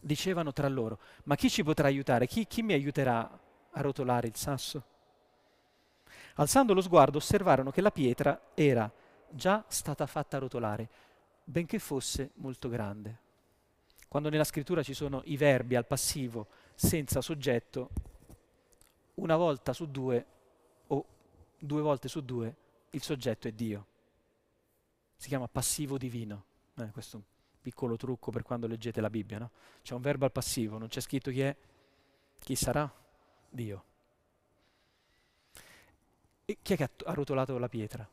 Dicevano 0.00 0.52
tra 0.52 0.68
loro, 0.68 1.00
ma 1.24 1.34
chi 1.34 1.50
ci 1.50 1.64
potrà 1.64 1.88
aiutare? 1.88 2.26
Chi, 2.26 2.46
chi 2.46 2.62
mi 2.62 2.72
aiuterà 2.72 3.38
a 3.70 3.80
rotolare 3.80 4.28
il 4.28 4.36
sasso? 4.36 4.84
Alzando 6.34 6.74
lo 6.74 6.80
sguardo 6.80 7.18
osservarono 7.18 7.70
che 7.70 7.80
la 7.80 7.90
pietra 7.90 8.50
era 8.54 8.90
già 9.28 9.64
stata 9.68 10.06
fatta 10.06 10.38
rotolare, 10.38 10.88
benché 11.42 11.78
fosse 11.78 12.30
molto 12.34 12.68
grande. 12.68 13.24
Quando 14.08 14.28
nella 14.28 14.44
scrittura 14.44 14.82
ci 14.82 14.94
sono 14.94 15.22
i 15.24 15.36
verbi 15.36 15.74
al 15.74 15.86
passivo 15.86 16.46
senza 16.74 17.20
soggetto, 17.20 17.90
una 19.14 19.36
volta 19.36 19.72
su 19.72 19.90
due 19.90 20.26
o 20.88 21.04
due 21.58 21.80
volte 21.80 22.08
su 22.08 22.20
due 22.20 22.54
il 22.90 23.02
soggetto 23.02 23.48
è 23.48 23.52
Dio. 23.52 23.86
Si 25.16 25.28
chiama 25.28 25.48
passivo 25.48 25.98
divino. 25.98 26.44
Eh, 26.76 26.90
questo 26.90 27.16
è 27.16 27.20
un 27.20 27.26
piccolo 27.60 27.96
trucco 27.96 28.30
per 28.30 28.42
quando 28.42 28.66
leggete 28.66 29.00
la 29.00 29.10
Bibbia. 29.10 29.38
No? 29.38 29.50
C'è 29.82 29.94
un 29.94 30.00
verbo 30.00 30.24
al 30.24 30.32
passivo, 30.32 30.78
non 30.78 30.88
c'è 30.88 31.00
scritto 31.00 31.30
chi 31.30 31.40
è, 31.40 31.56
chi 32.38 32.54
sarà? 32.54 32.90
Dio. 33.48 33.84
E 36.44 36.58
chi 36.62 36.74
è 36.74 36.76
che 36.76 36.90
ha 37.04 37.12
rotolato 37.12 37.58
la 37.58 37.68
pietra? 37.68 38.08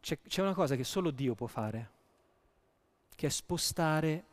C'è, 0.00 0.18
c'è 0.20 0.42
una 0.42 0.52
cosa 0.52 0.76
che 0.76 0.84
solo 0.84 1.10
Dio 1.10 1.34
può 1.34 1.46
fare, 1.46 1.90
che 3.14 3.26
è 3.26 3.30
spostare 3.30 4.24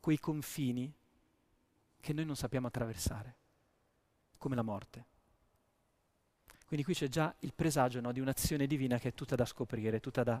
quei 0.00 0.18
confini 0.18 0.92
che 2.00 2.12
noi 2.12 2.24
non 2.24 2.34
sappiamo 2.34 2.66
attraversare, 2.66 3.34
come 4.38 4.56
la 4.56 4.62
morte. 4.62 5.04
Quindi 6.70 6.86
qui 6.86 6.94
c'è 6.94 7.08
già 7.08 7.34
il 7.40 7.52
presagio 7.52 8.00
no, 8.00 8.12
di 8.12 8.20
un'azione 8.20 8.68
divina 8.68 8.96
che 8.96 9.08
è 9.08 9.12
tutta 9.12 9.34
da 9.34 9.44
scoprire, 9.44 9.98
tutta 9.98 10.22
da, 10.22 10.40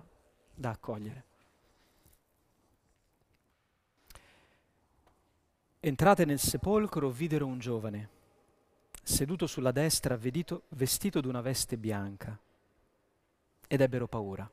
da 0.54 0.70
accogliere. 0.70 1.24
Entrate 5.80 6.24
nel 6.24 6.38
sepolcro, 6.38 7.10
videro 7.10 7.46
un 7.46 7.58
giovane, 7.58 8.08
seduto 9.02 9.48
sulla 9.48 9.72
destra, 9.72 10.16
vedito, 10.16 10.66
vestito 10.68 11.20
d'una 11.20 11.40
veste 11.40 11.76
bianca, 11.76 12.38
ed 13.66 13.80
ebbero 13.80 14.06
paura. 14.06 14.48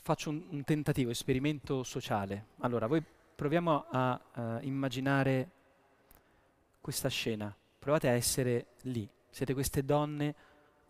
faccio 0.00 0.30
un, 0.30 0.46
un, 0.48 0.64
tentativo, 0.64 1.10
esperimento 1.10 1.82
sociale. 1.82 2.46
Allora, 2.60 2.86
voi 2.86 3.04
proviamo 3.34 3.84
a 3.90 4.18
uh, 4.32 4.40
immaginare 4.62 5.50
questa 6.80 7.10
scena. 7.10 7.54
Provate 7.78 8.08
a 8.08 8.12
essere 8.12 8.68
lì. 8.84 9.06
Siete 9.32 9.54
queste 9.54 9.84
donne 9.84 10.34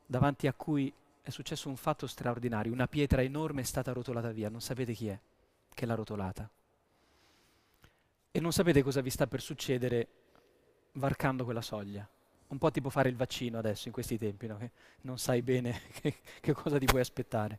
davanti 0.05 0.47
a 0.47 0.53
cui 0.53 0.93
è 1.22 1.30
successo 1.30 1.68
un 1.68 1.76
fatto 1.76 2.07
straordinario. 2.07 2.72
Una 2.72 2.88
pietra 2.88 3.22
enorme 3.22 3.62
è 3.62 3.64
stata 3.64 3.93
rotolata 3.93 4.32
via. 4.32 4.51
Non 4.51 4.61
sapete 4.61 4.93
chi 4.93 5.09
è 5.09 5.18
che 5.72 5.86
l'ha 5.86 5.95
rotolata. 5.95 6.51
E 8.30 8.40
non 8.40 8.53
sapete 8.53 8.82
cosa 8.82 9.01
vi 9.01 9.11
sta 9.11 9.26
per 9.26 9.40
succedere 9.40 10.09
varcando 10.93 11.45
quella 11.45 11.62
soglia. 11.62 12.07
Un 12.49 12.59
po' 12.59 12.70
tipo 12.70 12.90
fare 12.90 13.09
il 13.09 13.16
vaccino 13.16 13.59
adesso, 13.59 13.86
in 13.86 13.95
questi 13.95 14.18
tempi, 14.18 14.47
no? 14.49 14.59
che 14.59 14.72
non 15.03 15.18
sai 15.18 15.40
bene 15.40 15.80
che, 16.01 16.16
che 16.40 16.53
cosa 16.53 16.78
ti 16.78 16.86
puoi 16.86 17.01
aspettare 17.01 17.59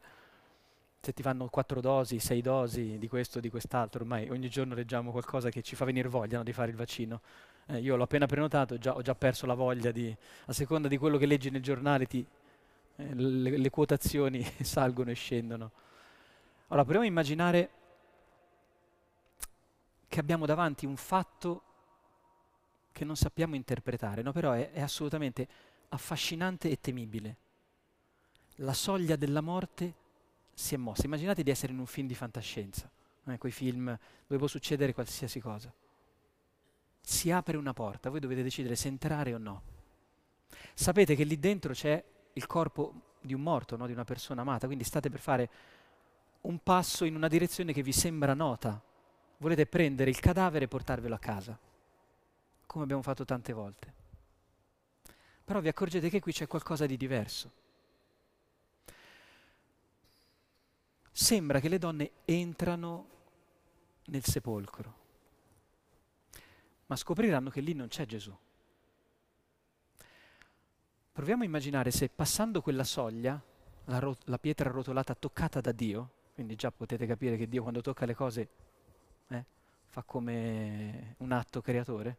se 1.03 1.11
ti 1.11 1.21
fanno 1.21 1.49
quattro 1.49 1.81
dosi, 1.81 2.17
sei 2.19 2.41
dosi 2.41 2.97
di 2.97 3.09
questo 3.09 3.41
di 3.41 3.49
quest'altro, 3.49 4.03
ormai 4.03 4.29
ogni 4.29 4.47
giorno 4.47 4.73
leggiamo 4.73 5.11
qualcosa 5.11 5.49
che 5.49 5.61
ci 5.61 5.75
fa 5.75 5.83
venire 5.83 6.07
voglia 6.07 6.37
no, 6.37 6.45
di 6.45 6.53
fare 6.53 6.71
il 6.71 6.77
vaccino. 6.77 7.19
Eh, 7.67 7.79
io 7.79 7.95
l'ho 7.95 8.03
appena 8.03 8.25
prenotato, 8.25 8.77
già, 8.77 8.95
ho 8.95 9.01
già 9.01 9.15
perso 9.15 9.45
la 9.45 9.53
voglia 9.53 9.91
di, 9.91 10.15
a 10.45 10.53
seconda 10.53 10.87
di 10.87 10.97
quello 10.97 11.17
che 11.17 11.25
leggi 11.25 11.49
nel 11.49 11.61
giornale, 11.61 12.05
ti, 12.05 12.25
eh, 12.95 13.13
le, 13.15 13.57
le, 13.57 13.69
quotazioni 13.69 14.43
salgono 14.61 15.11
e 15.11 15.13
scendono. 15.15 15.71
Allora, 16.67 16.83
proviamo 16.83 17.05
a 17.05 17.09
immaginare 17.09 17.69
che 20.07 20.19
abbiamo 20.19 20.45
davanti 20.45 20.85
un 20.85 20.97
fatto 20.97 21.61
che 22.91 23.05
non 23.05 23.15
sappiamo 23.15 23.55
interpretare, 23.55 24.21
no? 24.21 24.31
però 24.31 24.51
è, 24.51 24.71
è 24.71 24.81
assolutamente 24.81 25.47
affascinante 25.89 26.69
e 26.69 26.79
temibile. 26.79 27.37
La 28.57 28.73
soglia 28.73 29.15
della 29.15 29.41
morte 29.41 29.95
si 30.53 30.75
è 30.75 30.77
mossa. 30.77 31.05
Immaginate 31.05 31.43
di 31.43 31.49
essere 31.49 31.73
in 31.73 31.79
un 31.79 31.85
film 31.85 32.07
di 32.07 32.15
fantascienza, 32.15 32.89
eh, 33.25 33.37
quei 33.37 33.51
film 33.51 33.85
dove 33.85 34.37
può 34.37 34.47
succedere 34.47 34.93
qualsiasi 34.93 35.39
cosa. 35.39 35.73
Si 37.05 37.31
apre 37.31 37.57
una 37.57 37.73
porta, 37.73 38.09
voi 38.09 38.19
dovete 38.19 38.43
decidere 38.43 38.75
se 38.75 38.87
entrare 38.87 39.33
o 39.33 39.37
no. 39.37 39.61
Sapete 40.73 41.15
che 41.15 41.23
lì 41.23 41.37
dentro 41.39 41.73
c'è 41.73 42.01
il 42.33 42.47
corpo 42.47 42.93
di 43.19 43.33
un 43.33 43.41
morto, 43.41 43.75
no? 43.75 43.85
di 43.85 43.91
una 43.91 44.05
persona 44.05 44.41
amata, 44.41 44.65
quindi 44.65 44.83
state 44.83 45.09
per 45.09 45.19
fare 45.19 45.49
un 46.41 46.59
passo 46.63 47.05
in 47.05 47.15
una 47.15 47.27
direzione 47.27 47.73
che 47.73 47.83
vi 47.83 47.91
sembra 47.91 48.33
nota. 48.33 48.81
Volete 49.37 49.65
prendere 49.65 50.09
il 50.09 50.19
cadavere 50.19 50.65
e 50.65 50.67
portarvelo 50.69 51.15
a 51.15 51.19
casa, 51.19 51.57
come 52.65 52.83
abbiamo 52.83 53.01
fatto 53.01 53.25
tante 53.25 53.51
volte. 53.51 53.93
Però 55.43 55.59
vi 55.59 55.67
accorgete 55.67 56.09
che 56.09 56.21
qui 56.21 56.31
c'è 56.31 56.47
qualcosa 56.47 56.85
di 56.85 56.95
diverso. 56.95 57.61
sembra 61.13 61.59
che 61.59 61.69
le 61.69 61.77
donne 61.77 62.11
entrano 62.25 63.07
nel 64.05 64.25
sepolcro, 64.25 65.01
ma 66.93 66.95
scopriranno 66.95 67.49
che 67.49 67.59
lì 67.59 67.73
non 67.73 67.87
c'è 67.87 68.05
Gesù. 68.05 68.31
Proviamo 71.11 71.41
a 71.41 71.45
immaginare 71.45 71.89
se 71.89 72.07
passando 72.07 72.61
quella 72.61 72.83
soglia, 72.83 73.41
la, 73.85 73.97
ro- 73.97 74.17
la, 74.25 74.37
pietra 74.37 74.69
rotolata 74.69 75.15
toccata 75.15 75.59
da 75.59 75.71
Dio, 75.71 76.11
quindi 76.35 76.53
già 76.55 76.71
potete 76.71 77.07
capire 77.07 77.35
che 77.35 77.49
Dio 77.49 77.63
quando 77.63 77.81
tocca 77.81 78.05
le 78.05 78.13
cose 78.13 78.49
eh, 79.27 79.45
fa 79.85 80.03
come 80.03 81.15
un 81.17 81.31
atto 81.31 81.61
creatore, 81.61 82.17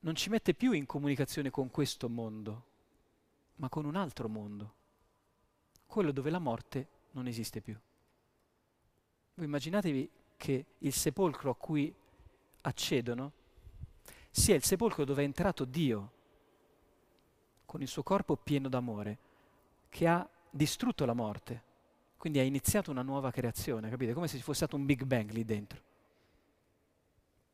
non 0.00 0.14
ci 0.14 0.30
mette 0.30 0.54
più 0.54 0.72
in 0.72 0.86
comunicazione 0.86 1.50
con 1.50 1.70
questo 1.70 2.08
mondo, 2.08 2.64
ma 3.56 3.68
con 3.68 3.84
un 3.84 3.96
altro 3.96 4.28
mondo 4.28 4.74
quello 5.84 6.10
dove 6.10 6.30
la 6.30 6.38
morte 6.38 6.88
non 7.10 7.26
esiste 7.26 7.60
più. 7.60 7.78
Voi 9.34 9.44
immaginatevi 9.44 10.10
che 10.38 10.64
il 10.78 10.92
sepolcro 10.94 11.50
a 11.50 11.54
cui 11.54 11.94
accedono 12.62 13.32
sia 14.30 14.54
il 14.54 14.64
sepolcro 14.64 15.04
dove 15.04 15.22
è 15.22 15.24
entrato 15.24 15.64
Dio 15.64 16.10
con 17.66 17.80
il 17.82 17.88
suo 17.88 18.02
corpo 18.02 18.36
pieno 18.36 18.68
d'amore, 18.68 19.18
che 19.88 20.06
ha 20.06 20.28
distrutto 20.50 21.04
la 21.04 21.14
morte, 21.14 21.62
quindi 22.18 22.38
ha 22.38 22.42
iniziato 22.42 22.90
una 22.90 23.02
nuova 23.02 23.30
creazione, 23.30 23.88
capite? 23.88 24.12
Come 24.12 24.28
se 24.28 24.36
ci 24.36 24.42
fosse 24.42 24.58
stato 24.58 24.76
un 24.76 24.84
Big 24.84 25.04
Bang 25.04 25.30
lì 25.30 25.44
dentro. 25.44 25.80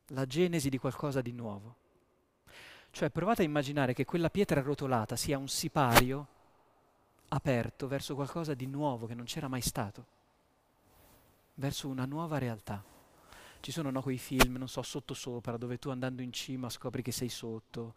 La 0.08 0.26
genesi 0.26 0.68
di 0.68 0.78
qualcosa 0.78 1.20
di 1.20 1.32
nuovo. 1.32 1.74
Cioè 2.90 3.10
provate 3.10 3.42
a 3.42 3.44
immaginare 3.44 3.92
che 3.92 4.04
quella 4.04 4.30
pietra 4.30 4.60
rotolata 4.60 5.14
sia 5.14 5.38
un 5.38 5.48
sipario 5.48 6.26
aperto 7.28 7.86
verso 7.86 8.14
qualcosa 8.14 8.54
di 8.54 8.66
nuovo 8.66 9.06
che 9.06 9.14
non 9.14 9.24
c'era 9.26 9.48
mai 9.48 9.60
stato, 9.60 10.06
verso 11.54 11.88
una 11.88 12.06
nuova 12.06 12.38
realtà. 12.38 12.82
Ci 13.60 13.72
sono 13.72 13.90
no, 13.90 14.02
quei 14.02 14.18
film, 14.18 14.56
non 14.56 14.68
so, 14.68 14.82
sottosopra, 14.82 15.56
dove 15.56 15.78
tu 15.78 15.90
andando 15.90 16.22
in 16.22 16.32
cima 16.32 16.68
scopri 16.68 17.02
che 17.02 17.12
sei 17.12 17.28
sotto, 17.28 17.94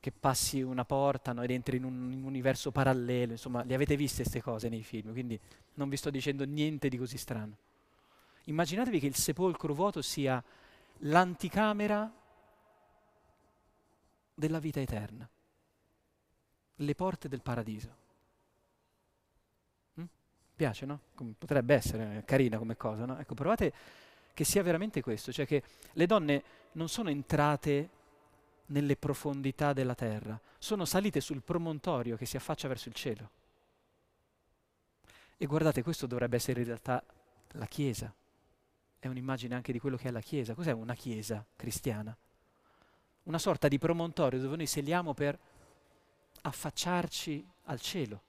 che 0.00 0.12
passi 0.12 0.62
una 0.62 0.84
porta 0.84 1.32
no, 1.32 1.42
ed 1.42 1.50
entri 1.50 1.78
in 1.78 1.84
un, 1.84 2.12
in 2.12 2.18
un, 2.18 2.24
universo 2.24 2.70
parallelo, 2.70 3.32
insomma, 3.32 3.64
le 3.64 3.74
avete 3.74 3.96
viste 3.96 4.22
queste 4.22 4.42
cose 4.42 4.68
nei 4.68 4.82
film, 4.82 5.12
quindi 5.12 5.38
non 5.74 5.88
vi 5.88 5.96
sto 5.96 6.10
dicendo 6.10 6.44
niente 6.44 6.88
di 6.88 6.96
così 6.96 7.18
strano. 7.18 7.56
Immaginatevi 8.44 9.00
che 9.00 9.06
il 9.06 9.16
sepolcro 9.16 9.74
vuoto 9.74 10.00
sia 10.02 10.42
l'anticamera 10.98 12.10
della 14.34 14.58
vita 14.58 14.80
eterna, 14.80 15.28
le 16.76 16.94
porte 16.94 17.28
del 17.28 17.42
paradiso. 17.42 18.06
Piace, 20.54 20.86
no? 20.86 21.00
Potrebbe 21.38 21.74
essere 21.74 22.24
carina 22.24 22.58
come 22.58 22.76
cosa, 22.76 23.04
no? 23.04 23.16
Ecco, 23.18 23.34
provate 23.34 23.72
che 24.38 24.44
sia 24.44 24.62
veramente 24.62 25.00
questo, 25.00 25.32
cioè 25.32 25.48
che 25.48 25.64
le 25.94 26.06
donne 26.06 26.44
non 26.74 26.88
sono 26.88 27.10
entrate 27.10 27.90
nelle 28.66 28.94
profondità 28.94 29.72
della 29.72 29.96
terra, 29.96 30.40
sono 30.60 30.84
salite 30.84 31.20
sul 31.20 31.42
promontorio 31.42 32.16
che 32.16 32.24
si 32.24 32.36
affaccia 32.36 32.68
verso 32.68 32.88
il 32.88 32.94
cielo. 32.94 33.30
E 35.36 35.44
guardate, 35.44 35.82
questo 35.82 36.06
dovrebbe 36.06 36.36
essere 36.36 36.60
in 36.60 36.66
realtà 36.66 37.02
la 37.54 37.66
Chiesa. 37.66 38.14
È 39.00 39.08
un'immagine 39.08 39.56
anche 39.56 39.72
di 39.72 39.80
quello 39.80 39.96
che 39.96 40.06
è 40.06 40.12
la 40.12 40.20
Chiesa. 40.20 40.54
Cos'è 40.54 40.70
una 40.70 40.94
Chiesa 40.94 41.44
cristiana? 41.56 42.16
Una 43.24 43.38
sorta 43.40 43.66
di 43.66 43.78
promontorio 43.78 44.38
dove 44.38 44.54
noi 44.54 44.66
saliamo 44.66 45.14
per 45.14 45.36
affacciarci 46.42 47.44
al 47.64 47.80
cielo. 47.80 48.22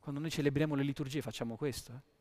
Quando 0.00 0.22
noi 0.22 0.30
celebriamo 0.30 0.74
le 0.74 0.84
liturgie 0.84 1.20
facciamo 1.20 1.54
questo. 1.54 1.92
Eh? 1.92 2.16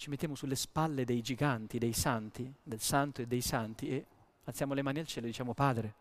Ci 0.00 0.08
mettiamo 0.08 0.34
sulle 0.34 0.56
spalle 0.56 1.04
dei 1.04 1.20
giganti, 1.20 1.76
dei 1.76 1.92
santi, 1.92 2.50
del 2.62 2.80
santo 2.80 3.20
e 3.20 3.26
dei 3.26 3.42
santi 3.42 3.90
e 3.90 4.06
alziamo 4.44 4.72
le 4.72 4.80
mani 4.80 5.00
al 5.00 5.06
cielo 5.06 5.26
e 5.26 5.28
diciamo 5.28 5.52
Padre, 5.52 5.94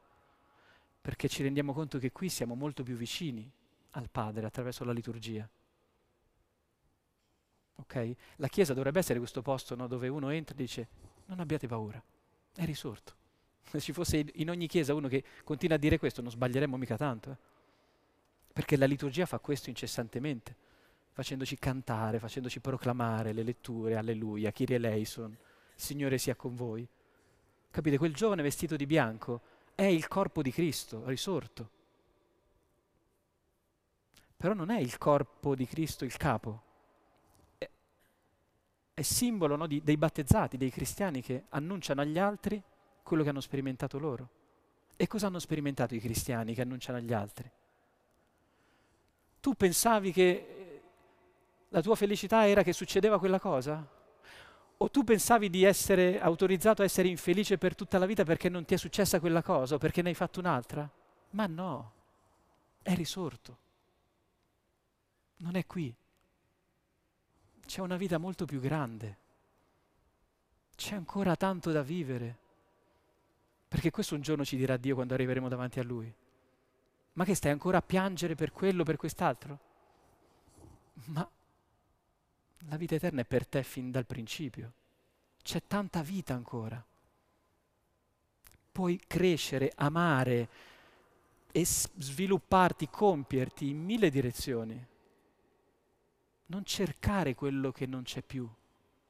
perché 1.01 1.27
ci 1.27 1.43
rendiamo 1.43 1.73
conto 1.73 1.99
che 1.99 2.13
qui 2.13 2.29
siamo 2.29 2.55
molto 2.55 2.81
più 2.81 2.95
vicini 2.95 3.51
al 3.91 4.09
Padre 4.09 4.45
attraverso 4.45 4.85
la 4.85 4.93
liturgia. 4.93 5.45
Okay? 7.75 8.15
La 8.37 8.47
Chiesa 8.47 8.73
dovrebbe 8.73 8.99
essere 8.99 9.19
questo 9.19 9.41
posto 9.41 9.75
no, 9.75 9.85
dove 9.85 10.07
uno 10.07 10.29
entra 10.29 10.55
e 10.55 10.57
dice 10.57 10.87
non 11.25 11.41
abbiate 11.41 11.67
paura, 11.67 12.01
è 12.55 12.63
risorto. 12.63 13.15
Se 13.67 13.81
ci 13.81 13.91
fosse 13.91 14.27
in 14.35 14.49
ogni 14.49 14.67
Chiesa 14.67 14.93
uno 14.93 15.09
che 15.09 15.25
continua 15.43 15.75
a 15.75 15.79
dire 15.79 15.99
questo 15.99 16.21
non 16.21 16.31
sbaglieremmo 16.31 16.77
mica 16.77 16.95
tanto. 16.95 17.31
Eh? 17.31 17.37
Perché 18.53 18.77
la 18.77 18.85
liturgia 18.85 19.25
fa 19.25 19.39
questo 19.39 19.67
incessantemente, 19.67 20.55
facendoci 21.19 21.59
cantare, 21.59 22.17
facendoci 22.17 22.61
proclamare 22.61 23.33
le 23.33 23.43
letture, 23.43 23.97
alleluia, 23.97 24.51
Kyrie 24.51 24.77
eleison, 24.77 25.37
Signore 25.75 26.17
sia 26.17 26.33
con 26.35 26.55
voi. 26.55 26.87
Capite? 27.69 27.97
Quel 27.97 28.13
giovane 28.13 28.41
vestito 28.41 28.77
di 28.77 28.85
bianco 28.85 29.41
è 29.75 29.83
il 29.83 30.07
corpo 30.07 30.41
di 30.41 30.49
Cristo 30.49 31.03
risorto. 31.07 31.69
Però 34.37 34.53
non 34.53 34.69
è 34.69 34.79
il 34.79 34.97
corpo 34.97 35.55
di 35.55 35.65
Cristo 35.65 36.05
il 36.05 36.15
capo, 36.15 36.61
è, 37.57 37.69
è 38.93 39.01
simbolo 39.01 39.57
no, 39.57 39.67
di, 39.67 39.83
dei 39.83 39.97
battezzati, 39.97 40.55
dei 40.55 40.71
cristiani 40.71 41.21
che 41.21 41.43
annunciano 41.49 41.99
agli 41.99 42.17
altri 42.17 42.63
quello 43.03 43.23
che 43.23 43.29
hanno 43.29 43.41
sperimentato 43.41 43.99
loro. 43.99 44.29
E 44.95 45.05
cosa 45.07 45.27
hanno 45.27 45.39
sperimentato 45.39 45.95
i 45.95 45.99
cristiani 45.99 46.53
che 46.53 46.61
annunciano 46.61 46.97
agli 46.97 47.11
altri? 47.11 47.51
Tu 49.41 49.53
pensavi 49.53 50.11
che 50.13 50.58
la 51.69 51.81
tua 51.81 51.95
felicità 51.95 52.47
era 52.47 52.63
che 52.63 52.73
succedeva 52.73 53.19
quella 53.19 53.39
cosa? 53.39 53.85
O 54.81 54.89
tu 54.89 55.03
pensavi 55.03 55.49
di 55.49 55.63
essere 55.63 56.19
autorizzato 56.19 56.81
a 56.81 56.85
essere 56.85 57.07
infelice 57.07 57.57
per 57.57 57.75
tutta 57.75 57.97
la 57.97 58.05
vita 58.05 58.23
perché 58.23 58.49
non 58.49 58.65
ti 58.65 58.73
è 58.73 58.77
successa 58.77 59.19
quella 59.19 59.43
cosa 59.43 59.75
o 59.75 59.77
perché 59.77 60.01
ne 60.01 60.09
hai 60.09 60.15
fatto 60.15 60.39
un'altra? 60.39 60.89
Ma 61.31 61.45
no, 61.47 61.91
è 62.81 62.95
risorto. 62.95 63.57
Non 65.37 65.55
è 65.55 65.65
qui. 65.65 65.93
C'è 67.65 67.81
una 67.81 67.97
vita 67.97 68.17
molto 68.17 68.45
più 68.45 68.59
grande. 68.59 69.17
C'è 70.75 70.95
ancora 70.95 71.35
tanto 71.35 71.71
da 71.71 71.81
vivere. 71.81 72.37
Perché 73.67 73.91
questo 73.91 74.15
un 74.15 74.21
giorno 74.21 74.45
ci 74.45 74.55
dirà 74.57 74.77
Dio 74.77 74.95
quando 74.95 75.13
arriveremo 75.13 75.49
davanti 75.49 75.79
a 75.79 75.83
Lui. 75.83 76.11
Ma 77.13 77.25
che 77.25 77.35
stai 77.35 77.51
ancora 77.51 77.77
a 77.77 77.81
piangere 77.81 78.35
per 78.35 78.51
quello, 78.51 78.83
per 78.83 78.95
quest'altro? 78.95 79.67
ma 81.07 81.27
la 82.67 82.77
vita 82.77 82.95
eterna 82.95 83.21
è 83.21 83.25
per 83.25 83.47
te 83.47 83.63
fin 83.63 83.91
dal 83.91 84.05
principio. 84.05 84.73
C'è 85.41 85.63
tanta 85.65 86.01
vita 86.01 86.33
ancora. 86.33 86.83
Puoi 88.71 88.99
crescere, 89.07 89.71
amare 89.75 90.49
e 91.51 91.65
svilupparti, 91.65 92.89
compierti 92.89 93.69
in 93.69 93.83
mille 93.83 94.09
direzioni. 94.09 94.85
Non 96.47 96.63
cercare 96.65 97.35
quello 97.35 97.71
che 97.71 97.85
non 97.85 98.03
c'è 98.03 98.21
più 98.21 98.47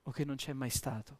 o 0.03 0.11
che 0.11 0.25
non 0.25 0.35
c'è 0.35 0.53
mai 0.53 0.69
stato. 0.69 1.17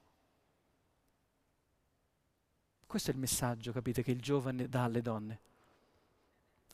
Questo 2.86 3.12
è 3.12 3.14
il 3.14 3.20
messaggio, 3.20 3.72
capite, 3.72 4.02
che 4.02 4.12
il 4.12 4.22
giovane 4.22 4.68
dà 4.68 4.84
alle 4.84 5.02
donne. 5.02 5.40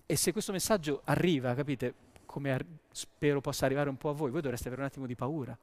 E 0.05 0.15
se 0.15 0.31
questo 0.31 0.51
messaggio 0.51 1.01
arriva, 1.05 1.53
capite, 1.55 1.93
come 2.25 2.51
ar- 2.51 2.65
spero 2.91 3.41
possa 3.41 3.65
arrivare 3.65 3.89
un 3.89 3.97
po' 3.97 4.09
a 4.09 4.13
voi, 4.13 4.31
voi 4.31 4.41
dovreste 4.41 4.67
avere 4.67 4.81
un 4.81 4.87
attimo 4.87 5.05
di 5.05 5.15
paura. 5.15 5.57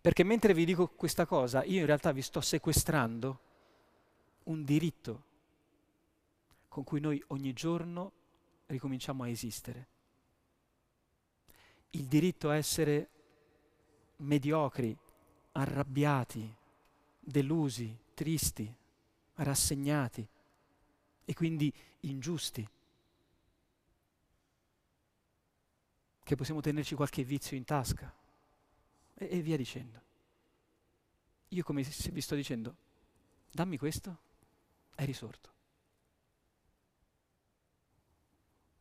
Perché 0.00 0.22
mentre 0.22 0.52
vi 0.52 0.64
dico 0.64 0.88
questa 0.88 1.24
cosa, 1.24 1.64
io 1.64 1.80
in 1.80 1.86
realtà 1.86 2.12
vi 2.12 2.20
sto 2.20 2.40
sequestrando 2.40 3.40
un 4.44 4.64
diritto 4.64 5.24
con 6.68 6.84
cui 6.84 7.00
noi 7.00 7.22
ogni 7.28 7.52
giorno 7.52 8.12
ricominciamo 8.66 9.22
a 9.22 9.28
esistere. 9.28 9.86
Il 11.90 12.04
diritto 12.06 12.50
a 12.50 12.56
essere 12.56 13.08
mediocri, 14.16 14.96
arrabbiati, 15.52 16.54
delusi, 17.18 17.96
tristi, 18.12 18.72
rassegnati 19.36 20.26
e 21.24 21.34
quindi 21.34 21.72
ingiusti. 22.00 22.68
Che 26.24 26.34
possiamo 26.34 26.60
tenerci 26.60 26.96
qualche 26.96 27.22
vizio 27.22 27.56
in 27.56 27.64
tasca 27.64 28.12
e, 29.14 29.28
e 29.30 29.40
via 29.40 29.56
dicendo. 29.56 30.02
Io 31.48 31.62
come 31.62 31.82
vi 31.82 32.20
sto 32.20 32.34
dicendo, 32.34 32.74
dammi 33.52 33.78
questo, 33.78 34.18
è 34.96 35.04
risorto. 35.04 35.52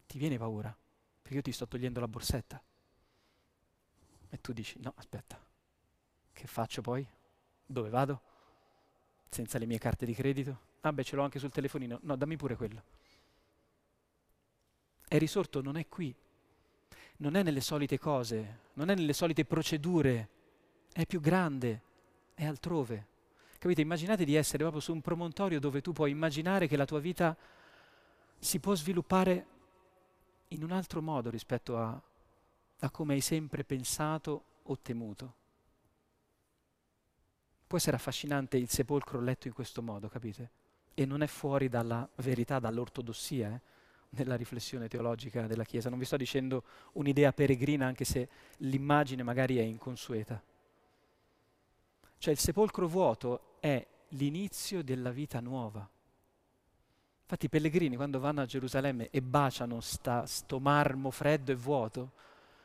Ti 0.08 0.18
viene 0.18 0.40
paura, 0.40 0.76
perché 1.22 1.36
io 1.38 1.44
ti 1.44 1.52
sto 1.52 1.68
togliendo 1.68 2.00
la 2.00 2.08
borsetta. 2.08 2.60
E 4.30 4.42
tu 4.42 4.54
dici, 4.54 4.80
no, 4.80 4.94
aspetta, 4.96 5.40
che 6.32 6.48
faccio 6.48 6.82
poi? 6.82 7.08
Dove 7.64 7.90
vado? 7.90 8.32
senza 9.34 9.58
le 9.58 9.66
mie 9.66 9.80
carte 9.80 10.06
di 10.06 10.14
credito? 10.14 10.72
Ah 10.82 10.94
beh, 10.94 11.04
ce 11.04 11.16
l'ho 11.16 11.24
anche 11.24 11.40
sul 11.40 11.52
telefonino. 11.52 12.00
No, 12.04 12.16
dammi 12.16 12.38
pure 12.38 12.56
quello. 12.56 12.84
È 15.08 15.18
risorto, 15.18 15.62
non 15.62 15.76
è 15.76 15.88
qui. 15.88 16.16
Non 17.24 17.36
è 17.36 17.42
nelle 17.42 17.62
solite 17.62 17.98
cose, 17.98 18.60
non 18.74 18.90
è 18.90 18.96
nelle 18.96 19.14
solite 19.14 19.46
procedure. 19.46 20.28
È 20.92 21.06
più 21.06 21.22
grande, 21.22 21.82
è 22.34 22.44
altrove. 22.44 23.08
Capite? 23.58 23.80
Immaginate 23.80 24.26
di 24.26 24.36
essere 24.36 24.58
proprio 24.58 24.82
su 24.82 24.92
un 24.92 25.00
promontorio 25.00 25.62
dove 25.62 25.80
tu 25.80 25.94
puoi 25.94 26.12
immaginare 26.12 26.68
che 26.68 26.76
la 26.76 26.84
tua 26.84 27.00
vita 27.00 27.34
si 28.38 28.60
può 28.60 28.76
sviluppare 28.76 29.46
in 30.50 30.66
un 30.66 30.72
altro 30.74 31.02
modo 31.02 31.30
rispetto 31.30 31.78
a, 31.78 31.98
a 32.80 32.92
come 32.92 33.14
hai 33.14 33.22
sempre 33.22 33.64
pensato 33.64 34.44
o 34.64 34.78
temuto. 34.80 35.36
Può 37.66 37.78
essere 37.78 37.96
affascinante 37.96 38.58
il 38.58 38.70
sepolcro 38.70 39.22
letto 39.22 39.48
in 39.48 39.54
questo 39.54 39.82
modo, 39.82 40.10
capite? 40.10 40.52
E 40.94 41.06
non 41.06 41.22
è 41.22 41.28
fuori 41.28 41.70
dalla 41.70 42.06
verità, 42.18 42.60
dall'ortodossia, 42.60 43.50
eh? 43.50 43.62
Nella 44.16 44.36
riflessione 44.36 44.88
teologica 44.88 45.46
della 45.48 45.64
Chiesa. 45.64 45.90
Non 45.90 46.00
vi 46.00 46.06
sto 46.06 46.18
dicendo 46.18 46.64
un'idea 46.94 47.34
peregrina, 47.34 47.86
anche 47.86 48.06
se 48.06 48.28
l'immagine 48.58 49.24
magari 49.24 49.58
è 49.58 49.62
inconsueta. 49.62 50.42
Cioè 52.18 52.34
il 52.34 52.40
sepolcro 52.40 52.88
vuoto 52.88 53.58
è 53.60 53.86
l'inizio 54.10 54.84
della 54.84 55.12
vita 55.12 55.40
nuova. 55.40 55.88
Infatti 57.24 57.46
i 57.46 57.50
pellegrini 57.50 57.96
quando 57.96 58.20
vanno 58.20 58.42
a 58.42 58.46
Gerusalemme 58.46 59.10
e 59.10 59.22
baciano 59.22 59.80
sta, 59.82 60.26
sto 60.26 60.60
marmo 60.60 61.10
freddo 61.10 61.52
e 61.52 61.56
vuoto, 61.56 62.12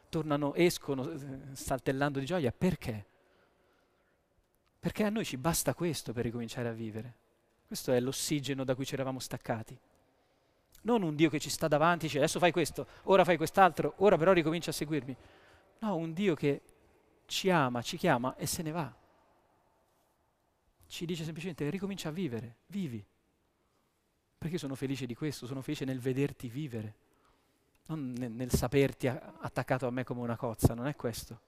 tornano, 0.09 0.55
escono 0.55 1.11
eh, 1.11 1.19
saltellando 1.53 2.19
di 2.19 2.27
gioia. 2.27 2.53
Perché? 2.53 3.07
Perché 4.79 5.05
a 5.05 5.11
noi 5.11 5.25
ci 5.25 5.37
basta 5.37 5.75
questo 5.75 6.13
per 6.13 6.25
ricominciare 6.25 6.69
a 6.69 6.73
vivere. 6.73 7.15
Questo 7.67 7.93
è 7.93 8.01
l'ossigeno 8.01 8.65
da 8.65 8.75
cui 8.75 8.85
ci 8.85 8.95
eravamo 8.95 9.19
staccati. 9.19 9.79
Non 10.83 11.03
un 11.03 11.15
Dio 11.15 11.29
che 11.29 11.39
ci 11.39 11.51
sta 11.51 11.69
davanti 11.69 12.07
dice 12.07 12.19
adesso 12.19 12.39
fai 12.39 12.53
questo, 12.53 12.87
ora 13.05 13.25
fai 13.25 13.37
quest'altro, 13.37 13.95
ora 13.99 14.17
però 14.17 14.33
ricomincia 14.33 14.71
a 14.71 14.75
seguirmi. 14.75 15.17
No, 15.81 15.97
un 15.97 16.13
Dio 16.13 16.35
che 16.35 16.63
ci 17.27 17.51
ama, 17.51 17.83
ci 17.83 17.97
chiama 17.97 18.37
e 18.37 18.47
se 18.47 18.63
ne 18.63 18.71
va. 18.71 18.95
Ci 20.87 21.05
dice 21.05 21.25
semplicemente 21.25 21.69
ricomincia 21.69 22.09
a 22.09 22.13
vivere, 22.13 22.57
vivi. 22.67 23.05
Perché 24.39 24.57
sono 24.57 24.75
felice 24.75 25.05
di 25.05 25.15
questo, 25.15 25.47
sono 25.47 25.61
felice 25.61 25.85
nel 25.85 25.99
vederti 25.99 26.49
vivere, 26.49 26.95
non 27.87 28.13
nel, 28.17 28.31
nel 28.31 28.51
saperti 28.53 29.09
attaccato 29.09 29.87
a 29.87 29.91
me 29.91 30.05
come 30.05 30.21
una 30.21 30.37
cozza, 30.37 30.75
non 30.75 30.87
è 30.87 30.95
questo 30.95 31.41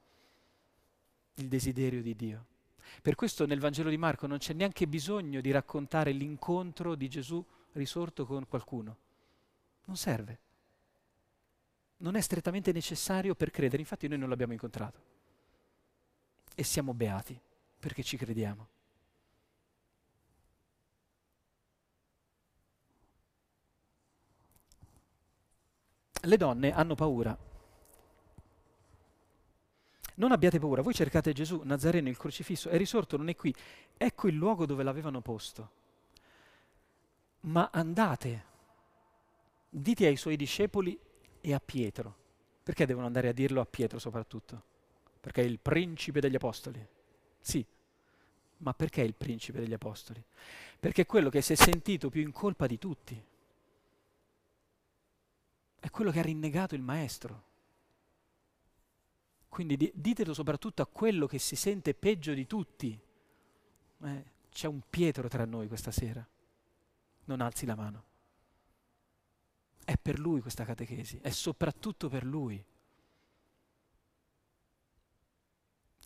il 1.40 1.48
desiderio 1.48 2.02
di 2.02 2.14
Dio. 2.14 2.46
Per 3.02 3.14
questo 3.14 3.46
nel 3.46 3.60
Vangelo 3.60 3.90
di 3.90 3.96
Marco 3.96 4.26
non 4.26 4.38
c'è 4.38 4.52
neanche 4.52 4.86
bisogno 4.86 5.40
di 5.40 5.50
raccontare 5.50 6.12
l'incontro 6.12 6.94
di 6.94 7.08
Gesù 7.08 7.44
risorto 7.72 8.26
con 8.26 8.46
qualcuno. 8.46 8.96
Non 9.84 9.96
serve. 9.96 10.38
Non 11.98 12.16
è 12.16 12.20
strettamente 12.20 12.72
necessario 12.72 13.34
per 13.34 13.50
credere, 13.50 13.82
infatti 13.82 14.08
noi 14.08 14.18
non 14.18 14.28
l'abbiamo 14.28 14.52
incontrato. 14.52 15.00
E 16.54 16.62
siamo 16.62 16.94
beati 16.94 17.38
perché 17.78 18.02
ci 18.02 18.16
crediamo. 18.16 18.68
Le 26.22 26.36
donne 26.36 26.72
hanno 26.72 26.94
paura 26.94 27.48
non 30.20 30.32
abbiate 30.32 30.58
paura, 30.58 30.82
voi 30.82 30.92
cercate 30.92 31.32
Gesù, 31.32 31.62
Nazareno, 31.64 32.10
il 32.10 32.18
crocifisso, 32.18 32.68
è 32.68 32.76
risorto, 32.76 33.16
non 33.16 33.30
è 33.30 33.36
qui. 33.36 33.54
Ecco 33.96 34.28
il 34.28 34.34
luogo 34.34 34.66
dove 34.66 34.82
l'avevano 34.82 35.22
posto. 35.22 35.70
Ma 37.40 37.70
andate, 37.72 38.44
dite 39.70 40.06
ai 40.06 40.16
suoi 40.16 40.36
discepoli 40.36 40.98
e 41.40 41.54
a 41.54 41.60
Pietro. 41.60 42.16
Perché 42.62 42.84
devono 42.84 43.06
andare 43.06 43.28
a 43.28 43.32
dirlo 43.32 43.60
a 43.60 43.66
Pietro 43.66 43.98
soprattutto? 43.98 44.62
Perché 45.20 45.42
è 45.42 45.44
il 45.44 45.58
principe 45.58 46.20
degli 46.20 46.34
apostoli. 46.34 46.84
Sì, 47.40 47.64
ma 48.58 48.74
perché 48.74 49.02
il 49.02 49.14
principe 49.14 49.60
degli 49.60 49.72
apostoli? 49.72 50.22
Perché 50.78 51.02
è 51.02 51.06
quello 51.06 51.30
che 51.30 51.40
si 51.40 51.52
è 51.52 51.56
sentito 51.56 52.10
più 52.10 52.20
in 52.20 52.32
colpa 52.32 52.66
di 52.66 52.78
tutti. 52.78 53.24
È 55.78 55.90
quello 55.90 56.10
che 56.10 56.18
ha 56.18 56.22
rinnegato 56.22 56.74
il 56.74 56.82
maestro. 56.82 57.48
Quindi 59.48 59.76
di- 59.76 59.92
ditelo 59.94 60.34
soprattutto 60.34 60.82
a 60.82 60.86
quello 60.86 61.26
che 61.26 61.38
si 61.38 61.56
sente 61.56 61.94
peggio 61.94 62.34
di 62.34 62.46
tutti. 62.46 62.98
Eh, 64.02 64.24
c'è 64.50 64.66
un 64.66 64.80
Pietro 64.88 65.28
tra 65.28 65.44
noi 65.44 65.68
questa 65.68 65.90
sera. 65.90 66.26
Non 67.24 67.40
alzi 67.40 67.64
la 67.66 67.74
mano. 67.74 68.04
È 69.84 69.96
per 69.96 70.18
lui 70.18 70.40
questa 70.40 70.64
catechesi, 70.64 71.18
è 71.20 71.30
soprattutto 71.30 72.08
per 72.08 72.24
lui. 72.24 72.62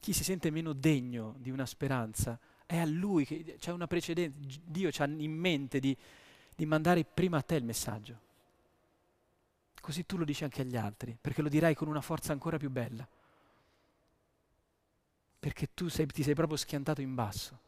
Chi 0.01 0.13
si 0.13 0.25
sente 0.25 0.51
meno 0.51 0.73
degno 0.73 1.35
di 1.39 1.51
una 1.51 1.67
speranza, 1.67 2.39
è 2.67 2.77
a 2.77 2.85
lui 2.85 3.25
che 3.25 3.57
c'è 3.59 3.73
una 3.73 3.87
precedenza. 3.87 4.59
Dio 4.65 4.91
ha 4.97 5.05
in 5.05 5.33
mente 5.33 5.81
di, 5.81 5.97
di 6.55 6.67
mandare 6.67 7.05
prima 7.05 7.39
a 7.39 7.43
te 7.43 7.57
il 7.57 7.65
messaggio. 7.65 8.21
Così 9.81 10.07
tu 10.07 10.17
lo 10.17 10.25
dici 10.25 10.45
anche 10.45 10.63
agli 10.63 10.77
altri, 10.77 11.17
perché 11.19 11.43
lo 11.43 11.49
dirai 11.49 11.75
con 11.75 11.89
una 11.89 12.01
forza 12.01 12.33
ancora 12.33 12.57
più 12.57 12.71
bella 12.71 13.07
perché 15.45 15.75
tu 15.75 15.89
sei, 15.89 16.07
ti 16.07 16.23
sei 16.23 16.33
proprio 16.33 16.57
schiantato 16.57 17.03
in 17.03 17.15
basso. 17.15 17.59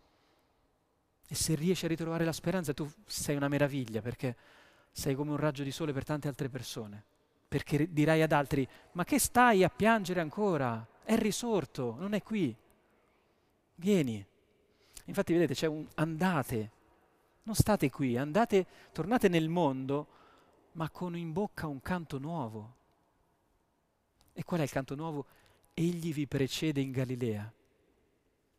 E 1.29 1.35
se 1.35 1.55
riesci 1.55 1.85
a 1.85 1.89
ritrovare 1.89 2.25
la 2.25 2.33
speranza, 2.33 2.73
tu 2.73 2.91
sei 3.05 3.37
una 3.37 3.49
meraviglia, 3.49 4.01
perché 4.01 4.35
sei 4.97 5.15
come 5.15 5.33
un 5.33 5.37
raggio 5.37 5.63
di 5.63 5.71
sole 5.71 5.93
per 5.93 6.05
tante 6.05 6.27
altre 6.27 6.49
persone. 6.49 7.05
Perché 7.47 7.93
dirai 7.93 8.23
ad 8.23 8.33
altri, 8.33 8.67
ma 8.93 9.05
che 9.05 9.19
stai 9.19 9.63
a 9.63 9.69
piangere 9.69 10.21
ancora? 10.21 10.85
È 11.05 11.15
risorto, 11.19 11.97
non 11.99 12.15
è 12.15 12.23
qui. 12.23 12.57
Vieni. 13.75 14.27
Infatti 15.05 15.35
vedete, 15.35 15.53
c'è 15.53 15.67
un 15.67 15.87
andate, 15.97 16.71
non 17.43 17.55
state 17.55 17.91
qui, 17.91 18.17
andate, 18.17 18.67
tornate 18.91 19.29
nel 19.29 19.51
mondo, 19.51 20.07
ma 20.73 20.89
con 20.89 21.15
in 21.15 21.31
bocca 21.31 21.67
un 21.67 21.83
canto 21.83 22.17
nuovo. 22.17 22.75
E 24.33 24.45
qual 24.45 24.61
è 24.61 24.63
il 24.63 24.71
canto 24.71 24.95
nuovo? 24.95 25.27
Egli 25.75 26.15
vi 26.15 26.27
precede 26.27 26.81
in 26.81 26.91
Galilea. 26.91 27.53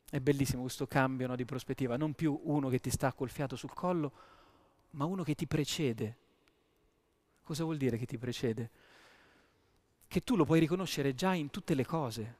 È 0.07 0.19
bellissimo 0.19 0.61
questo 0.61 0.85
cambio 0.85 1.25
no, 1.25 1.35
di 1.35 1.45
prospettiva, 1.45 1.97
non 1.97 2.13
più 2.13 2.39
uno 2.43 2.69
che 2.69 2.79
ti 2.79 2.91
sta 2.91 3.11
col 3.11 3.31
fiato 3.31 3.55
sul 3.55 3.73
collo, 3.73 4.11
ma 4.91 5.05
uno 5.05 5.23
che 5.23 5.33
ti 5.33 5.47
precede. 5.47 6.25
Cosa 7.47 7.63
vuol 7.63 7.77
dire 7.77 7.97
che 7.97 8.05
ti 8.05 8.17
precede? 8.17 8.69
che 10.07 10.23
tu 10.23 10.35
lo 10.35 10.45
puoi 10.45 10.59
riconoscere 10.59 11.13
già 11.13 11.33
in 11.33 11.49
tutte 11.49 11.73
le 11.73 11.85
cose. 11.85 12.35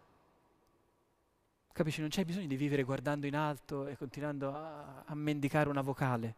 Capisci? 1.71 1.99
Non 1.99 2.09
c'è 2.09 2.25
bisogno 2.25 2.47
di 2.47 2.55
vivere 2.55 2.83
guardando 2.83 3.27
in 3.27 3.35
alto 3.35 3.87
e 3.87 3.97
continuando 3.97 4.55
a, 4.55 5.03
a 5.05 5.15
mendicare 5.15 5.69
una 5.69 5.81
vocale. 5.81 6.35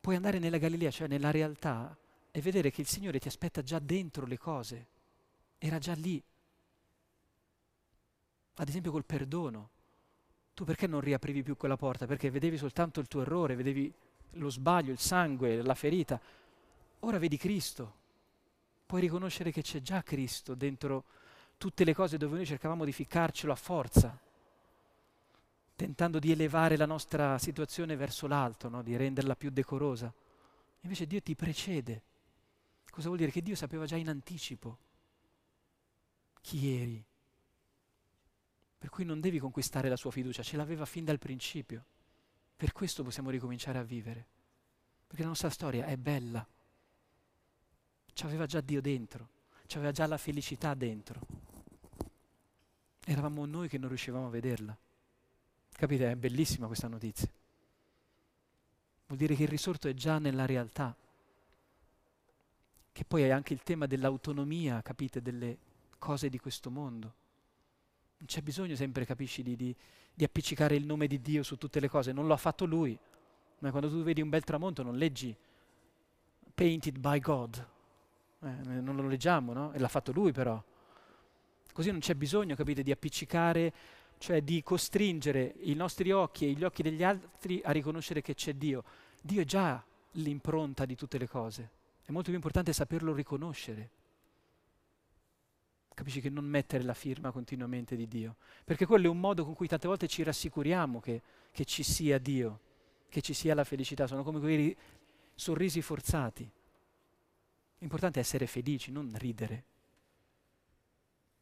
Puoi 0.00 0.14
andare 0.14 0.38
nella 0.38 0.58
Galilea, 0.58 0.90
cioè 0.90 1.08
nella 1.08 1.30
realtà, 1.30 1.96
e 2.30 2.40
vedere 2.40 2.70
che 2.70 2.82
il 2.82 2.86
Signore 2.86 3.18
ti 3.18 3.28
aspetta 3.28 3.62
già 3.62 3.78
dentro 3.78 4.26
le 4.26 4.38
cose. 4.38 4.86
Era 5.58 5.78
già 5.78 5.94
lì. 5.94 6.22
Ad 8.54 8.68
esempio 8.68 8.92
col 8.92 9.04
perdono. 9.04 9.70
Tu 10.54 10.64
perché 10.64 10.86
non 10.86 11.00
riaprivi 11.00 11.42
più 11.42 11.56
quella 11.56 11.76
porta? 11.76 12.06
Perché 12.06 12.30
vedevi 12.30 12.58
soltanto 12.58 13.00
il 13.00 13.08
tuo 13.08 13.22
errore, 13.22 13.56
vedevi 13.56 13.92
lo 14.32 14.50
sbaglio, 14.50 14.92
il 14.92 14.98
sangue, 14.98 15.62
la 15.62 15.74
ferita. 15.74 16.20
Ora 17.04 17.18
vedi 17.18 17.36
Cristo. 17.36 18.00
Puoi 18.86 19.00
riconoscere 19.00 19.50
che 19.50 19.62
c'è 19.62 19.80
già 19.80 20.02
Cristo 20.02 20.54
dentro 20.54 21.04
tutte 21.56 21.84
le 21.84 21.94
cose 21.94 22.16
dove 22.16 22.36
noi 22.36 22.46
cercavamo 22.46 22.84
di 22.84 22.92
ficcarcelo 22.92 23.52
a 23.52 23.56
forza, 23.56 24.16
tentando 25.74 26.18
di 26.18 26.30
elevare 26.30 26.76
la 26.76 26.86
nostra 26.86 27.38
situazione 27.38 27.96
verso 27.96 28.26
l'alto, 28.26 28.68
no? 28.68 28.82
di 28.82 28.96
renderla 28.96 29.34
più 29.34 29.50
decorosa. 29.50 30.12
Invece 30.80 31.06
Dio 31.06 31.20
ti 31.22 31.34
precede. 31.34 32.02
Cosa 32.90 33.06
vuol 33.06 33.18
dire? 33.18 33.30
Che 33.30 33.42
Dio 33.42 33.56
sapeva 33.56 33.84
già 33.86 33.96
in 33.96 34.08
anticipo 34.08 34.78
chi 36.40 36.80
eri. 36.80 37.04
Per 38.78 38.90
cui 38.90 39.04
non 39.04 39.20
devi 39.20 39.38
conquistare 39.38 39.88
la 39.88 39.96
sua 39.96 40.10
fiducia, 40.10 40.42
ce 40.42 40.56
l'aveva 40.56 40.84
fin 40.84 41.04
dal 41.04 41.18
principio. 41.18 41.84
Per 42.56 42.72
questo 42.72 43.02
possiamo 43.02 43.30
ricominciare 43.30 43.78
a 43.78 43.82
vivere. 43.82 44.26
Perché 45.06 45.22
la 45.22 45.28
nostra 45.28 45.50
storia 45.50 45.86
è 45.86 45.96
bella. 45.96 46.46
Ci 48.12 48.24
aveva 48.24 48.46
già 48.46 48.60
Dio 48.60 48.80
dentro, 48.80 49.28
ci 49.66 49.76
aveva 49.76 49.92
già 49.92 50.06
la 50.06 50.18
felicità 50.18 50.74
dentro. 50.74 51.20
Eravamo 53.04 53.44
noi 53.46 53.68
che 53.68 53.78
non 53.78 53.88
riuscivamo 53.88 54.26
a 54.26 54.30
vederla. 54.30 54.76
Capite? 55.72 56.10
È 56.10 56.14
bellissima 56.14 56.66
questa 56.66 56.88
notizia. 56.88 57.28
Vuol 59.06 59.18
dire 59.18 59.34
che 59.34 59.42
il 59.42 59.48
risorto 59.48 59.88
è 59.88 59.94
già 59.94 60.18
nella 60.18 60.46
realtà. 60.46 60.94
Che 62.92 63.04
poi 63.04 63.22
è 63.22 63.30
anche 63.30 63.52
il 63.52 63.62
tema 63.62 63.86
dell'autonomia, 63.86 64.80
capite, 64.82 65.20
delle 65.20 65.58
cose 65.98 66.28
di 66.28 66.38
questo 66.38 66.70
mondo. 66.70 67.14
Non 68.18 68.26
c'è 68.26 68.42
bisogno 68.42 68.76
sempre, 68.76 69.04
capisci, 69.04 69.42
di, 69.42 69.56
di, 69.56 69.74
di, 70.14 70.24
appiccicare 70.24 70.76
il 70.76 70.84
nome 70.84 71.06
di 71.06 71.20
Dio 71.20 71.42
su 71.42 71.56
tutte 71.56 71.80
le 71.80 71.88
cose. 71.88 72.12
Non 72.12 72.26
lo 72.26 72.34
ha 72.34 72.38
fatto 72.38 72.64
lui. 72.64 72.96
Ma 73.58 73.70
quando 73.70 73.88
tu 73.88 74.02
vedi 74.02 74.20
un 74.20 74.28
bel 74.28 74.44
tramonto 74.44 74.82
non 74.82 74.96
leggi 74.96 75.34
painted 76.54 76.98
by 76.98 77.18
God. 77.18 77.66
Eh, 78.42 78.80
non 78.80 78.96
lo 78.96 79.06
leggiamo, 79.06 79.52
no? 79.52 79.72
E 79.72 79.78
l'ha 79.78 79.88
fatto 79.88 80.12
lui 80.12 80.32
però. 80.32 80.62
Così 81.72 81.90
non 81.90 82.00
c'è 82.00 82.14
bisogno, 82.14 82.54
capite, 82.54 82.82
di 82.82 82.90
appiccicare, 82.90 83.72
cioè 84.18 84.42
di 84.42 84.62
costringere 84.62 85.54
i 85.60 85.74
nostri 85.74 86.10
occhi 86.12 86.46
e 86.46 86.52
gli 86.52 86.64
occhi 86.64 86.82
degli 86.82 87.02
altri 87.02 87.60
a 87.64 87.70
riconoscere 87.70 88.20
che 88.20 88.34
c'è 88.34 88.54
Dio. 88.54 88.84
Dio 89.20 89.40
è 89.40 89.44
già 89.44 89.82
l'impronta 90.12 90.84
di 90.84 90.94
tutte 90.96 91.18
le 91.18 91.28
cose. 91.28 91.70
È 92.04 92.10
molto 92.10 92.26
più 92.28 92.34
importante 92.34 92.72
saperlo 92.72 93.14
riconoscere. 93.14 93.90
Capisci 95.94 96.20
che 96.20 96.30
non 96.30 96.44
mettere 96.44 96.84
la 96.84 96.94
firma 96.94 97.30
continuamente 97.30 97.96
di 97.96 98.08
Dio, 98.08 98.36
perché 98.64 98.86
quello 98.86 99.06
è 99.06 99.10
un 99.10 99.20
modo 99.20 99.44
con 99.44 99.54
cui 99.54 99.68
tante 99.68 99.86
volte 99.86 100.08
ci 100.08 100.22
rassicuriamo 100.22 101.00
che, 101.00 101.22
che 101.50 101.64
ci 101.64 101.82
sia 101.82 102.18
Dio, 102.18 102.60
che 103.08 103.20
ci 103.20 103.34
sia 103.34 103.54
la 103.54 103.64
felicità, 103.64 104.06
sono 104.06 104.22
come 104.22 104.40
quei 104.40 104.76
sorrisi 105.34 105.80
forzati. 105.82 106.50
L'importante 107.82 108.20
è 108.20 108.22
essere 108.22 108.46
felici, 108.46 108.92
non 108.92 109.12
ridere. 109.16 109.64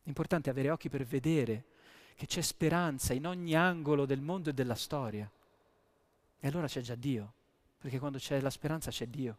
L'importante 0.05 0.49
è 0.49 0.53
avere 0.53 0.71
occhi 0.71 0.89
per 0.89 1.05
vedere 1.05 1.67
che 2.15 2.25
c'è 2.25 2.41
speranza 2.41 3.13
in 3.13 3.27
ogni 3.27 3.55
angolo 3.55 4.07
del 4.07 4.23
mondo 4.23 4.49
e 4.49 4.55
della 4.55 4.75
storia. 4.75 5.31
E 6.41 6.49
allora 6.49 6.67
c'è 6.67 6.81
già 6.81 6.95
Dio, 6.95 7.33
perché 7.79 7.99
quando 7.99 8.17
c'è 8.17 8.41
la 8.41 8.49
speranza 8.49 8.91
c'è 8.91 9.07
Dio. 9.07 9.37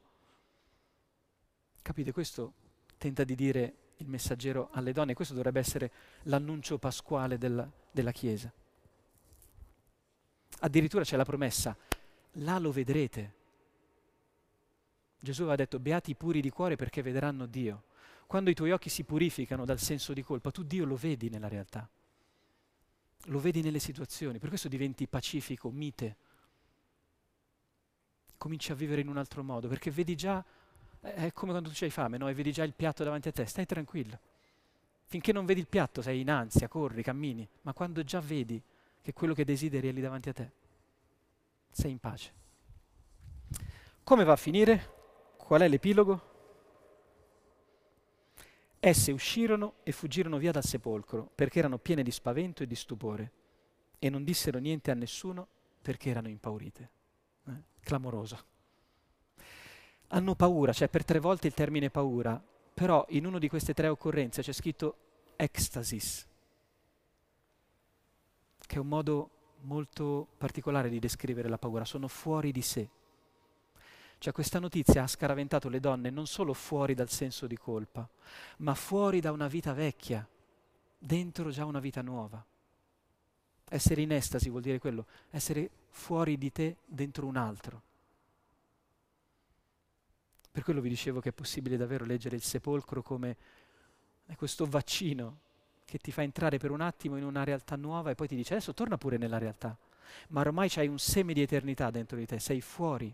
Capite? 1.82 2.12
Questo 2.12 2.54
tenta 3.00 3.24
di 3.24 3.34
dire 3.34 3.74
il 3.98 4.08
messaggero 4.08 4.70
alle 4.72 4.94
donne. 4.94 5.16
Questo 5.16 5.34
dovrebbe 5.34 5.60
essere 5.60 5.92
l'annuncio 6.24 6.78
pasquale 6.78 7.40
della, 7.40 7.68
della 7.90 8.12
Chiesa. 8.12 8.54
Addirittura 10.60 11.04
c'è 11.04 11.18
la 11.18 11.26
promessa, 11.26 11.76
là 12.34 12.60
lo 12.60 12.72
vedrete. 12.72 13.40
Gesù 15.24 15.44
aveva 15.44 15.56
detto, 15.56 15.80
beati 15.80 16.12
i 16.12 16.16
puri 16.16 16.42
di 16.42 16.50
cuore 16.50 16.76
perché 16.76 17.04
vedranno 17.04 17.46
Dio. 17.46 17.84
Quando 18.26 18.50
i 18.50 18.56
tuoi 18.56 18.72
occhi 18.72 18.90
si 18.90 19.04
purificano 19.04 19.66
dal 19.66 19.80
senso 19.80 20.14
di 20.14 20.24
colpa, 20.24 20.50
tu 20.50 20.64
Dio 20.64 20.84
lo 20.84 20.96
vedi 20.96 21.30
nella 21.30 21.48
realtà. 21.48 21.88
Lo 23.26 23.40
vedi 23.40 23.62
nelle 23.62 23.78
situazioni, 23.78 24.40
per 24.40 24.50
questo 24.50 24.68
diventi 24.68 25.06
pacifico, 25.08 25.70
mite. 25.70 26.16
Cominci 28.36 28.72
a 28.72 28.76
vivere 28.76 29.02
in 29.02 29.10
un 29.10 29.18
altro 29.18 29.44
modo, 29.44 29.68
perché 29.68 29.92
vedi 29.92 30.16
già 30.16 30.44
è 31.02 31.32
come 31.34 31.52
quando 31.52 31.70
tu 31.70 31.84
hai 31.84 31.92
fame, 31.92 32.18
no? 32.18 32.28
E 32.28 32.34
vedi 32.34 32.52
già 32.52 32.64
il 32.64 32.74
piatto 32.74 33.04
davanti 33.04 33.28
a 33.28 33.32
te, 33.32 33.46
stai 33.46 33.68
tranquillo. 33.68 34.20
Finché 35.06 35.32
non 35.32 35.46
vedi 35.46 35.60
il 35.60 35.68
piatto 35.68 36.02
sei 36.02 36.22
in 36.22 36.32
ansia, 36.32 36.68
corri, 36.68 37.04
cammini, 37.04 37.48
ma 37.62 37.74
quando 37.74 38.04
già 38.04 38.22
vedi 38.22 38.60
che 39.02 39.14
quello 39.14 39.34
che 39.36 39.44
desideri 39.44 39.90
è 39.90 39.92
lì 39.92 40.02
davanti 40.02 40.30
a 40.30 40.34
te, 40.34 40.52
sei 41.70 41.92
in 41.92 42.00
pace. 42.00 42.34
Come 44.04 44.24
va 44.24 44.34
a 44.34 44.38
finire? 44.38 45.00
Qual 45.52 45.64
è 45.64 45.68
l'epilogo? 45.68 46.22
Esse 48.80 49.12
uscirono 49.12 49.74
e 49.84 49.92
fuggirono 49.92 50.38
via 50.38 50.54
dal 50.54 50.64
sepolcro 50.64 51.30
perché 51.36 51.60
erano 51.60 51.78
piene 51.78 52.04
di 52.04 52.12
spavento 52.12 52.64
e 52.64 52.68
di 52.68 52.76
stupore 52.76 53.32
e 54.00 54.10
non 54.10 54.24
dissero 54.24 54.60
niente 54.60 54.92
a 54.92 54.94
nessuno 54.94 55.46
perché 55.82 56.10
erano 56.10 56.30
impaurite. 56.30 56.90
Eh? 57.50 57.64
Clamoroso 57.82 58.40
hanno 60.08 60.36
paura, 60.36 60.72
cioè 60.72 60.88
per 60.88 61.04
tre 61.04 61.20
volte 61.20 61.48
il 61.48 61.54
termine 61.54 61.90
paura, 61.90 62.42
però 62.74 63.06
in 63.10 63.26
una 63.26 63.38
di 63.38 63.50
queste 63.50 63.74
tre 63.74 63.90
occorrenze 63.90 64.42
c'è 64.42 64.54
scritto 64.54 64.96
ecstasis, 65.36 66.28
che 68.58 68.76
è 68.78 68.80
un 68.80 68.88
modo 68.88 69.30
molto 69.64 70.30
particolare 70.38 70.88
di 70.88 71.00
descrivere 71.00 71.50
la 71.50 71.58
paura, 71.58 71.84
sono 71.84 72.08
fuori 72.08 72.54
di 72.54 72.62
sé. 72.62 72.90
Cioè 74.22 74.34
questa 74.34 74.60
notizia 74.60 75.02
ha 75.02 75.08
scaraventato 75.08 75.68
le 75.68 75.80
donne 75.80 76.12
non 76.12 76.28
solo 76.28 76.54
fuori 76.54 76.94
dal 76.94 77.10
senso 77.10 77.48
di 77.48 77.58
colpa, 77.58 78.08
ma 78.58 78.76
fuori 78.76 79.20
da 79.20 79.32
una 79.32 79.48
vita 79.48 79.74
vecchia, 79.74 80.24
dentro 80.96 81.50
già 81.50 81.66
una 81.66 81.80
vita 81.80 82.04
nuova. 82.04 82.46
Essere 83.68 84.02
in 84.04 84.12
estasi 84.12 84.50
vuol 84.50 84.62
dire 84.62 84.78
quello, 84.78 85.08
essere 85.32 85.72
fuori 85.90 86.38
di 86.38 86.52
te 86.52 86.76
dentro 86.86 87.26
un 87.26 87.36
altro. 87.36 87.82
Per 90.52 90.64
quello 90.64 90.82
vi 90.82 90.90
dicevo 90.90 91.20
che 91.20 91.30
è 91.30 91.34
possibile 91.34 91.76
davvero 91.76 92.06
leggere 92.06 92.36
il 92.36 92.44
sepolcro 92.44 93.02
come 93.02 93.36
questo 94.36 94.68
vaccino 94.68 95.40
che 95.84 95.98
ti 95.98 96.12
fa 96.12 96.22
entrare 96.22 96.60
per 96.60 96.70
un 96.70 96.82
attimo 96.82 97.18
in 97.18 97.24
una 97.24 97.44
realtà 97.44 97.76
nuova 97.76 98.12
e 98.12 98.16
poi 98.16 98.28
ti 98.28 98.36
dice 98.36 98.54
adesso 98.54 98.76
torna 98.76 99.00
pure 99.00 99.18
nella 99.18 99.40
realtà. 99.40 99.76
Ma 100.28 100.42
ormai 100.42 100.70
c'hai 100.70 100.88
un 100.88 101.00
seme 101.00 101.34
di 101.34 101.42
eternità 101.42 101.90
dentro 101.90 102.18
di 102.18 102.28
te, 102.28 102.38
sei 102.38 102.62
fuori 102.62 103.12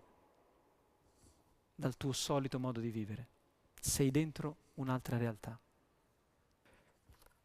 dal 1.80 1.96
tuo 1.96 2.12
solito 2.12 2.60
modo 2.60 2.80
di 2.80 2.90
vivere, 2.90 3.28
sei 3.80 4.10
dentro 4.10 4.56
un'altra 4.76 5.18
realtà. 5.18 5.58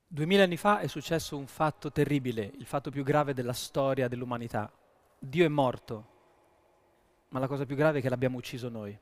Duemila 0.06 0.44
anni 0.44 0.56
fa 0.56 0.78
è 0.78 0.86
successo 0.86 1.36
un 1.36 1.46
fatto 1.46 1.92
terribile, 1.92 2.50
il 2.56 2.64
fatto 2.64 2.90
più 2.90 3.04
grave 3.04 3.34
della 3.34 3.52
storia 3.52 4.08
dell'umanità. 4.08 4.72
Dio 5.18 5.44
è 5.44 5.48
morto, 5.48 6.08
ma 7.28 7.38
la 7.40 7.46
cosa 7.46 7.66
più 7.66 7.76
grave 7.76 7.98
è 7.98 8.02
che 8.02 8.08
l'abbiamo 8.08 8.38
ucciso 8.38 8.70
noi. 8.70 8.98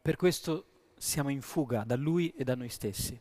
Per 0.00 0.16
questo 0.16 0.92
siamo 0.98 1.30
in 1.30 1.40
fuga 1.40 1.84
da 1.84 1.96
Lui 1.96 2.30
e 2.36 2.44
da 2.44 2.54
noi 2.54 2.68
stessi. 2.68 3.18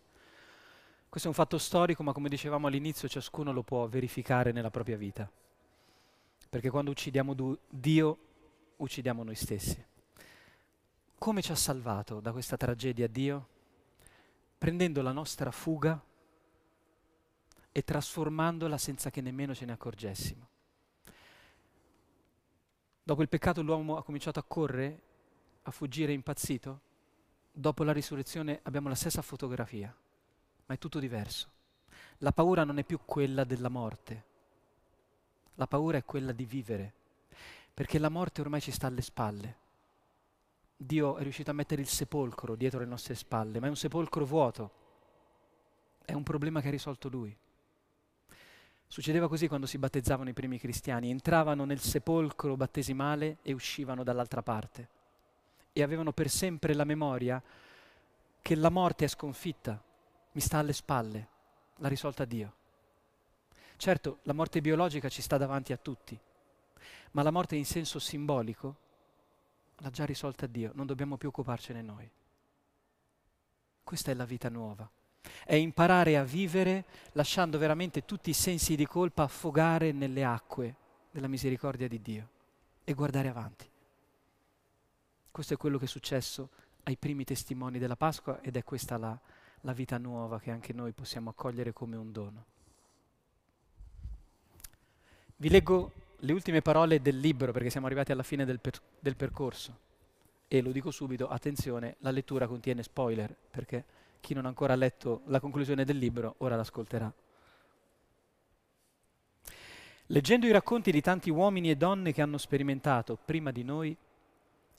Questo 1.08 1.28
è 1.28 1.32
un 1.32 1.38
fatto 1.38 1.58
storico, 1.58 2.04
ma 2.04 2.12
come 2.12 2.28
dicevamo 2.28 2.68
all'inizio, 2.68 3.08
ciascuno 3.08 3.54
lo 3.54 3.64
può 3.64 3.88
verificare 3.88 4.52
nella 4.52 4.70
propria 4.70 4.98
vita. 4.98 5.30
Perché 6.50 6.70
quando 6.70 6.92
uccidiamo 6.92 7.34
du- 7.34 7.58
Dio, 7.70 8.18
uccidiamo 8.76 9.24
noi 9.24 9.36
stessi. 9.36 9.86
Come 11.20 11.42
ci 11.42 11.52
ha 11.52 11.56
salvato 11.56 12.20
da 12.20 12.32
questa 12.32 12.58
tragedia 12.58 13.08
Dio? 13.08 13.48
Prendendo 14.58 15.02
la 15.02 15.12
nostra 15.12 15.52
fuga 15.52 16.00
e 17.72 17.84
trasformandola 17.84 18.78
senza 18.78 19.10
che 19.10 19.22
nemmeno 19.22 19.56
ce 19.56 19.66
ne 19.66 19.72
accorgessimo. 19.72 20.48
Dopo 23.04 23.22
il 23.24 23.30
peccato 23.30 23.64
l'uomo 23.64 23.98
ha 23.98 24.04
cominciato 24.04 24.40
a 24.40 24.44
correre 24.44 25.02
a 25.64 25.72
fuggire 25.72 26.14
impazzito, 26.14 26.82
dopo 27.52 27.84
la 27.84 27.94
risurrezione 27.94 28.60
abbiamo 28.64 28.88
la 28.88 28.96
stessa 28.96 29.22
fotografia, 29.22 29.94
ma 30.68 30.76
è 30.76 30.78
tutto 30.78 31.00
diverso. 31.00 31.50
La 32.20 32.32
paura 32.32 32.64
non 32.64 32.78
è 32.78 32.84
più 32.84 33.00
quella 33.04 33.44
della 33.44 33.70
morte, 33.70 34.26
la 35.56 35.68
paura 35.68 35.98
è 35.98 36.06
quella 36.06 36.32
di 36.32 36.46
vivere, 36.46 36.94
perché 37.74 37.98
la 37.98 38.10
morte 38.10 38.42
ormai 38.42 38.62
ci 38.62 38.72
sta 38.72 38.88
alle 38.88 39.02
spalle. 39.02 39.66
Dio 40.80 41.18
è 41.18 41.24
riuscito 41.24 41.50
a 41.50 41.56
mettere 41.56 41.82
il 41.82 41.88
sepolcro 41.88 42.56
dietro 42.56 42.80
le 42.80 42.86
nostre 42.86 43.16
spalle, 43.16 43.60
ma 43.60 43.66
è 43.66 43.70
un 43.70 43.76
sepolcro 43.76 44.26
vuoto. 44.26 44.72
È 46.06 46.14
un 46.14 46.22
problema 46.22 46.62
che 46.62 46.68
ha 46.68 46.72
risolto 46.72 47.10
Lui. 47.10 47.36
Succedeva 48.86 49.28
così 49.28 49.48
quando 49.48 49.66
si 49.66 49.80
battezzavano 49.80 50.30
i 50.30 50.34
primi 50.34 50.60
cristiani, 50.60 51.10
entravano 51.10 51.66
nel 51.66 51.80
sepolcro 51.80 52.56
battesimale 52.56 53.40
e 53.42 53.54
uscivano 53.54 54.04
dall'altra 54.04 54.44
parte 54.44 54.90
e 55.74 55.84
avevano 55.84 56.14
per 56.14 56.30
sempre 56.30 56.74
la 56.74 56.86
memoria 56.86 57.42
che 58.42 58.56
la 58.56 58.70
morte 58.70 59.06
è 59.06 59.08
sconfitta, 59.08 59.84
mi 60.32 60.42
sta 60.42 60.60
alle 60.60 60.74
spalle, 60.74 61.28
l'ha 61.76 61.88
risolta 61.88 62.24
Dio. 62.24 62.56
Certo, 63.76 64.20
la 64.24 64.34
morte 64.34 64.62
biologica 64.62 65.10
ci 65.10 65.22
sta 65.22 65.38
davanti 65.38 65.74
a 65.74 65.78
tutti, 65.78 66.18
ma 67.12 67.24
la 67.24 67.32
morte 67.32 67.56
in 67.56 67.66
senso 67.66 68.00
simbolico 68.00 68.86
l'ha 69.78 69.90
già 69.90 70.06
risolta 70.06 70.48
Dio, 70.48 70.72
non 70.74 70.86
dobbiamo 70.86 71.18
più 71.18 71.30
occuparcene 71.30 71.82
noi. 71.82 72.10
Questa 73.84 74.12
è 74.12 74.14
la 74.14 74.26
vita 74.26 74.50
nuova. 74.50 74.90
È 75.46 75.56
imparare 75.56 76.18
a 76.18 76.24
vivere 76.24 76.86
lasciando 77.14 77.58
veramente 77.58 78.06
tutti 78.06 78.30
i 78.30 78.34
sensi 78.34 78.76
di 78.76 78.86
colpa 78.86 79.24
affogare 79.24 79.92
nelle 79.92 80.24
acque 80.24 80.76
della 81.12 81.28
misericordia 81.28 81.88
di 81.88 82.02
Dio 82.02 82.30
e 82.84 82.94
guardare 82.94 83.28
avanti. 83.28 83.70
Questo 85.32 85.54
è 85.54 85.58
quello 85.58 85.78
che 85.78 85.86
è 85.86 85.88
successo 85.88 86.50
ai 86.84 86.98
primi 86.98 87.24
testimoni 87.24 87.80
della 87.80 87.96
Pasqua 87.96 88.42
ed 88.42 88.56
è 88.56 88.64
questa 88.64 88.98
la, 88.98 89.20
la 89.62 89.74
vita 89.74 89.98
nuova 89.98 90.40
che 90.40 90.52
anche 90.52 90.74
noi 90.74 90.94
possiamo 90.94 91.30
accogliere 91.30 91.74
come 91.74 91.96
un 91.96 92.12
dono. 92.12 92.46
Vi 95.36 95.50
leggo 95.50 95.92
le 96.22 96.34
ultime 96.34 96.62
parole 96.62 97.02
del 97.02 97.20
libro 97.20 97.52
perché 97.52 97.70
siamo 97.70 97.86
arrivati 97.86 98.12
alla 98.12 98.24
fine 98.24 98.46
del, 98.46 98.60
per, 98.60 98.80
del 99.00 99.16
percorso 99.16 99.86
e 100.48 100.62
lo 100.62 100.72
dico 100.72 100.92
subito, 100.92 101.28
attenzione, 101.28 101.98
la 102.00 102.12
lettura 102.12 102.48
contiene 102.48 102.82
spoiler 102.82 103.36
perché 103.52 103.84
chi 104.22 104.34
non 104.34 104.46
ha 104.46 104.48
ancora 104.48 104.76
letto 104.76 105.22
la 105.26 105.40
conclusione 105.40 105.84
del 105.84 105.98
libro 105.98 106.36
ora 106.40 106.56
l'ascolterà. 106.56 107.14
Leggendo 110.08 110.46
i 110.48 110.52
racconti 110.52 110.92
di 110.92 111.02
tanti 111.02 111.30
uomini 111.30 111.70
e 111.70 111.76
donne 111.76 112.14
che 112.14 112.22
hanno 112.22 112.38
sperimentato 112.38 113.18
prima 113.24 113.52
di 113.52 113.64
noi 113.64 113.96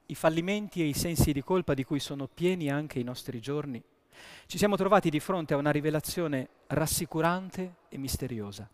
i 0.06 0.14
fallimenti 0.14 0.80
e 0.80 0.86
i 0.86 0.94
sensi 0.94 1.32
di 1.32 1.42
colpa 1.42 1.74
di 1.74 1.84
cui 1.84 2.00
sono 2.00 2.26
pieni 2.26 2.70
anche 2.70 2.98
i 2.98 3.04
nostri 3.04 3.38
giorni, 3.40 3.82
ci 4.46 4.56
siamo 4.56 4.76
trovati 4.76 5.10
di 5.10 5.20
fronte 5.20 5.52
a 5.52 5.58
una 5.58 5.70
rivelazione 5.70 6.48
rassicurante 6.68 7.74
e 7.90 7.98
misteriosa. 7.98 8.68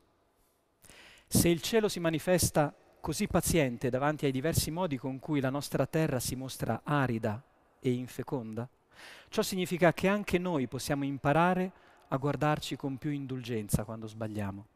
Se 1.34 1.48
il 1.48 1.60
cielo 1.60 1.88
si 1.88 1.98
manifesta 1.98 2.72
così 3.00 3.26
paziente 3.26 3.90
davanti 3.90 4.24
ai 4.24 4.30
diversi 4.30 4.70
modi 4.70 4.96
con 4.96 5.18
cui 5.18 5.40
la 5.40 5.50
nostra 5.50 5.84
terra 5.84 6.20
si 6.20 6.36
mostra 6.36 6.82
arida 6.84 7.42
e 7.80 7.90
infeconda, 7.90 8.66
ciò 9.28 9.42
significa 9.42 9.92
che 9.92 10.06
anche 10.06 10.38
noi 10.38 10.68
possiamo 10.68 11.02
imparare 11.02 11.72
a 12.06 12.16
guardarci 12.18 12.76
con 12.76 12.98
più 12.98 13.10
indulgenza 13.10 13.82
quando 13.82 14.06
sbagliamo. 14.06 14.66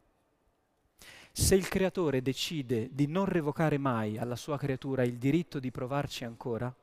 Se 1.31 1.55
il 1.55 1.69
creatore 1.69 2.23
decide 2.23 2.89
di 2.93 3.07
non 3.07 3.27
revocare 3.27 3.79
mai 3.79 4.19
alla 4.19 4.37
sua 4.37 4.59
creatura 4.59 5.05
il 5.05 5.17
diritto 5.17 5.61
di 5.61 5.71
provarci 5.71 6.25
ancora, 6.25 6.75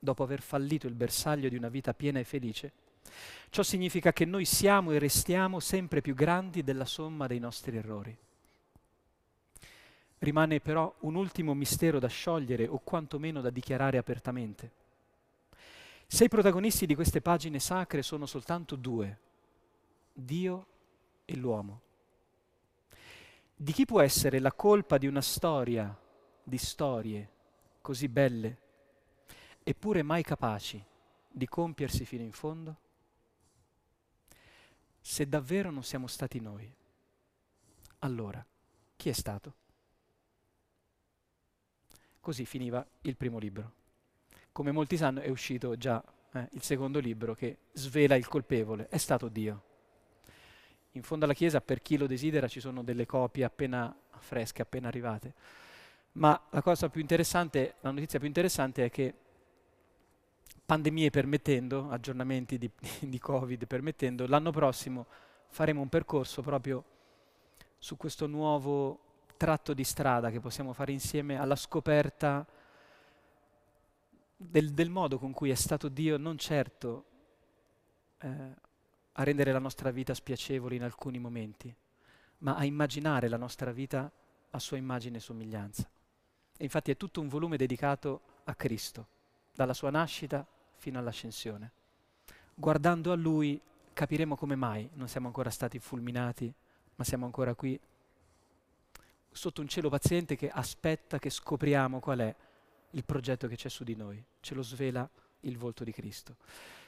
dopo 0.00 0.24
aver 0.24 0.42
fallito 0.42 0.88
il 0.88 0.94
bersaglio 0.94 1.48
di 1.48 1.56
una 1.56 1.68
vita 1.68 1.94
piena 1.94 2.18
e 2.18 2.24
felice, 2.24 2.72
ciò 3.50 3.62
significa 3.62 4.12
che 4.12 4.24
noi 4.24 4.44
siamo 4.44 4.90
e 4.90 4.98
restiamo 4.98 5.60
sempre 5.60 6.00
più 6.00 6.12
grandi 6.12 6.64
della 6.64 6.84
somma 6.84 7.28
dei 7.28 7.38
nostri 7.38 7.76
errori. 7.76 8.18
Rimane 10.22 10.60
però 10.60 10.94
un 11.00 11.16
ultimo 11.16 11.52
mistero 11.52 11.98
da 11.98 12.06
sciogliere 12.06 12.68
o 12.68 12.78
quantomeno 12.78 13.40
da 13.40 13.50
dichiarare 13.50 13.98
apertamente. 13.98 14.70
Se 16.06 16.22
i 16.22 16.28
protagonisti 16.28 16.86
di 16.86 16.94
queste 16.94 17.20
pagine 17.20 17.58
sacre 17.58 18.02
sono 18.02 18.24
soltanto 18.26 18.76
due, 18.76 19.18
Dio 20.12 20.66
e 21.24 21.34
l'uomo, 21.34 21.80
di 23.56 23.72
chi 23.72 23.84
può 23.84 24.00
essere 24.00 24.38
la 24.38 24.52
colpa 24.52 24.96
di 24.96 25.08
una 25.08 25.20
storia, 25.20 25.92
di 26.40 26.58
storie 26.58 27.30
così 27.80 28.06
belle, 28.06 28.58
eppure 29.64 30.04
mai 30.04 30.22
capaci 30.22 30.80
di 31.28 31.48
compiersi 31.48 32.04
fino 32.04 32.22
in 32.22 32.32
fondo? 32.32 32.76
Se 35.00 35.28
davvero 35.28 35.72
non 35.72 35.82
siamo 35.82 36.06
stati 36.06 36.38
noi, 36.38 36.72
allora 37.98 38.46
chi 38.94 39.08
è 39.08 39.12
stato? 39.12 39.54
Così 42.22 42.46
finiva 42.46 42.82
il 43.02 43.18
primo 43.18 43.38
libro. 43.38 43.72
Come 44.50 44.72
molti 44.72 44.96
sanno 44.96 45.20
è 45.20 45.28
uscito 45.28 45.76
già 45.76 46.02
eh, 46.32 46.48
il 46.52 46.62
secondo 46.62 47.00
libro 47.00 47.34
che 47.34 47.58
svela 47.72 48.14
il 48.14 48.26
colpevole, 48.26 48.88
è 48.88 48.96
stato 48.96 49.28
Dio 49.28 49.64
in 50.92 51.02
fondo 51.02 51.24
alla 51.24 51.34
chiesa, 51.34 51.60
per 51.60 51.80
chi 51.80 51.96
lo 51.96 52.06
desidera, 52.06 52.48
ci 52.48 52.60
sono 52.60 52.82
delle 52.82 53.06
copie 53.06 53.44
appena 53.44 53.94
fresche, 54.18 54.62
appena 54.62 54.88
arrivate. 54.88 55.34
Ma 56.12 56.38
la 56.50 56.60
cosa 56.60 56.90
più 56.90 57.00
interessante, 57.00 57.76
la 57.80 57.90
notizia 57.90 58.18
più 58.18 58.28
interessante 58.28 58.84
è 58.84 58.90
che 58.90 59.14
pandemie 60.66 61.10
permettendo, 61.10 61.88
aggiornamenti 61.88 62.58
di, 62.58 62.70
di 63.00 63.18
Covid 63.18 63.66
permettendo, 63.66 64.26
l'anno 64.26 64.50
prossimo 64.50 65.06
faremo 65.48 65.80
un 65.80 65.88
percorso 65.88 66.42
proprio 66.42 66.84
su 67.78 67.96
questo 67.96 68.26
nuovo 68.26 69.00
tratto 69.42 69.74
di 69.74 69.82
strada 69.82 70.30
che 70.30 70.38
possiamo 70.38 70.72
fare 70.72 70.92
insieme 70.92 71.36
alla 71.36 71.56
scoperta 71.56 72.46
del, 74.36 74.70
del 74.70 74.88
modo 74.88 75.18
con 75.18 75.32
cui 75.32 75.50
è 75.50 75.56
stato 75.56 75.88
Dio 75.88 76.16
non 76.16 76.38
certo 76.38 77.04
eh, 78.18 78.28
a 79.10 79.22
rendere 79.24 79.50
la 79.50 79.58
nostra 79.58 79.90
vita 79.90 80.14
spiacevole 80.14 80.76
in 80.76 80.84
alcuni 80.84 81.18
momenti, 81.18 81.74
ma 82.38 82.54
a 82.54 82.64
immaginare 82.64 83.26
la 83.26 83.36
nostra 83.36 83.72
vita 83.72 84.08
a 84.48 84.58
sua 84.60 84.76
immagine 84.76 85.16
e 85.16 85.20
somiglianza. 85.20 85.90
E 86.56 86.62
infatti 86.62 86.92
è 86.92 86.96
tutto 86.96 87.20
un 87.20 87.26
volume 87.26 87.56
dedicato 87.56 88.20
a 88.44 88.54
Cristo, 88.54 89.08
dalla 89.52 89.74
sua 89.74 89.90
nascita 89.90 90.46
fino 90.76 91.00
all'ascensione. 91.00 91.72
Guardando 92.54 93.10
a 93.10 93.16
Lui 93.16 93.60
capiremo 93.92 94.36
come 94.36 94.54
mai 94.54 94.88
non 94.92 95.08
siamo 95.08 95.26
ancora 95.26 95.50
stati 95.50 95.80
fulminati, 95.80 96.54
ma 96.94 97.02
siamo 97.02 97.24
ancora 97.24 97.56
qui 97.56 97.76
sotto 99.32 99.60
un 99.60 99.68
cielo 99.68 99.88
paziente 99.88 100.36
che 100.36 100.48
aspetta 100.48 101.18
che 101.18 101.30
scopriamo 101.30 101.98
qual 101.98 102.20
è 102.20 102.34
il 102.90 103.04
progetto 103.04 103.48
che 103.48 103.56
c'è 103.56 103.68
su 103.68 103.84
di 103.84 103.96
noi. 103.96 104.22
Ce 104.40 104.54
lo 104.54 104.62
svela 104.62 105.08
il 105.40 105.56
volto 105.56 105.84
di 105.84 105.92
Cristo. 105.92 106.36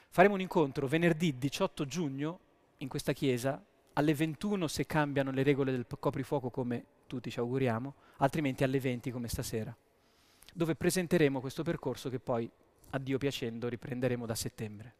Faremo 0.09 0.35
un 0.35 0.41
incontro 0.41 0.87
venerdì 0.87 1.37
18 1.37 1.85
giugno 1.85 2.39
in 2.77 2.87
questa 2.87 3.13
chiesa 3.13 3.61
alle 3.93 4.13
21 4.13 4.67
se 4.67 4.85
cambiano 4.85 5.31
le 5.31 5.43
regole 5.43 5.71
del 5.71 5.85
coprifuoco 5.99 6.49
come 6.49 6.85
tutti 7.07 7.31
ci 7.31 7.39
auguriamo, 7.39 7.93
altrimenti 8.17 8.63
alle 8.63 8.79
20 8.79 9.11
come 9.11 9.27
stasera, 9.27 9.75
dove 10.53 10.75
presenteremo 10.75 11.39
questo 11.39 11.63
percorso 11.63 12.09
che 12.09 12.19
poi, 12.19 12.49
a 12.91 12.97
Dio 12.97 13.17
piacendo, 13.17 13.67
riprenderemo 13.67 14.25
da 14.25 14.35
settembre. 14.35 14.93